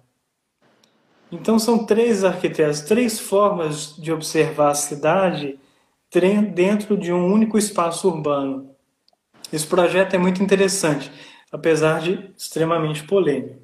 Então 1.30 1.58
são 1.58 1.84
três 1.84 2.24
arquitetos, 2.24 2.82
três 2.82 3.18
formas 3.18 3.96
de 3.96 4.12
observar 4.12 4.70
a 4.70 4.74
cidade 4.74 5.58
dentro 6.54 6.96
de 6.96 7.12
um 7.12 7.26
único 7.32 7.58
espaço 7.58 8.08
urbano. 8.08 8.73
Esse 9.54 9.68
projeto 9.68 10.14
é 10.14 10.18
muito 10.18 10.42
interessante, 10.42 11.12
apesar 11.52 12.00
de 12.00 12.28
extremamente 12.36 13.04
polêmico. 13.04 13.62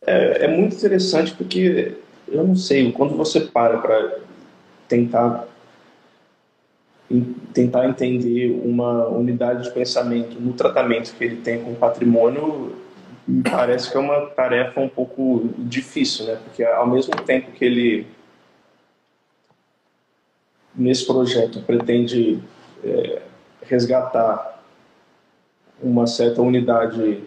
É, 0.00 0.46
é 0.46 0.48
muito 0.48 0.74
interessante 0.74 1.34
porque 1.34 1.94
eu 2.26 2.42
não 2.42 2.56
sei, 2.56 2.90
quando 2.90 3.14
você 3.14 3.40
para 3.40 3.76
para 3.76 4.18
tentar 4.88 5.46
tentar 7.52 7.86
entender 7.86 8.50
uma 8.64 9.08
unidade 9.08 9.64
de 9.64 9.70
pensamento 9.72 10.40
no 10.40 10.54
tratamento 10.54 11.14
que 11.14 11.22
ele 11.22 11.36
tem 11.36 11.62
com 11.62 11.72
o 11.72 11.76
patrimônio, 11.76 12.74
me 13.28 13.42
parece 13.42 13.90
que 13.90 13.96
é 13.96 14.00
uma 14.00 14.26
tarefa 14.30 14.80
um 14.80 14.88
pouco 14.88 15.50
difícil, 15.58 16.24
né? 16.26 16.40
Porque 16.42 16.64
ao 16.64 16.86
mesmo 16.86 17.14
tempo 17.14 17.52
que 17.52 17.64
ele 17.64 18.06
nesse 20.74 21.06
projeto 21.06 21.60
pretende 21.60 22.42
é, 22.82 23.22
resgatar 23.62 24.55
uma 25.82 26.06
certa 26.06 26.42
unidade 26.42 27.22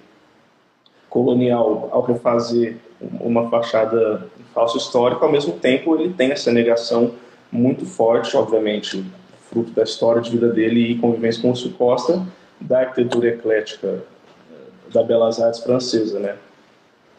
colonial 1.09 1.89
ao 1.91 2.01
refazer 2.01 2.77
uma 3.19 3.49
fachada 3.49 4.27
falso 4.53 4.77
histórico, 4.77 5.23
ao 5.23 5.31
mesmo 5.31 5.53
tempo 5.53 5.95
ele 5.95 6.13
tem 6.13 6.31
essa 6.31 6.51
negação 6.51 7.13
muito 7.51 7.85
forte, 7.85 8.35
obviamente, 8.35 9.03
fruto 9.49 9.71
da 9.71 9.83
história 9.83 10.21
de 10.21 10.29
vida 10.31 10.49
dele 10.49 10.91
e 10.91 10.97
convivência 10.97 11.41
com 11.41 11.51
o 11.51 11.55
Sul 11.55 11.73
Costa, 11.73 12.25
da 12.59 12.81
arquitetura 12.81 13.29
eclética 13.29 14.03
eh, 14.51 14.93
da 14.93 15.01
Belas 15.01 15.41
Artes 15.41 15.61
francesa, 15.61 16.19
né? 16.19 16.35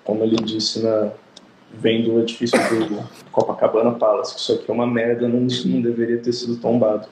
Como 0.05 0.23
ele 0.23 0.37
disse 0.37 0.83
na 0.83 1.11
vem 1.73 2.03
do 2.03 2.19
edifício 2.21 2.59
do 2.59 3.09
Copacabana 3.31 3.93
Palace, 3.93 4.35
que 4.35 4.41
isso 4.41 4.53
aqui 4.55 4.69
é 4.69 4.75
uma 4.75 4.87
merda, 4.87 5.29
não, 5.29 5.41
não 5.41 5.81
deveria 5.81 6.19
ter 6.19 6.33
sido 6.33 6.57
tombado. 6.57 7.09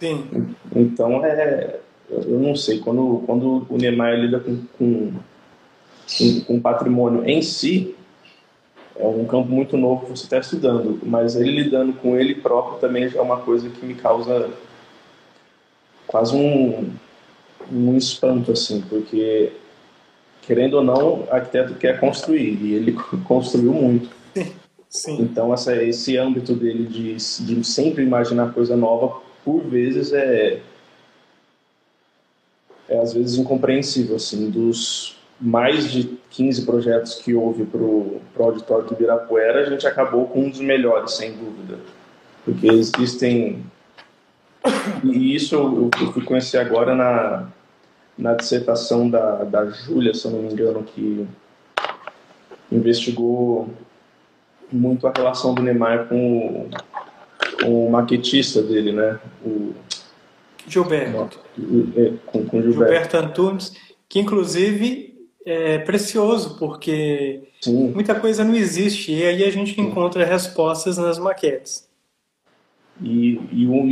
Sim. 0.00 0.54
Então 0.74 1.24
é, 1.24 1.78
eu 2.12 2.38
não 2.38 2.54
sei, 2.54 2.78
quando, 2.78 3.22
quando 3.26 3.66
o 3.68 3.76
Niemeyer 3.76 4.20
lida 4.20 4.40
com, 4.40 4.58
com, 4.78 5.12
com, 6.18 6.40
com 6.46 6.60
patrimônio 6.60 7.24
em 7.28 7.40
si, 7.42 7.94
é 8.96 9.06
um 9.06 9.24
campo 9.24 9.48
muito 9.48 9.76
novo 9.76 10.04
que 10.04 10.10
você 10.10 10.24
está 10.24 10.38
estudando, 10.38 11.00
mas 11.02 11.34
ele 11.36 11.62
lidando 11.62 11.94
com 11.94 12.16
ele 12.16 12.34
próprio 12.34 12.78
também 12.78 13.08
já 13.08 13.18
é 13.18 13.22
uma 13.22 13.38
coisa 13.38 13.68
que 13.70 13.84
me 13.84 13.94
causa 13.94 14.50
quase 16.06 16.36
um, 16.36 16.90
um 17.70 17.96
espanto, 17.96 18.52
assim, 18.52 18.82
porque 18.82 19.52
querendo 20.42 20.74
ou 20.74 20.84
não, 20.84 21.20
o 21.20 21.28
arquiteto 21.30 21.74
quer 21.74 21.98
construir 21.98 22.58
e 22.60 22.74
ele 22.74 22.92
construiu 23.24 23.72
muito. 23.72 24.10
Sim. 24.88 25.22
Então 25.22 25.54
essa, 25.54 25.82
esse 25.82 26.18
âmbito 26.18 26.54
dele 26.54 26.84
de, 26.84 27.14
de 27.14 27.64
sempre 27.64 28.02
imaginar 28.02 28.52
coisa 28.52 28.76
nova, 28.76 29.20
por 29.42 29.62
vezes 29.62 30.12
é, 30.12 30.60
é 32.92 33.00
às 33.00 33.12
vezes 33.12 33.38
incompreensível, 33.38 34.16
assim, 34.16 34.50
dos 34.50 35.16
mais 35.40 35.90
de 35.90 36.18
15 36.30 36.64
projetos 36.64 37.14
que 37.16 37.34
houve 37.34 37.64
para 37.64 37.80
o 37.80 38.20
auditório 38.38 38.86
do 38.86 38.94
Ibirapuera, 38.94 39.62
a 39.62 39.70
gente 39.70 39.86
acabou 39.86 40.26
com 40.26 40.44
um 40.44 40.50
dos 40.50 40.60
melhores, 40.60 41.12
sem 41.12 41.32
dúvida. 41.32 41.78
Porque 42.44 42.68
existem. 42.68 43.64
E 45.02 45.34
isso 45.34 45.54
eu, 45.54 45.90
eu 46.00 46.12
fui 46.12 46.22
conhecer 46.22 46.58
agora 46.58 46.94
na, 46.94 47.48
na 48.16 48.34
dissertação 48.34 49.10
da, 49.10 49.42
da 49.44 49.66
Júlia, 49.66 50.14
se 50.14 50.24
eu 50.24 50.30
não 50.30 50.42
me 50.42 50.52
engano, 50.52 50.84
que 50.84 51.26
investigou 52.70 53.68
muito 54.70 55.06
a 55.06 55.12
relação 55.14 55.54
do 55.54 55.62
Neymar 55.62 56.06
com 56.08 56.46
o, 56.46 56.70
com 57.60 57.86
o 57.86 57.90
maquetista 57.90 58.62
dele, 58.62 58.92
né? 58.92 59.18
O, 59.44 59.74
Gilberto. 60.66 61.40
Com, 62.26 62.46
com 62.46 62.62
Gilberto. 62.62 62.72
Gilberto 62.72 63.16
Antunes, 63.16 63.72
que 64.08 64.20
inclusive 64.20 65.28
é 65.44 65.78
precioso, 65.78 66.56
porque 66.58 67.48
Sim. 67.60 67.90
muita 67.90 68.14
coisa 68.14 68.44
não 68.44 68.54
existe, 68.54 69.12
e 69.12 69.24
aí 69.24 69.44
a 69.44 69.50
gente 69.50 69.80
encontra 69.80 70.24
respostas 70.24 70.98
nas 70.98 71.18
maquetes. 71.18 71.88
E, 73.02 73.40
e, 73.50 73.66
um, 73.66 73.88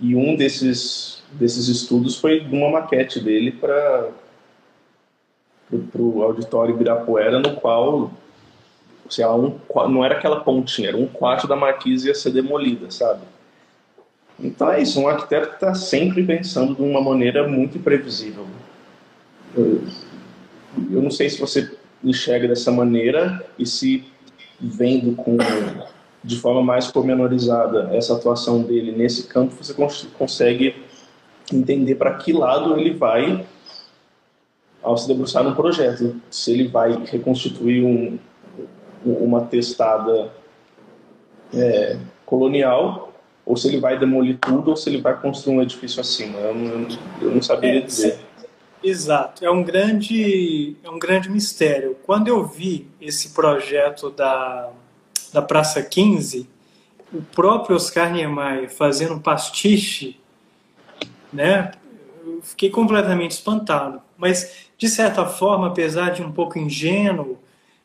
e 0.00 0.16
um 0.16 0.36
desses, 0.36 1.22
desses 1.32 1.68
estudos 1.68 2.16
foi 2.16 2.40
uma 2.40 2.70
maquete 2.70 3.20
dele 3.20 3.52
para 3.52 4.10
o 5.98 6.22
auditório 6.22 6.74
Ibirapuera, 6.74 7.40
no 7.40 7.56
qual 7.56 8.10
sei 9.08 9.24
lá, 9.24 9.34
um, 9.36 9.58
não 9.88 10.04
era 10.04 10.16
aquela 10.16 10.40
pontinha, 10.40 10.88
era 10.88 10.96
um 10.96 11.06
quarto 11.06 11.46
da 11.46 11.56
marquise 11.56 12.08
ia 12.08 12.14
ser 12.14 12.30
demolida, 12.30 12.90
sabe? 12.90 13.22
Então 14.38 14.70
é 14.70 14.82
isso, 14.82 15.00
um 15.00 15.08
arquiteto 15.08 15.54
está 15.54 15.74
sempre 15.74 16.24
pensando 16.24 16.74
de 16.74 16.82
uma 16.82 17.00
maneira 17.00 17.46
muito 17.46 17.78
imprevisível 17.78 18.46
eu 19.56 21.02
não 21.02 21.10
sei 21.10 21.28
se 21.30 21.40
você 21.40 21.70
enxerga 22.02 22.48
dessa 22.48 22.70
maneira 22.70 23.44
e 23.58 23.64
se 23.64 24.04
vendo 24.60 25.14
com 25.14 25.36
de 26.22 26.38
forma 26.40 26.62
mais 26.62 26.90
pormenorizada 26.90 27.90
essa 27.94 28.14
atuação 28.14 28.62
dele 28.62 28.92
nesse 28.92 29.24
campo, 29.24 29.54
você 29.54 29.74
consegue 30.18 30.74
entender 31.52 31.96
para 31.96 32.14
que 32.14 32.32
lado 32.32 32.78
ele 32.78 32.94
vai 32.94 33.44
ao 34.82 34.96
se 34.96 35.06
debruçar 35.06 35.44
no 35.44 35.54
projeto. 35.54 36.16
Se 36.30 36.50
ele 36.50 36.68
vai 36.68 37.04
reconstituir 37.04 37.84
um, 37.84 38.18
uma 39.04 39.42
testada 39.42 40.32
é, 41.52 41.98
colonial, 42.24 43.12
ou 43.46 43.56
se 43.56 43.68
ele 43.68 43.78
vai 43.78 43.98
demolir 43.98 44.38
tudo, 44.38 44.70
ou 44.70 44.76
se 44.76 44.88
ele 44.88 45.00
vai 45.00 45.20
construir 45.20 45.56
um 45.56 45.62
edifício 45.62 46.00
acima. 46.00 46.38
Eu 46.38 46.54
não, 46.54 46.88
eu 47.20 47.30
não 47.30 47.42
saberia 47.42 47.80
é, 47.80 47.82
dizer. 47.82 48.18
Exato, 48.82 49.44
é 49.44 49.50
um 49.50 49.62
grande, 49.62 50.76
é 50.82 50.90
um 50.90 50.98
grande 50.98 51.30
mistério. 51.30 51.96
Quando 52.04 52.28
eu 52.28 52.46
vi 52.46 52.86
esse 53.00 53.30
projeto 53.30 54.10
da, 54.10 54.70
da 55.32 55.42
Praça 55.42 55.82
15, 55.82 56.48
o 57.12 57.22
próprio 57.22 57.76
Oscar 57.76 58.12
Niemeyer 58.12 58.70
fazendo 58.70 59.20
pastiche, 59.20 60.18
né, 61.32 61.72
eu 62.26 62.40
fiquei 62.42 62.70
completamente 62.70 63.32
espantado. 63.32 64.00
Mas, 64.16 64.68
de 64.76 64.88
certa 64.88 65.26
forma, 65.26 65.68
apesar 65.68 66.10
de 66.10 66.22
um 66.22 66.32
pouco 66.32 66.58
ingênuo 66.58 67.38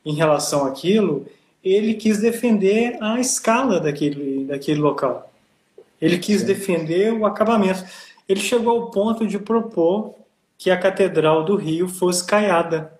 em 0.05 0.13
relação 0.13 0.65
àquilo, 0.65 1.25
ele 1.63 1.93
quis 1.93 2.19
defender 2.19 2.97
a 3.01 3.19
escala 3.19 3.79
daquele, 3.79 4.45
daquele 4.45 4.79
local. 4.79 5.28
Ele 6.01 6.17
quis 6.17 6.41
Sim. 6.41 6.47
defender 6.47 7.13
o 7.13 7.25
acabamento. 7.25 7.83
Ele 8.27 8.39
chegou 8.39 8.71
ao 8.71 8.91
ponto 8.91 9.25
de 9.25 9.39
propor 9.39 10.15
que 10.57 10.69
a 10.69 10.77
Catedral 10.77 11.43
do 11.43 11.55
Rio 11.55 11.87
fosse 11.87 12.25
caiada, 12.25 12.93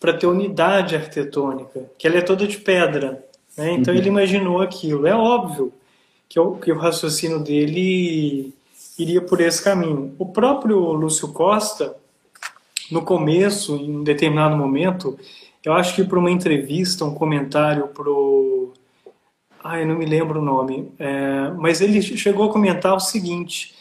para 0.00 0.14
ter 0.14 0.26
unidade 0.26 0.96
arquitetônica, 0.96 1.90
que 1.98 2.06
ela 2.06 2.16
é 2.16 2.22
toda 2.22 2.46
de 2.46 2.56
pedra. 2.56 3.22
Né? 3.56 3.72
Então 3.72 3.92
uhum. 3.92 4.00
ele 4.00 4.08
imaginou 4.08 4.62
aquilo. 4.62 5.06
É 5.06 5.14
óbvio 5.14 5.72
que 6.26 6.40
o, 6.40 6.56
que 6.56 6.72
o 6.72 6.78
raciocínio 6.78 7.38
dele 7.40 8.54
iria 8.98 9.20
por 9.20 9.40
esse 9.40 9.62
caminho. 9.62 10.14
O 10.18 10.26
próprio 10.26 10.78
Lúcio 10.92 11.28
Costa, 11.28 11.94
no 12.90 13.02
começo, 13.02 13.76
em 13.76 13.98
um 13.98 14.02
determinado 14.02 14.56
momento, 14.56 15.18
eu 15.64 15.74
acho 15.74 15.94
que 15.94 16.04
para 16.04 16.18
uma 16.18 16.30
entrevista, 16.30 17.04
um 17.04 17.14
comentário 17.14 17.88
pro. 17.88 18.72
Ah, 18.74 18.79
eu 19.64 19.86
não 19.86 19.96
me 19.96 20.06
lembro 20.06 20.40
o 20.40 20.44
nome. 20.44 20.92
É, 20.98 21.50
mas 21.56 21.80
ele 21.80 22.00
chegou 22.02 22.48
a 22.48 22.52
comentar 22.52 22.94
o 22.94 23.00
seguinte: 23.00 23.74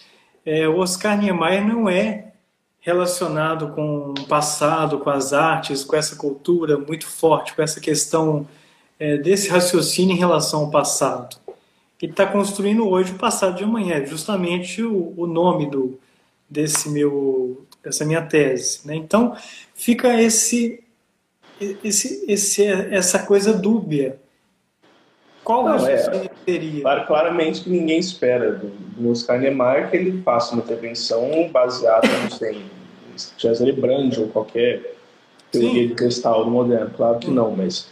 é, 0.45 0.67
o 0.67 0.77
Oscar 0.77 1.17
Niemeyer 1.17 1.65
não 1.65 1.89
é 1.89 2.33
relacionado 2.79 3.69
com 3.69 4.13
o 4.17 4.27
passado, 4.27 4.99
com 4.99 5.09
as 5.09 5.33
artes, 5.33 5.83
com 5.83 5.95
essa 5.95 6.15
cultura 6.15 6.77
muito 6.77 7.05
forte, 7.05 7.53
com 7.53 7.61
essa 7.61 7.79
questão 7.79 8.47
é, 8.99 9.17
desse 9.17 9.49
raciocínio 9.49 10.15
em 10.15 10.19
relação 10.19 10.61
ao 10.61 10.71
passado. 10.71 11.37
Ele 12.01 12.11
está 12.11 12.25
construindo 12.25 12.87
hoje 12.87 13.11
o 13.11 13.17
passado 13.17 13.57
de 13.57 13.63
amanhã, 13.63 14.05
justamente 14.05 14.81
o, 14.81 15.13
o 15.17 15.27
nome 15.27 15.69
do, 15.69 15.99
desse 16.49 16.89
meu, 16.89 17.65
dessa 17.83 18.05
minha 18.05 18.21
tese. 18.21 18.79
Né? 18.85 18.95
Então, 18.95 19.35
fica 19.75 20.21
esse, 20.21 20.81
esse, 21.83 22.25
esse, 22.27 22.63
essa 22.65 23.19
coisa 23.19 23.53
dúbia. 23.53 24.17
Qual 25.49 25.63
Não, 25.63 25.71
raciocínio 25.71 26.25
é, 26.25 26.45
teria? 26.45 27.05
Claramente 27.07 27.61
que 27.61 27.71
ninguém 27.71 27.97
espera 27.97 28.51
do, 28.51 28.67
do 28.67 29.09
Oscar 29.09 29.39
Niemeyer 29.39 29.89
que 29.89 29.97
ele 29.97 30.21
faça 30.21 30.53
uma 30.53 30.61
intervenção 30.61 31.49
baseada, 31.51 32.07
não 32.07 32.29
sei, 32.29 32.61
Cesare 33.35 33.71
Brandi 33.71 34.19
ou 34.19 34.27
qualquer 34.27 34.93
teoria 35.51 35.87
de 35.87 35.95
cristal 35.95 36.47
moderno. 36.47 36.91
Claro 36.95 37.17
que 37.17 37.31
não, 37.31 37.49
mas 37.49 37.89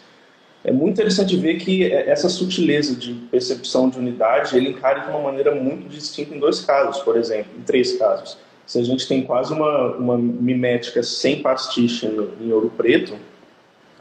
é 0.63 0.71
muito 0.71 0.93
interessante 0.93 1.35
ver 1.35 1.55
que 1.55 1.91
essa 1.91 2.29
sutileza 2.29 2.95
de 2.95 3.15
percepção 3.31 3.89
de 3.89 3.97
unidade 3.97 4.55
ele 4.55 4.69
encara 4.69 4.99
de 4.99 5.09
uma 5.09 5.19
maneira 5.19 5.55
muito 5.55 5.89
distinta 5.89 6.35
em 6.35 6.39
dois 6.39 6.61
casos, 6.61 7.01
por 7.01 7.17
exemplo, 7.17 7.53
em 7.57 7.63
três 7.63 7.97
casos. 7.97 8.37
Se 8.67 8.77
a 8.77 8.83
gente 8.83 9.07
tem 9.07 9.23
quase 9.23 9.51
uma, 9.51 9.95
uma 9.95 10.15
mimética 10.15 11.01
sem 11.01 11.41
pastiche 11.41 12.05
em 12.05 12.51
ouro 12.51 12.71
preto, 12.77 13.15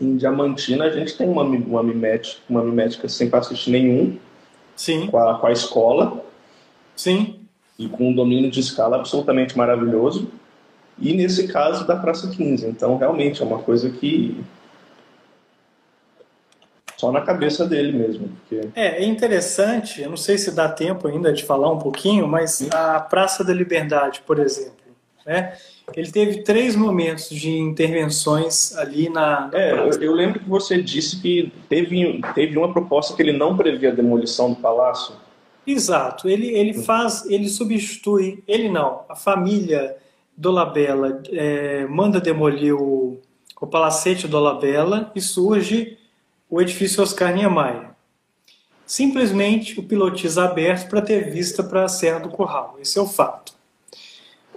em 0.00 0.16
Diamantina 0.16 0.84
a 0.84 0.90
gente 0.90 1.16
tem 1.16 1.28
uma, 1.28 1.42
uma, 1.42 1.82
mimética, 1.82 2.40
uma 2.48 2.62
mimética 2.62 3.08
sem 3.08 3.30
pastiche 3.30 3.70
nenhum 3.70 4.18
Sim. 4.76 5.06
Com, 5.06 5.18
a, 5.18 5.38
com 5.38 5.46
a 5.46 5.52
escola. 5.52 6.24
Sim. 6.94 7.40
E 7.78 7.88
com 7.88 8.10
um 8.10 8.14
domínio 8.14 8.50
de 8.50 8.60
escala 8.60 8.96
absolutamente 8.96 9.56
maravilhoso. 9.56 10.30
E 10.98 11.14
nesse 11.14 11.48
caso 11.48 11.86
da 11.86 11.96
Praça 11.96 12.28
15. 12.28 12.66
Então, 12.66 12.96
realmente, 12.96 13.42
é 13.42 13.44
uma 13.44 13.58
coisa 13.58 13.90
que 13.90 14.42
só 16.96 17.12
na 17.12 17.20
cabeça 17.20 17.66
dele 17.66 17.92
mesmo. 17.92 18.28
Porque... 18.28 18.68
É, 18.74 19.02
é 19.02 19.04
interessante, 19.04 20.00
eu 20.00 20.08
não 20.08 20.16
sei 20.16 20.38
se 20.38 20.50
dá 20.50 20.68
tempo 20.68 21.06
ainda 21.08 21.32
de 21.32 21.44
falar 21.44 21.70
um 21.70 21.78
pouquinho, 21.78 22.26
mas 22.26 22.66
a 22.72 23.00
Praça 23.00 23.44
da 23.44 23.52
Liberdade, 23.52 24.22
por 24.26 24.38
exemplo, 24.38 24.85
né? 25.26 25.56
Ele 25.94 26.10
teve 26.10 26.42
três 26.42 26.76
momentos 26.76 27.28
de 27.28 27.50
intervenções 27.58 28.76
ali 28.76 29.08
na. 29.08 29.48
na 29.48 29.58
é, 29.58 29.72
eu, 29.72 29.90
eu, 30.00 30.12
lembro 30.12 30.38
que 30.38 30.48
você 30.48 30.80
disse 30.80 31.20
que 31.20 31.52
teve, 31.68 32.20
teve 32.34 32.56
uma 32.56 32.72
proposta 32.72 33.14
que 33.14 33.22
ele 33.22 33.32
não 33.32 33.56
previa 33.56 33.90
a 33.90 33.94
demolição 33.94 34.52
do 34.52 34.56
palácio. 34.56 35.14
Exato. 35.66 36.28
Ele, 36.28 36.46
ele 36.48 36.74
faz, 36.74 37.26
ele 37.28 37.48
substitui, 37.48 38.42
ele 38.46 38.68
não, 38.68 39.02
a 39.08 39.16
família 39.16 39.96
Dolabella 40.36 41.22
é, 41.32 41.86
manda 41.86 42.20
demolir 42.20 42.74
o, 42.74 43.18
o 43.60 43.66
palacete 43.66 44.28
Dolabella 44.28 45.10
e 45.14 45.20
surge 45.20 45.98
o 46.48 46.60
edifício 46.60 47.02
Oscar 47.02 47.34
Niemeyer. 47.34 47.90
Simplesmente 48.86 49.80
o 49.80 49.82
pilotiza 49.82 50.44
aberto 50.44 50.88
para 50.88 51.02
ter 51.02 51.30
vista 51.30 51.64
para 51.64 51.84
a 51.84 51.88
Serra 51.88 52.20
do 52.20 52.28
Curral. 52.28 52.76
Esse 52.80 52.98
é 52.98 53.02
o 53.02 53.08
fato. 53.08 53.55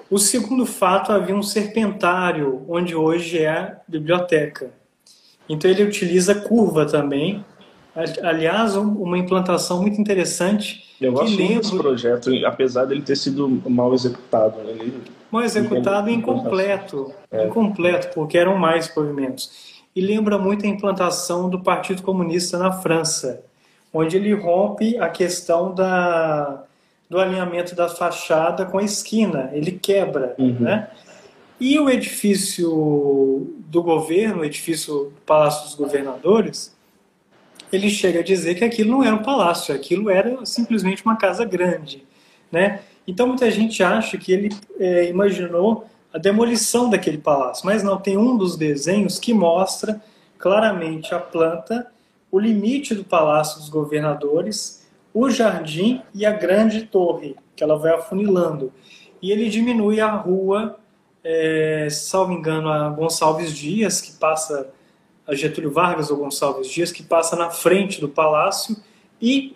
O 0.09 0.17
segundo 0.17 0.65
fato, 0.65 1.11
havia 1.11 1.35
um 1.35 1.43
serpentário, 1.43 2.65
onde 2.67 2.95
hoje 2.95 3.39
é 3.39 3.49
a 3.49 3.77
biblioteca. 3.87 4.71
Então 5.47 5.69
ele 5.69 5.83
utiliza 5.83 6.33
curva 6.33 6.85
também. 6.85 7.45
Aliás, 8.23 8.75
uma 8.75 9.17
implantação 9.17 9.81
muito 9.81 9.99
interessante. 9.99 10.83
Eu 10.99 11.11
gosto 11.11 11.29
lembra... 11.29 11.45
muito 11.45 11.61
desse 11.61 11.77
projeto, 11.77 12.45
apesar 12.45 12.85
dele 12.85 13.01
ter 13.01 13.15
sido 13.15 13.47
mal 13.67 13.93
executado. 13.93 14.59
Ele... 14.61 15.01
Mal 15.31 15.43
executado 15.43 16.09
e 16.09 16.13
incompleto. 16.13 17.13
É. 17.31 17.47
Incompleto, 17.47 18.09
porque 18.13 18.37
eram 18.37 18.57
mais 18.57 18.87
pavimentos. 18.87 19.81
E 19.95 20.01
lembra 20.01 20.37
muito 20.37 20.65
a 20.65 20.69
implantação 20.69 21.49
do 21.49 21.61
Partido 21.61 22.01
Comunista 22.01 22.57
na 22.57 22.71
França, 22.71 23.43
onde 23.93 24.17
ele 24.17 24.33
rompe 24.33 24.97
a 24.97 25.09
questão 25.09 25.73
da 25.73 26.63
do 27.09 27.19
alinhamento 27.19 27.75
da 27.75 27.89
fachada 27.89 28.65
com 28.65 28.77
a 28.77 28.83
esquina, 28.83 29.49
ele 29.51 29.71
quebra, 29.71 30.35
uhum. 30.37 30.57
né? 30.59 30.89
E 31.59 31.77
o 31.79 31.89
edifício 31.89 33.51
do 33.67 33.83
governo, 33.83 34.41
o 34.41 34.45
edifício 34.45 34.93
do 34.93 35.13
Palácio 35.25 35.65
dos 35.65 35.75
Governadores, 35.75 36.77
ele 37.71 37.89
chega 37.89 38.19
a 38.19 38.23
dizer 38.23 38.55
que 38.55 38.63
aquilo 38.63 38.91
não 38.91 39.03
era 39.03 39.15
um 39.15 39.23
palácio, 39.23 39.73
aquilo 39.75 40.09
era 40.09 40.45
simplesmente 40.45 41.03
uma 41.03 41.17
casa 41.17 41.43
grande, 41.43 42.03
né? 42.51 42.81
Então 43.07 43.27
muita 43.27 43.49
gente 43.49 43.81
acha 43.83 44.17
que 44.17 44.31
ele 44.31 44.49
é, 44.79 45.09
imaginou 45.09 45.85
a 46.13 46.17
demolição 46.17 46.89
daquele 46.89 47.17
palácio, 47.17 47.65
mas 47.65 47.83
não, 47.83 47.97
tem 47.97 48.17
um 48.17 48.37
dos 48.37 48.55
desenhos 48.55 49.19
que 49.19 49.33
mostra 49.33 50.01
claramente 50.37 51.13
a 51.13 51.19
planta, 51.19 51.91
o 52.31 52.39
limite 52.39 52.95
do 52.95 53.03
Palácio 53.03 53.59
dos 53.59 53.69
Governadores 53.69 54.78
o 55.13 55.29
jardim 55.29 56.01
e 56.13 56.25
a 56.25 56.31
grande 56.31 56.83
torre, 56.83 57.35
que 57.55 57.63
ela 57.63 57.77
vai 57.77 57.93
afunilando. 57.93 58.71
E 59.21 59.31
ele 59.31 59.49
diminui 59.49 59.99
a 59.99 60.11
rua, 60.11 60.79
é, 61.23 61.87
salvo 61.89 62.31
engano, 62.33 62.69
a 62.69 62.89
Gonçalves 62.89 63.53
Dias, 63.53 64.01
que 64.01 64.13
passa, 64.13 64.69
a 65.27 65.35
Getúlio 65.35 65.71
Vargas 65.71 66.09
ou 66.09 66.17
Gonçalves 66.17 66.69
Dias, 66.69 66.91
que 66.91 67.03
passa 67.03 67.35
na 67.35 67.49
frente 67.49 67.99
do 67.99 68.07
palácio 68.07 68.75
e 69.21 69.55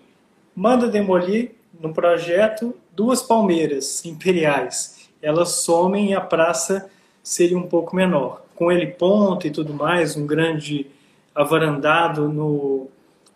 manda 0.56 0.88
demolir 0.88 1.56
no 1.80 1.94
projeto 1.94 2.76
duas 2.92 3.22
palmeiras 3.22 4.06
imperiais. 4.06 5.10
Elas 5.22 5.64
somem 5.64 6.12
e 6.12 6.14
a 6.14 6.22
praça 6.22 6.90
seria 7.24 7.58
um 7.58 7.68
pouco 7.68 7.96
menor. 7.96 8.44
Com 8.56 8.72
ele 8.72 8.88
ponto 8.88 9.48
e 9.48 9.52
tudo 9.52 9.74
mais, 9.74 10.16
um 10.16 10.28
grande 10.28 10.88
avarandado 11.34 12.28
no 12.28 12.88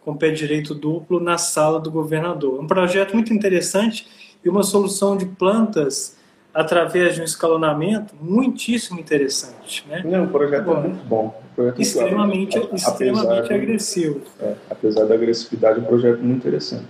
com 0.08 0.16
pé 0.16 0.32
direito 0.32 0.74
duplo 0.74 1.20
na 1.20 1.38
sala 1.38 1.82
do 1.82 1.92
governador. 1.92 2.64
Um 2.64 2.66
projeto 2.66 3.14
muito 3.14 3.34
interessante 3.34 4.08
e 4.42 4.48
uma 4.48 4.64
solução 4.64 5.18
de 5.18 5.26
plantas 5.26 6.16
através 6.54 7.16
de 7.16 7.20
um 7.20 7.26
escalonamento 7.26 8.16
muitíssimo 8.22 9.02
interessante. 9.02 9.86
Né? 9.86 10.04
Não, 10.06 10.24
o 10.24 10.30
projeto 10.30 10.64
bom, 10.64 10.78
é 10.78 10.80
muito 10.80 11.04
bom. 11.04 11.42
extremamente 11.78 12.58
muito, 12.58 12.74
extremamente 12.74 13.54
agressivo. 13.54 14.22
É, 14.40 14.56
apesar 14.70 15.04
da 15.04 15.14
agressividade, 15.14 15.80
é 15.80 15.82
um 15.82 15.86
projeto 15.86 16.20
muito 16.20 16.38
interessante. 16.38 16.88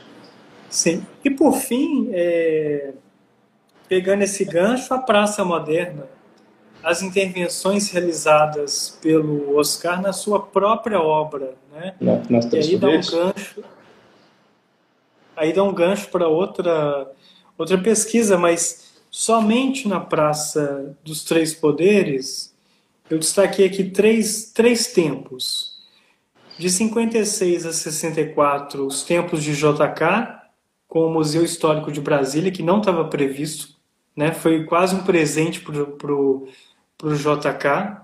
Sim. 0.69 1.03
E 1.25 1.31
por 1.31 1.53
fim, 1.53 2.11
é, 2.11 2.91
pegando 3.89 4.21
esse 4.21 4.45
gancho, 4.45 4.93
a 4.93 4.99
Praça 4.99 5.43
Moderna 5.43 6.03
as 6.83 7.01
intervenções 7.01 7.89
realizadas 7.91 8.97
pelo 9.01 9.57
Oscar 9.57 10.01
na 10.01 10.13
sua 10.13 10.39
própria 10.41 11.01
obra, 11.01 11.55
né? 11.71 11.95
Nas 11.99 12.45
e 12.51 12.57
aí 12.57 12.77
dá 12.77 12.87
um 12.87 13.01
gancho, 13.01 13.63
aí 15.35 15.53
dá 15.53 15.63
um 15.63 15.73
gancho 15.73 16.09
para 16.09 16.27
outra 16.27 17.11
outra 17.57 17.77
pesquisa, 17.77 18.37
mas 18.37 18.93
somente 19.09 19.87
na 19.87 19.99
Praça 19.99 20.95
dos 21.03 21.23
Três 21.23 21.53
Poderes 21.53 22.55
eu 23.09 23.17
destaquei 23.17 23.65
aqui 23.65 23.85
três, 23.85 24.51
três 24.53 24.87
tempos. 24.87 25.77
De 26.59 26.69
56 26.69 27.65
a 27.65 27.71
64, 27.71 28.85
os 28.85 29.03
tempos 29.03 29.43
de 29.43 29.53
JK, 29.53 30.41
com 30.87 31.05
o 31.05 31.13
Museu 31.13 31.43
Histórico 31.43 31.91
de 31.91 32.01
Brasília, 32.01 32.51
que 32.51 32.63
não 32.63 32.79
estava 32.79 33.05
previsto, 33.05 33.75
né? 34.15 34.31
foi 34.33 34.65
quase 34.65 34.95
um 34.95 35.03
presente 35.03 35.61
para 35.61 36.13
o 36.13 36.47
para 36.97 37.09
o 37.09 37.15
JK. 37.15 37.97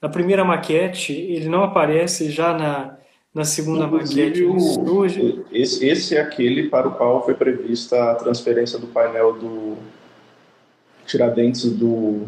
Na 0.00 0.08
primeira 0.08 0.44
maquete, 0.44 1.12
ele 1.12 1.48
não 1.48 1.62
aparece 1.62 2.30
já 2.30 2.52
na, 2.56 2.96
na 3.34 3.44
segunda 3.44 3.84
Inclusive, 3.84 4.46
maquete. 4.46 5.44
Esse, 5.52 5.86
esse 5.86 6.16
é 6.16 6.20
aquele 6.20 6.68
para 6.68 6.88
o 6.88 6.92
qual 6.92 7.24
foi 7.24 7.34
prevista 7.34 8.10
a 8.10 8.14
transferência 8.14 8.78
do 8.78 8.86
painel 8.88 9.34
do 9.34 9.76
Tiradentes 11.06 11.70
do, 11.70 12.26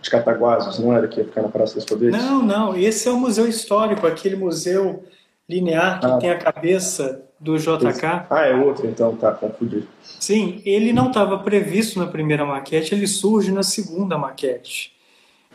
de 0.00 0.10
Cataguases, 0.10 0.78
não 0.78 0.92
era 0.96 1.08
que 1.08 1.20
ia 1.20 1.24
ficar 1.24 1.42
na 1.42 1.48
Praça 1.48 1.74
dos 1.74 1.84
Poderes? 1.84 2.16
Não, 2.16 2.42
não. 2.42 2.76
Esse 2.76 3.08
é 3.08 3.10
o 3.10 3.18
museu 3.18 3.48
histórico, 3.48 4.06
aquele 4.06 4.36
museu 4.36 5.04
linear 5.48 6.00
que 6.00 6.06
ah. 6.06 6.18
tem 6.18 6.30
a 6.30 6.38
cabeça 6.38 7.22
do 7.38 7.58
JK. 7.58 7.88
Esse. 7.88 8.02
Ah, 8.04 8.46
é 8.46 8.54
outro 8.54 8.86
então, 8.86 9.14
tá, 9.16 9.32
confundi. 9.32 9.84
Sim, 10.02 10.60
ele 10.64 10.92
não 10.92 11.08
estava 11.08 11.38
previsto 11.38 11.98
na 11.98 12.06
primeira 12.06 12.44
maquete, 12.44 12.94
ele 12.94 13.06
surge 13.06 13.52
na 13.52 13.62
segunda 13.62 14.16
maquete. 14.16 14.95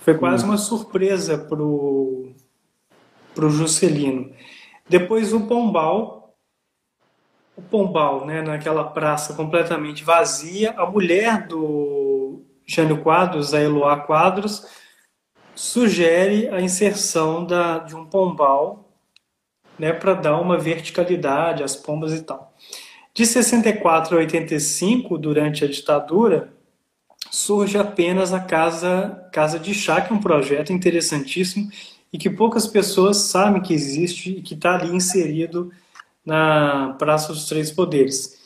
Foi 0.02 0.18
quase 0.18 0.44
uma 0.44 0.58
surpresa 0.58 1.38
pro 1.38 2.34
pro 3.34 3.50
Juscelino. 3.50 4.34
Depois 4.90 5.32
o 5.32 5.48
Pombal, 5.48 6.36
o 7.56 7.62
Pombal, 7.62 8.26
né, 8.26 8.42
naquela 8.42 8.84
praça 8.84 9.34
completamente 9.34 10.04
vazia, 10.04 10.72
a 10.72 10.86
mulher 10.86 11.48
do 11.48 12.44
Jânio 12.66 13.02
Quadros, 13.02 13.54
a 13.54 13.62
Eloá 13.62 14.02
Quadros, 14.02 14.68
sugere 15.56 16.50
a 16.50 16.60
inserção 16.60 17.46
da, 17.46 17.80
de 17.80 17.96
um 17.96 18.06
pombal 18.06 18.90
né, 19.78 19.94
para 19.94 20.14
dar 20.14 20.40
uma 20.40 20.58
verticalidade 20.58 21.64
às 21.64 21.76
pombas 21.76 22.14
e 22.14 22.24
tal. 22.24 22.54
De 23.14 23.26
64 23.26 24.16
a 24.16 24.20
85, 24.20 25.18
durante 25.18 25.64
a 25.64 25.68
ditadura, 25.68 26.54
surge 27.32 27.78
apenas 27.78 28.34
a 28.34 28.42
Casa, 28.42 29.28
Casa 29.32 29.58
de 29.58 29.74
Chá, 29.74 30.02
que 30.02 30.12
é 30.12 30.16
um 30.16 30.20
projeto 30.20 30.74
interessantíssimo 30.74 31.72
e 32.12 32.18
que 32.18 32.30
poucas 32.30 32.68
pessoas 32.68 33.18
sabem 33.18 33.62
que 33.62 33.74
existe 33.74 34.32
e 34.32 34.42
que 34.42 34.54
está 34.54 34.76
ali 34.76 34.94
inserido 34.94 35.72
na 36.26 36.94
Praça 37.00 37.32
dos 37.32 37.46
Três 37.46 37.72
Poderes. 37.72 38.38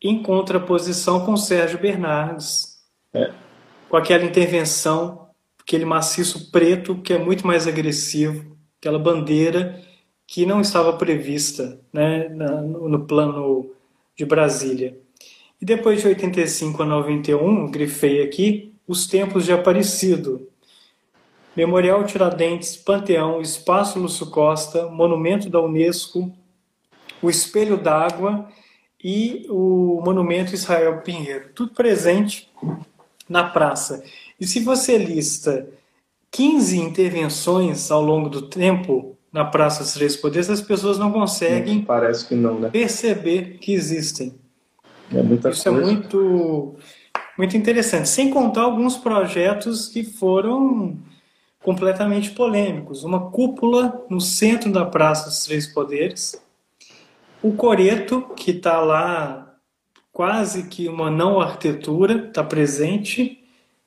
Em 0.00 0.22
contraposição 0.22 1.24
com 1.24 1.36
Sérgio 1.38 1.80
Bernardes, 1.80 2.78
é. 3.14 3.32
com 3.88 3.96
aquela 3.96 4.24
intervenção, 4.24 5.30
aquele 5.58 5.86
maciço 5.86 6.50
preto 6.50 6.96
que 6.96 7.14
é 7.14 7.18
muito 7.18 7.46
mais 7.46 7.66
agressivo, 7.66 8.54
aquela 8.78 8.98
bandeira 8.98 9.82
que 10.26 10.44
não 10.44 10.60
estava 10.60 10.92
prevista 10.98 11.80
né, 11.90 12.28
no 12.28 13.06
plano 13.06 13.70
de 14.14 14.26
Brasília. 14.26 14.98
E 15.60 15.64
depois 15.64 16.00
de 16.00 16.08
85 16.08 16.82
a 16.82 16.86
91, 16.86 17.70
grifei 17.70 18.22
aqui, 18.22 18.72
os 18.86 19.06
tempos 19.06 19.44
de 19.44 19.52
Aparecido. 19.52 20.48
Memorial 21.56 22.04
Tiradentes, 22.04 22.76
Panteão, 22.76 23.40
Espaço 23.40 23.98
Lúcio 23.98 24.26
Costa, 24.26 24.88
Monumento 24.88 25.48
da 25.48 25.60
Unesco, 25.60 26.32
o 27.22 27.30
Espelho 27.30 27.76
d'Água 27.76 28.48
e 29.02 29.46
o 29.48 30.02
Monumento 30.04 30.54
Israel 30.54 31.00
Pinheiro. 31.02 31.50
Tudo 31.54 31.72
presente 31.72 32.50
na 33.28 33.44
praça. 33.44 34.02
E 34.40 34.46
se 34.46 34.60
você 34.60 34.98
lista 34.98 35.68
15 36.30 36.78
intervenções 36.78 37.90
ao 37.90 38.02
longo 38.02 38.28
do 38.28 38.42
tempo 38.42 39.16
na 39.32 39.44
Praça 39.44 39.82
dos 39.84 39.94
Três 39.94 40.16
Poderes, 40.16 40.50
as 40.50 40.60
pessoas 40.60 40.98
não 40.98 41.12
conseguem 41.12 41.82
Parece 41.82 42.26
que 42.26 42.34
não, 42.34 42.58
né? 42.58 42.70
perceber 42.70 43.58
que 43.58 43.72
existem. 43.72 44.34
É 45.12 45.22
muita 45.22 45.50
Isso 45.50 45.68
é 45.68 45.72
coisa. 45.72 45.86
muito, 45.86 46.74
muito 47.38 47.56
interessante. 47.56 48.08
Sem 48.08 48.30
contar 48.30 48.62
alguns 48.62 48.96
projetos 48.96 49.88
que 49.88 50.04
foram 50.04 50.96
completamente 51.62 52.30
polêmicos. 52.30 53.04
Uma 53.04 53.30
cúpula 53.30 54.04
no 54.10 54.20
centro 54.20 54.70
da 54.70 54.84
Praça 54.84 55.28
dos 55.28 55.44
Três 55.44 55.66
Poderes. 55.66 56.40
O 57.42 57.52
Coreto, 57.52 58.22
que 58.36 58.50
está 58.52 58.80
lá 58.80 59.54
quase 60.12 60.68
que 60.68 60.88
uma 60.88 61.10
não 61.10 61.40
arquitetura, 61.40 62.26
está 62.28 62.42
presente. 62.44 63.42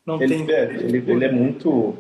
Não 0.05 0.22
Ele, 0.22 0.43
tem. 0.45 0.51
é, 0.51 0.63
ele, 0.76 1.03
ele 1.11 1.26
é 1.26 1.32
muito, 1.32 1.95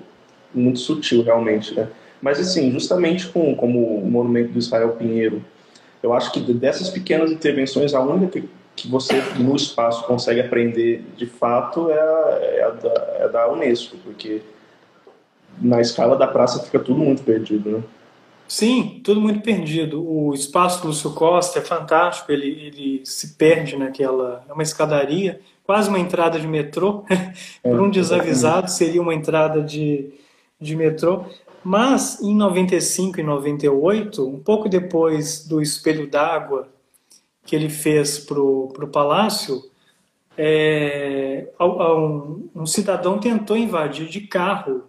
muito 0.53 0.79
sutil, 0.79 1.23
realmente, 1.23 1.73
né? 1.73 1.87
Mas, 2.21 2.39
assim, 2.39 2.71
justamente 2.71 3.27
com, 3.27 3.55
como 3.55 3.99
o 3.99 4.09
monumento 4.09 4.51
do 4.51 4.59
Israel 4.59 4.95
Pinheiro, 4.95 5.43
eu 6.01 6.13
acho 6.13 6.31
que 6.31 6.39
dessas 6.53 6.89
pequenas 6.89 7.31
intervenções, 7.31 7.93
a 7.93 8.01
única 8.01 8.39
que, 8.41 8.49
que 8.77 8.87
você, 8.87 9.19
no 9.39 9.55
espaço, 9.55 10.05
consegue 10.05 10.39
aprender 10.39 11.03
de 11.17 11.25
fato 11.25 11.89
é 11.89 11.99
a, 11.99 12.39
é 12.41 12.63
a, 12.63 12.69
da, 12.69 12.89
é 13.19 13.23
a 13.23 13.27
da 13.27 13.51
Unesco, 13.51 13.97
porque 14.03 14.41
na 15.59 15.81
escala 15.81 16.15
da 16.15 16.27
praça 16.27 16.63
fica 16.63 16.79
tudo 16.79 16.99
muito 16.99 17.23
perdido, 17.23 17.71
né? 17.71 17.83
Sim, 18.47 19.01
tudo 19.03 19.19
muito 19.19 19.41
perdido. 19.41 20.07
O 20.07 20.33
espaço 20.33 20.81
do 20.81 20.87
Lúcio 20.87 21.11
Costa 21.11 21.59
é 21.59 21.61
fantástico, 21.61 22.31
ele, 22.31 22.47
ele 22.47 23.01
se 23.03 23.35
perde 23.35 23.75
naquela. 23.75 24.45
É 24.47 24.53
uma 24.53 24.63
escadaria, 24.63 25.41
quase 25.65 25.89
uma 25.89 25.99
entrada 25.99 26.39
de 26.39 26.47
metrô. 26.47 27.03
Para 27.61 27.81
um 27.81 27.89
desavisado, 27.89 28.69
seria 28.69 29.01
uma 29.01 29.13
entrada 29.13 29.61
de, 29.61 30.13
de 30.61 30.75
metrô. 30.75 31.25
Mas 31.63 32.21
em 32.21 32.33
95 32.33 33.19
e 33.19 33.23
98, 33.23 34.25
um 34.25 34.39
pouco 34.39 34.69
depois 34.69 35.45
do 35.45 35.61
espelho 35.61 36.07
d'água 36.07 36.69
que 37.47 37.55
ele 37.55 37.69
fez 37.69 38.19
para 38.19 38.39
o 38.39 38.89
palácio, 38.91 39.63
é, 40.37 41.47
um, 41.59 42.49
um 42.53 42.65
cidadão 42.65 43.17
tentou 43.17 43.57
invadir 43.57 44.07
de 44.07 44.21
carro 44.21 44.83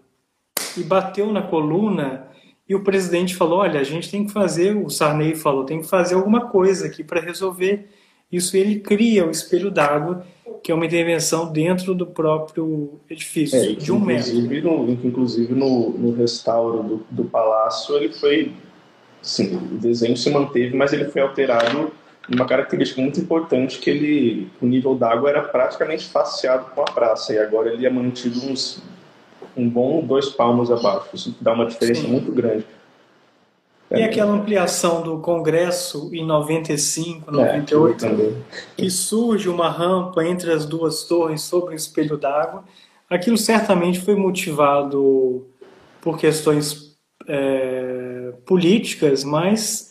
e 0.77 0.83
bateu 0.83 1.33
na 1.33 1.41
coluna 1.41 2.29
e 2.69 2.75
o 2.75 2.83
presidente 2.83 3.35
falou: 3.35 3.61
olha, 3.61 3.81
a 3.81 3.85
gente 3.85 4.11
tem 4.11 4.27
que 4.27 4.33
fazer, 4.33 4.77
o 4.77 4.91
Sarney 4.91 5.35
falou, 5.35 5.65
tem 5.65 5.81
que 5.81 5.87
fazer 5.87 6.17
alguma 6.17 6.49
coisa 6.49 6.87
aqui 6.87 7.03
para 7.03 7.21
resolver 7.21 7.89
isso. 8.31 8.57
E 8.57 8.61
ele 8.61 8.81
cria 8.81 9.25
o 9.27 9.31
espelho 9.31 9.71
d'água, 9.71 10.27
que 10.63 10.71
é 10.71 10.75
uma 10.75 10.85
intervenção 10.85 11.51
dentro 11.51 11.95
do 11.95 12.07
próprio 12.07 12.99
edifício, 13.09 13.59
É, 13.59 13.73
de 13.73 13.91
um 13.91 14.01
metro. 14.01 14.31
inclusive 14.33 14.61
no, 14.61 14.91
inclusive 14.91 15.55
no, 15.55 15.91
no 15.91 16.13
restauro 16.13 16.83
do, 16.83 17.07
do 17.11 17.25
palácio, 17.25 17.97
ele 17.97 18.13
foi. 18.13 18.53
Sim, 19.23 19.57
o 19.57 19.79
desenho 19.79 20.17
se 20.17 20.29
manteve, 20.31 20.77
mas 20.77 20.93
ele 20.93 21.07
foi 21.07 21.23
alterado 21.23 21.91
uma 22.29 22.47
característica 22.47 23.01
muito 23.01 23.19
importante 23.21 23.79
que 23.79 23.89
ele 23.89 24.51
o 24.61 24.67
nível 24.67 24.95
d'água 24.95 25.31
era 25.31 25.43
praticamente 25.43 26.07
faceado 26.07 26.67
com 26.75 26.83
a 26.83 26.85
praça 26.85 27.33
e 27.33 27.39
agora 27.39 27.73
ele 27.73 27.87
é 27.87 27.91
mantido 27.91 28.45
uns 28.47 28.83
um 29.57 29.69
bom 29.69 30.05
dois 30.05 30.29
palmos 30.29 30.71
abaixo 30.71 31.09
isso 31.15 31.35
dá 31.41 31.53
uma 31.53 31.67
diferença 31.67 32.03
Sim. 32.03 32.09
muito 32.09 32.31
grande 32.33 32.65
E 33.91 34.03
aquela 34.03 34.33
ampliação 34.33 35.03
do 35.03 35.19
Congresso 35.21 36.11
em 36.13 36.23
95, 36.25 37.31
É, 37.31 37.33
98, 37.33 37.99
também. 37.99 38.37
que 38.77 38.91
surge 38.91 39.49
uma 39.49 39.71
rampa 39.71 40.23
entre 40.27 40.53
as 40.53 40.67
duas 40.67 41.05
torres 41.05 41.41
sobre 41.41 41.73
o 41.73 41.77
espelho 41.77 42.19
d'água. 42.19 42.65
Aquilo 43.09 43.39
certamente 43.39 43.99
foi 44.01 44.15
motivado 44.15 45.47
por 46.03 46.19
questões 46.19 46.95
é, 47.27 48.35
políticas, 48.45 49.25
mas 49.25 49.88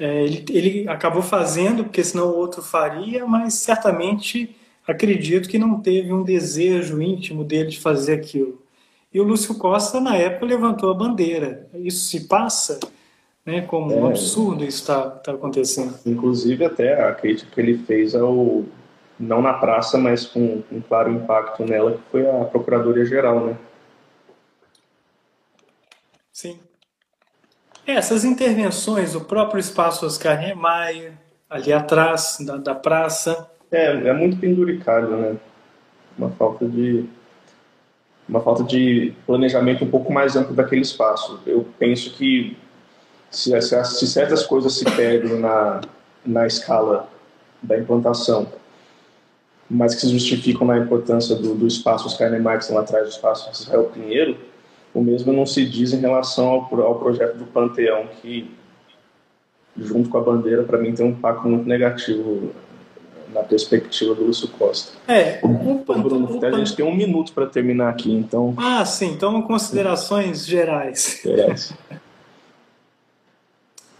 é, 0.00 0.24
ele, 0.24 0.44
ele 0.50 0.88
acabou 0.88 1.22
fazendo, 1.22 1.84
porque 1.84 2.02
senão 2.02 2.28
o 2.30 2.36
outro 2.36 2.62
faria, 2.62 3.26
mas 3.26 3.54
certamente 3.54 4.56
acredito 4.86 5.48
que 5.48 5.58
não 5.58 5.80
teve 5.80 6.12
um 6.12 6.24
desejo 6.24 7.00
íntimo 7.00 7.44
dele 7.44 7.68
de 7.68 7.78
fazer 7.78 8.14
aquilo. 8.14 8.60
E 9.12 9.20
o 9.20 9.24
Lúcio 9.24 9.56
Costa, 9.56 10.00
na 10.00 10.16
época, 10.16 10.46
levantou 10.46 10.90
a 10.90 10.94
bandeira. 10.94 11.68
Isso 11.74 12.04
se 12.08 12.26
passa 12.26 12.80
né, 13.44 13.60
como 13.62 13.94
um 13.94 14.06
É. 14.06 14.10
absurdo 14.10 14.64
isso 14.64 14.78
está 14.80 15.10
tá 15.10 15.32
acontecendo. 15.32 15.98
inclusive 16.06 16.64
até 16.64 17.02
a 17.02 17.14
crítica 17.14 17.50
que 17.52 17.60
ele 17.60 17.78
fez 17.78 18.14
ao 18.14 18.64
não 19.18 19.42
na 19.42 19.54
praça 19.54 19.98
mas 19.98 20.26
com 20.26 20.62
um 20.70 20.80
claro 20.80 21.10
impacto 21.10 21.64
nela 21.64 21.92
que 21.92 22.02
foi 22.10 22.28
a 22.28 22.44
procuradoria 22.44 23.04
geral 23.04 23.46
né 23.46 23.56
Sim. 26.32 26.58
É, 27.90 27.94
Essas 27.94 28.24
intervenções, 28.24 29.14
o 29.14 29.22
próprio 29.22 29.58
espaço 29.58 30.06
Oscar 30.06 30.38
Niemeyer, 30.38 31.12
ali 31.48 31.72
atrás 31.72 32.38
da, 32.40 32.56
da 32.56 32.74
praça, 32.74 33.48
É, 33.72 33.86
é 33.86 34.12
muito 34.12 34.36
penduricalho, 34.36 35.16
né? 35.16 35.36
Uma 36.18 36.30
falta 36.30 36.66
de 36.66 37.04
uma 38.28 38.40
falta 38.40 38.62
de 38.62 39.12
planejamento 39.26 39.84
um 39.84 39.90
pouco 39.90 40.12
mais 40.12 40.36
amplo 40.36 40.54
daquele 40.54 40.82
espaço. 40.82 41.40
Eu 41.44 41.66
penso 41.78 42.12
que 42.16 42.56
se, 43.28 43.60
se, 43.60 43.84
se 43.84 44.06
certas 44.06 44.44
coisas 44.46 44.72
se 44.74 44.84
perdem 44.84 45.40
na, 45.40 45.80
na 46.24 46.46
escala 46.46 47.08
da 47.60 47.76
implantação, 47.76 48.46
mas 49.68 49.94
que 49.94 50.02
se 50.02 50.10
justificam 50.10 50.66
na 50.66 50.78
importância 50.78 51.34
do, 51.34 51.54
do 51.54 51.66
espaço 51.66 52.06
Oscar 52.06 52.30
Niemeyer, 52.30 52.64
que 52.64 52.72
lá 52.72 52.80
atrás 52.82 53.04
do 53.04 53.10
espaço 53.10 53.50
Israel 53.52 53.90
Pinheiro, 53.92 54.36
o 54.94 55.00
mesmo 55.02 55.32
não 55.32 55.46
se 55.46 55.64
diz 55.64 55.92
em 55.92 56.00
relação 56.00 56.48
ao, 56.48 56.80
ao 56.82 56.98
projeto 56.98 57.36
do 57.36 57.44
Panteão, 57.46 58.06
que, 58.20 58.50
junto 59.76 60.08
com 60.08 60.18
a 60.18 60.20
bandeira, 60.20 60.62
para 60.64 60.78
mim 60.78 60.92
tem 60.92 61.06
um 61.06 61.10
impacto 61.10 61.48
muito 61.48 61.68
negativo 61.68 62.52
na 63.32 63.42
perspectiva 63.44 64.14
do 64.14 64.24
Lúcio 64.24 64.48
Costa. 64.48 64.92
É, 65.06 65.38
o 65.42 65.48
Bom, 65.48 65.78
pan- 65.78 66.00
Bruno, 66.02 66.38
o 66.40 66.44
a 66.44 66.50
gente 66.50 66.74
tem 66.74 66.84
um 66.84 66.94
minuto 66.94 67.32
para 67.32 67.46
terminar 67.46 67.88
aqui, 67.88 68.12
então 68.12 68.52
Ah, 68.56 68.84
sim, 68.84 69.12
então 69.12 69.40
considerações 69.42 70.44
gerais. 70.46 71.24
interessa. 71.24 71.74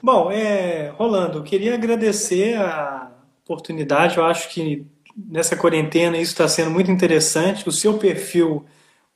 Bom, 0.03 0.31
é, 0.33 0.89
Rolando, 0.97 1.43
queria 1.43 1.75
agradecer 1.75 2.57
a 2.57 3.11
oportunidade. 3.45 4.17
Eu 4.17 4.25
acho 4.25 4.49
que 4.49 4.85
nessa 5.29 5.55
quarentena 5.57 6.17
isso 6.17 6.33
está 6.33 6.49
sendo 6.49 6.71
muito 6.71 6.91
interessante. 6.91 7.69
O 7.69 7.73
seu 7.73 7.99
perfil, 7.99 8.65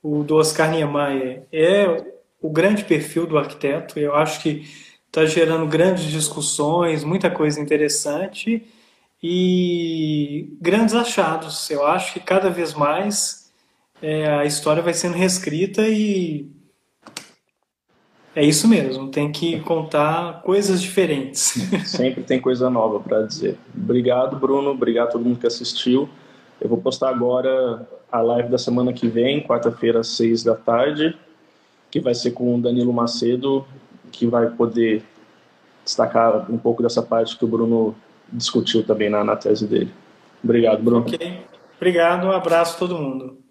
o 0.05 0.23
do 0.23 0.37
Oscar 0.37 0.71
Niemeyer, 0.71 1.45
é 1.51 2.05
o 2.43 2.51
grande 2.51 2.85
perfil 2.85 3.27
do 3.27 3.39
arquiteto. 3.39 3.99
Eu 3.99 4.15
acho 4.15 4.43
que 4.43 4.69
está 5.07 5.25
gerando 5.25 5.67
grandes 5.67 6.05
discussões, 6.05 7.03
muita 7.03 7.31
coisa 7.31 7.59
interessante 7.59 8.63
e 9.23 10.55
grandes 10.61 10.95
achados. 10.95 11.71
Eu 11.71 11.87
acho 11.87 12.13
que 12.13 12.21
cada 12.21 12.51
vez 12.51 12.75
mais 12.75 13.51
é, 14.03 14.29
a 14.29 14.45
história 14.45 14.83
vai 14.83 14.93
sendo 14.93 15.17
reescrita 15.17 15.89
e 15.89 16.51
é 18.37 18.45
isso 18.45 18.69
mesmo, 18.69 19.09
tem 19.09 19.33
que 19.33 19.61
contar 19.61 20.43
coisas 20.43 20.83
diferentes. 20.83 21.55
Sempre 21.87 22.25
tem 22.25 22.39
coisa 22.39 22.69
nova 22.69 23.01
para 23.01 23.23
dizer. 23.23 23.57
Obrigado, 23.75 24.37
Bruno. 24.37 24.71
Obrigado 24.71 25.09
a 25.09 25.13
todo 25.13 25.25
mundo 25.25 25.39
que 25.39 25.47
assistiu. 25.47 26.11
Eu 26.61 26.69
vou 26.69 26.77
postar 26.77 27.09
agora 27.09 27.89
a 28.15 28.21
live 28.21 28.49
da 28.49 28.59
semana 28.59 28.93
que 28.93 29.09
vem, 29.09 29.43
quarta-feira, 29.43 29.99
às 29.99 30.07
seis 30.07 30.45
da 30.45 30.55
tarde, 30.55 31.19
que 31.91 31.99
vai 31.99 32.15
ser 32.15 32.31
com 32.31 32.55
o 32.55 32.62
Danilo 32.62 32.93
Macedo, 32.93 33.67
que 34.12 34.25
vai 34.25 34.49
poder 34.51 35.03
destacar 35.85 36.49
um 36.49 36.57
pouco 36.57 36.81
dessa 36.81 37.03
parte 37.03 37.37
que 37.37 37.45
o 37.45 37.49
Bruno 37.49 37.93
discutiu 38.33 38.85
também 38.85 39.11
na, 39.11 39.25
na 39.25 39.35
tese 39.35 39.67
dele. 39.67 39.91
Obrigado, 40.45 40.81
Bruno. 40.81 41.07
Obrigado, 41.77 42.29
um 42.29 42.31
abraço 42.31 42.77
a 42.77 42.79
todo 42.79 42.97
mundo. 42.97 43.44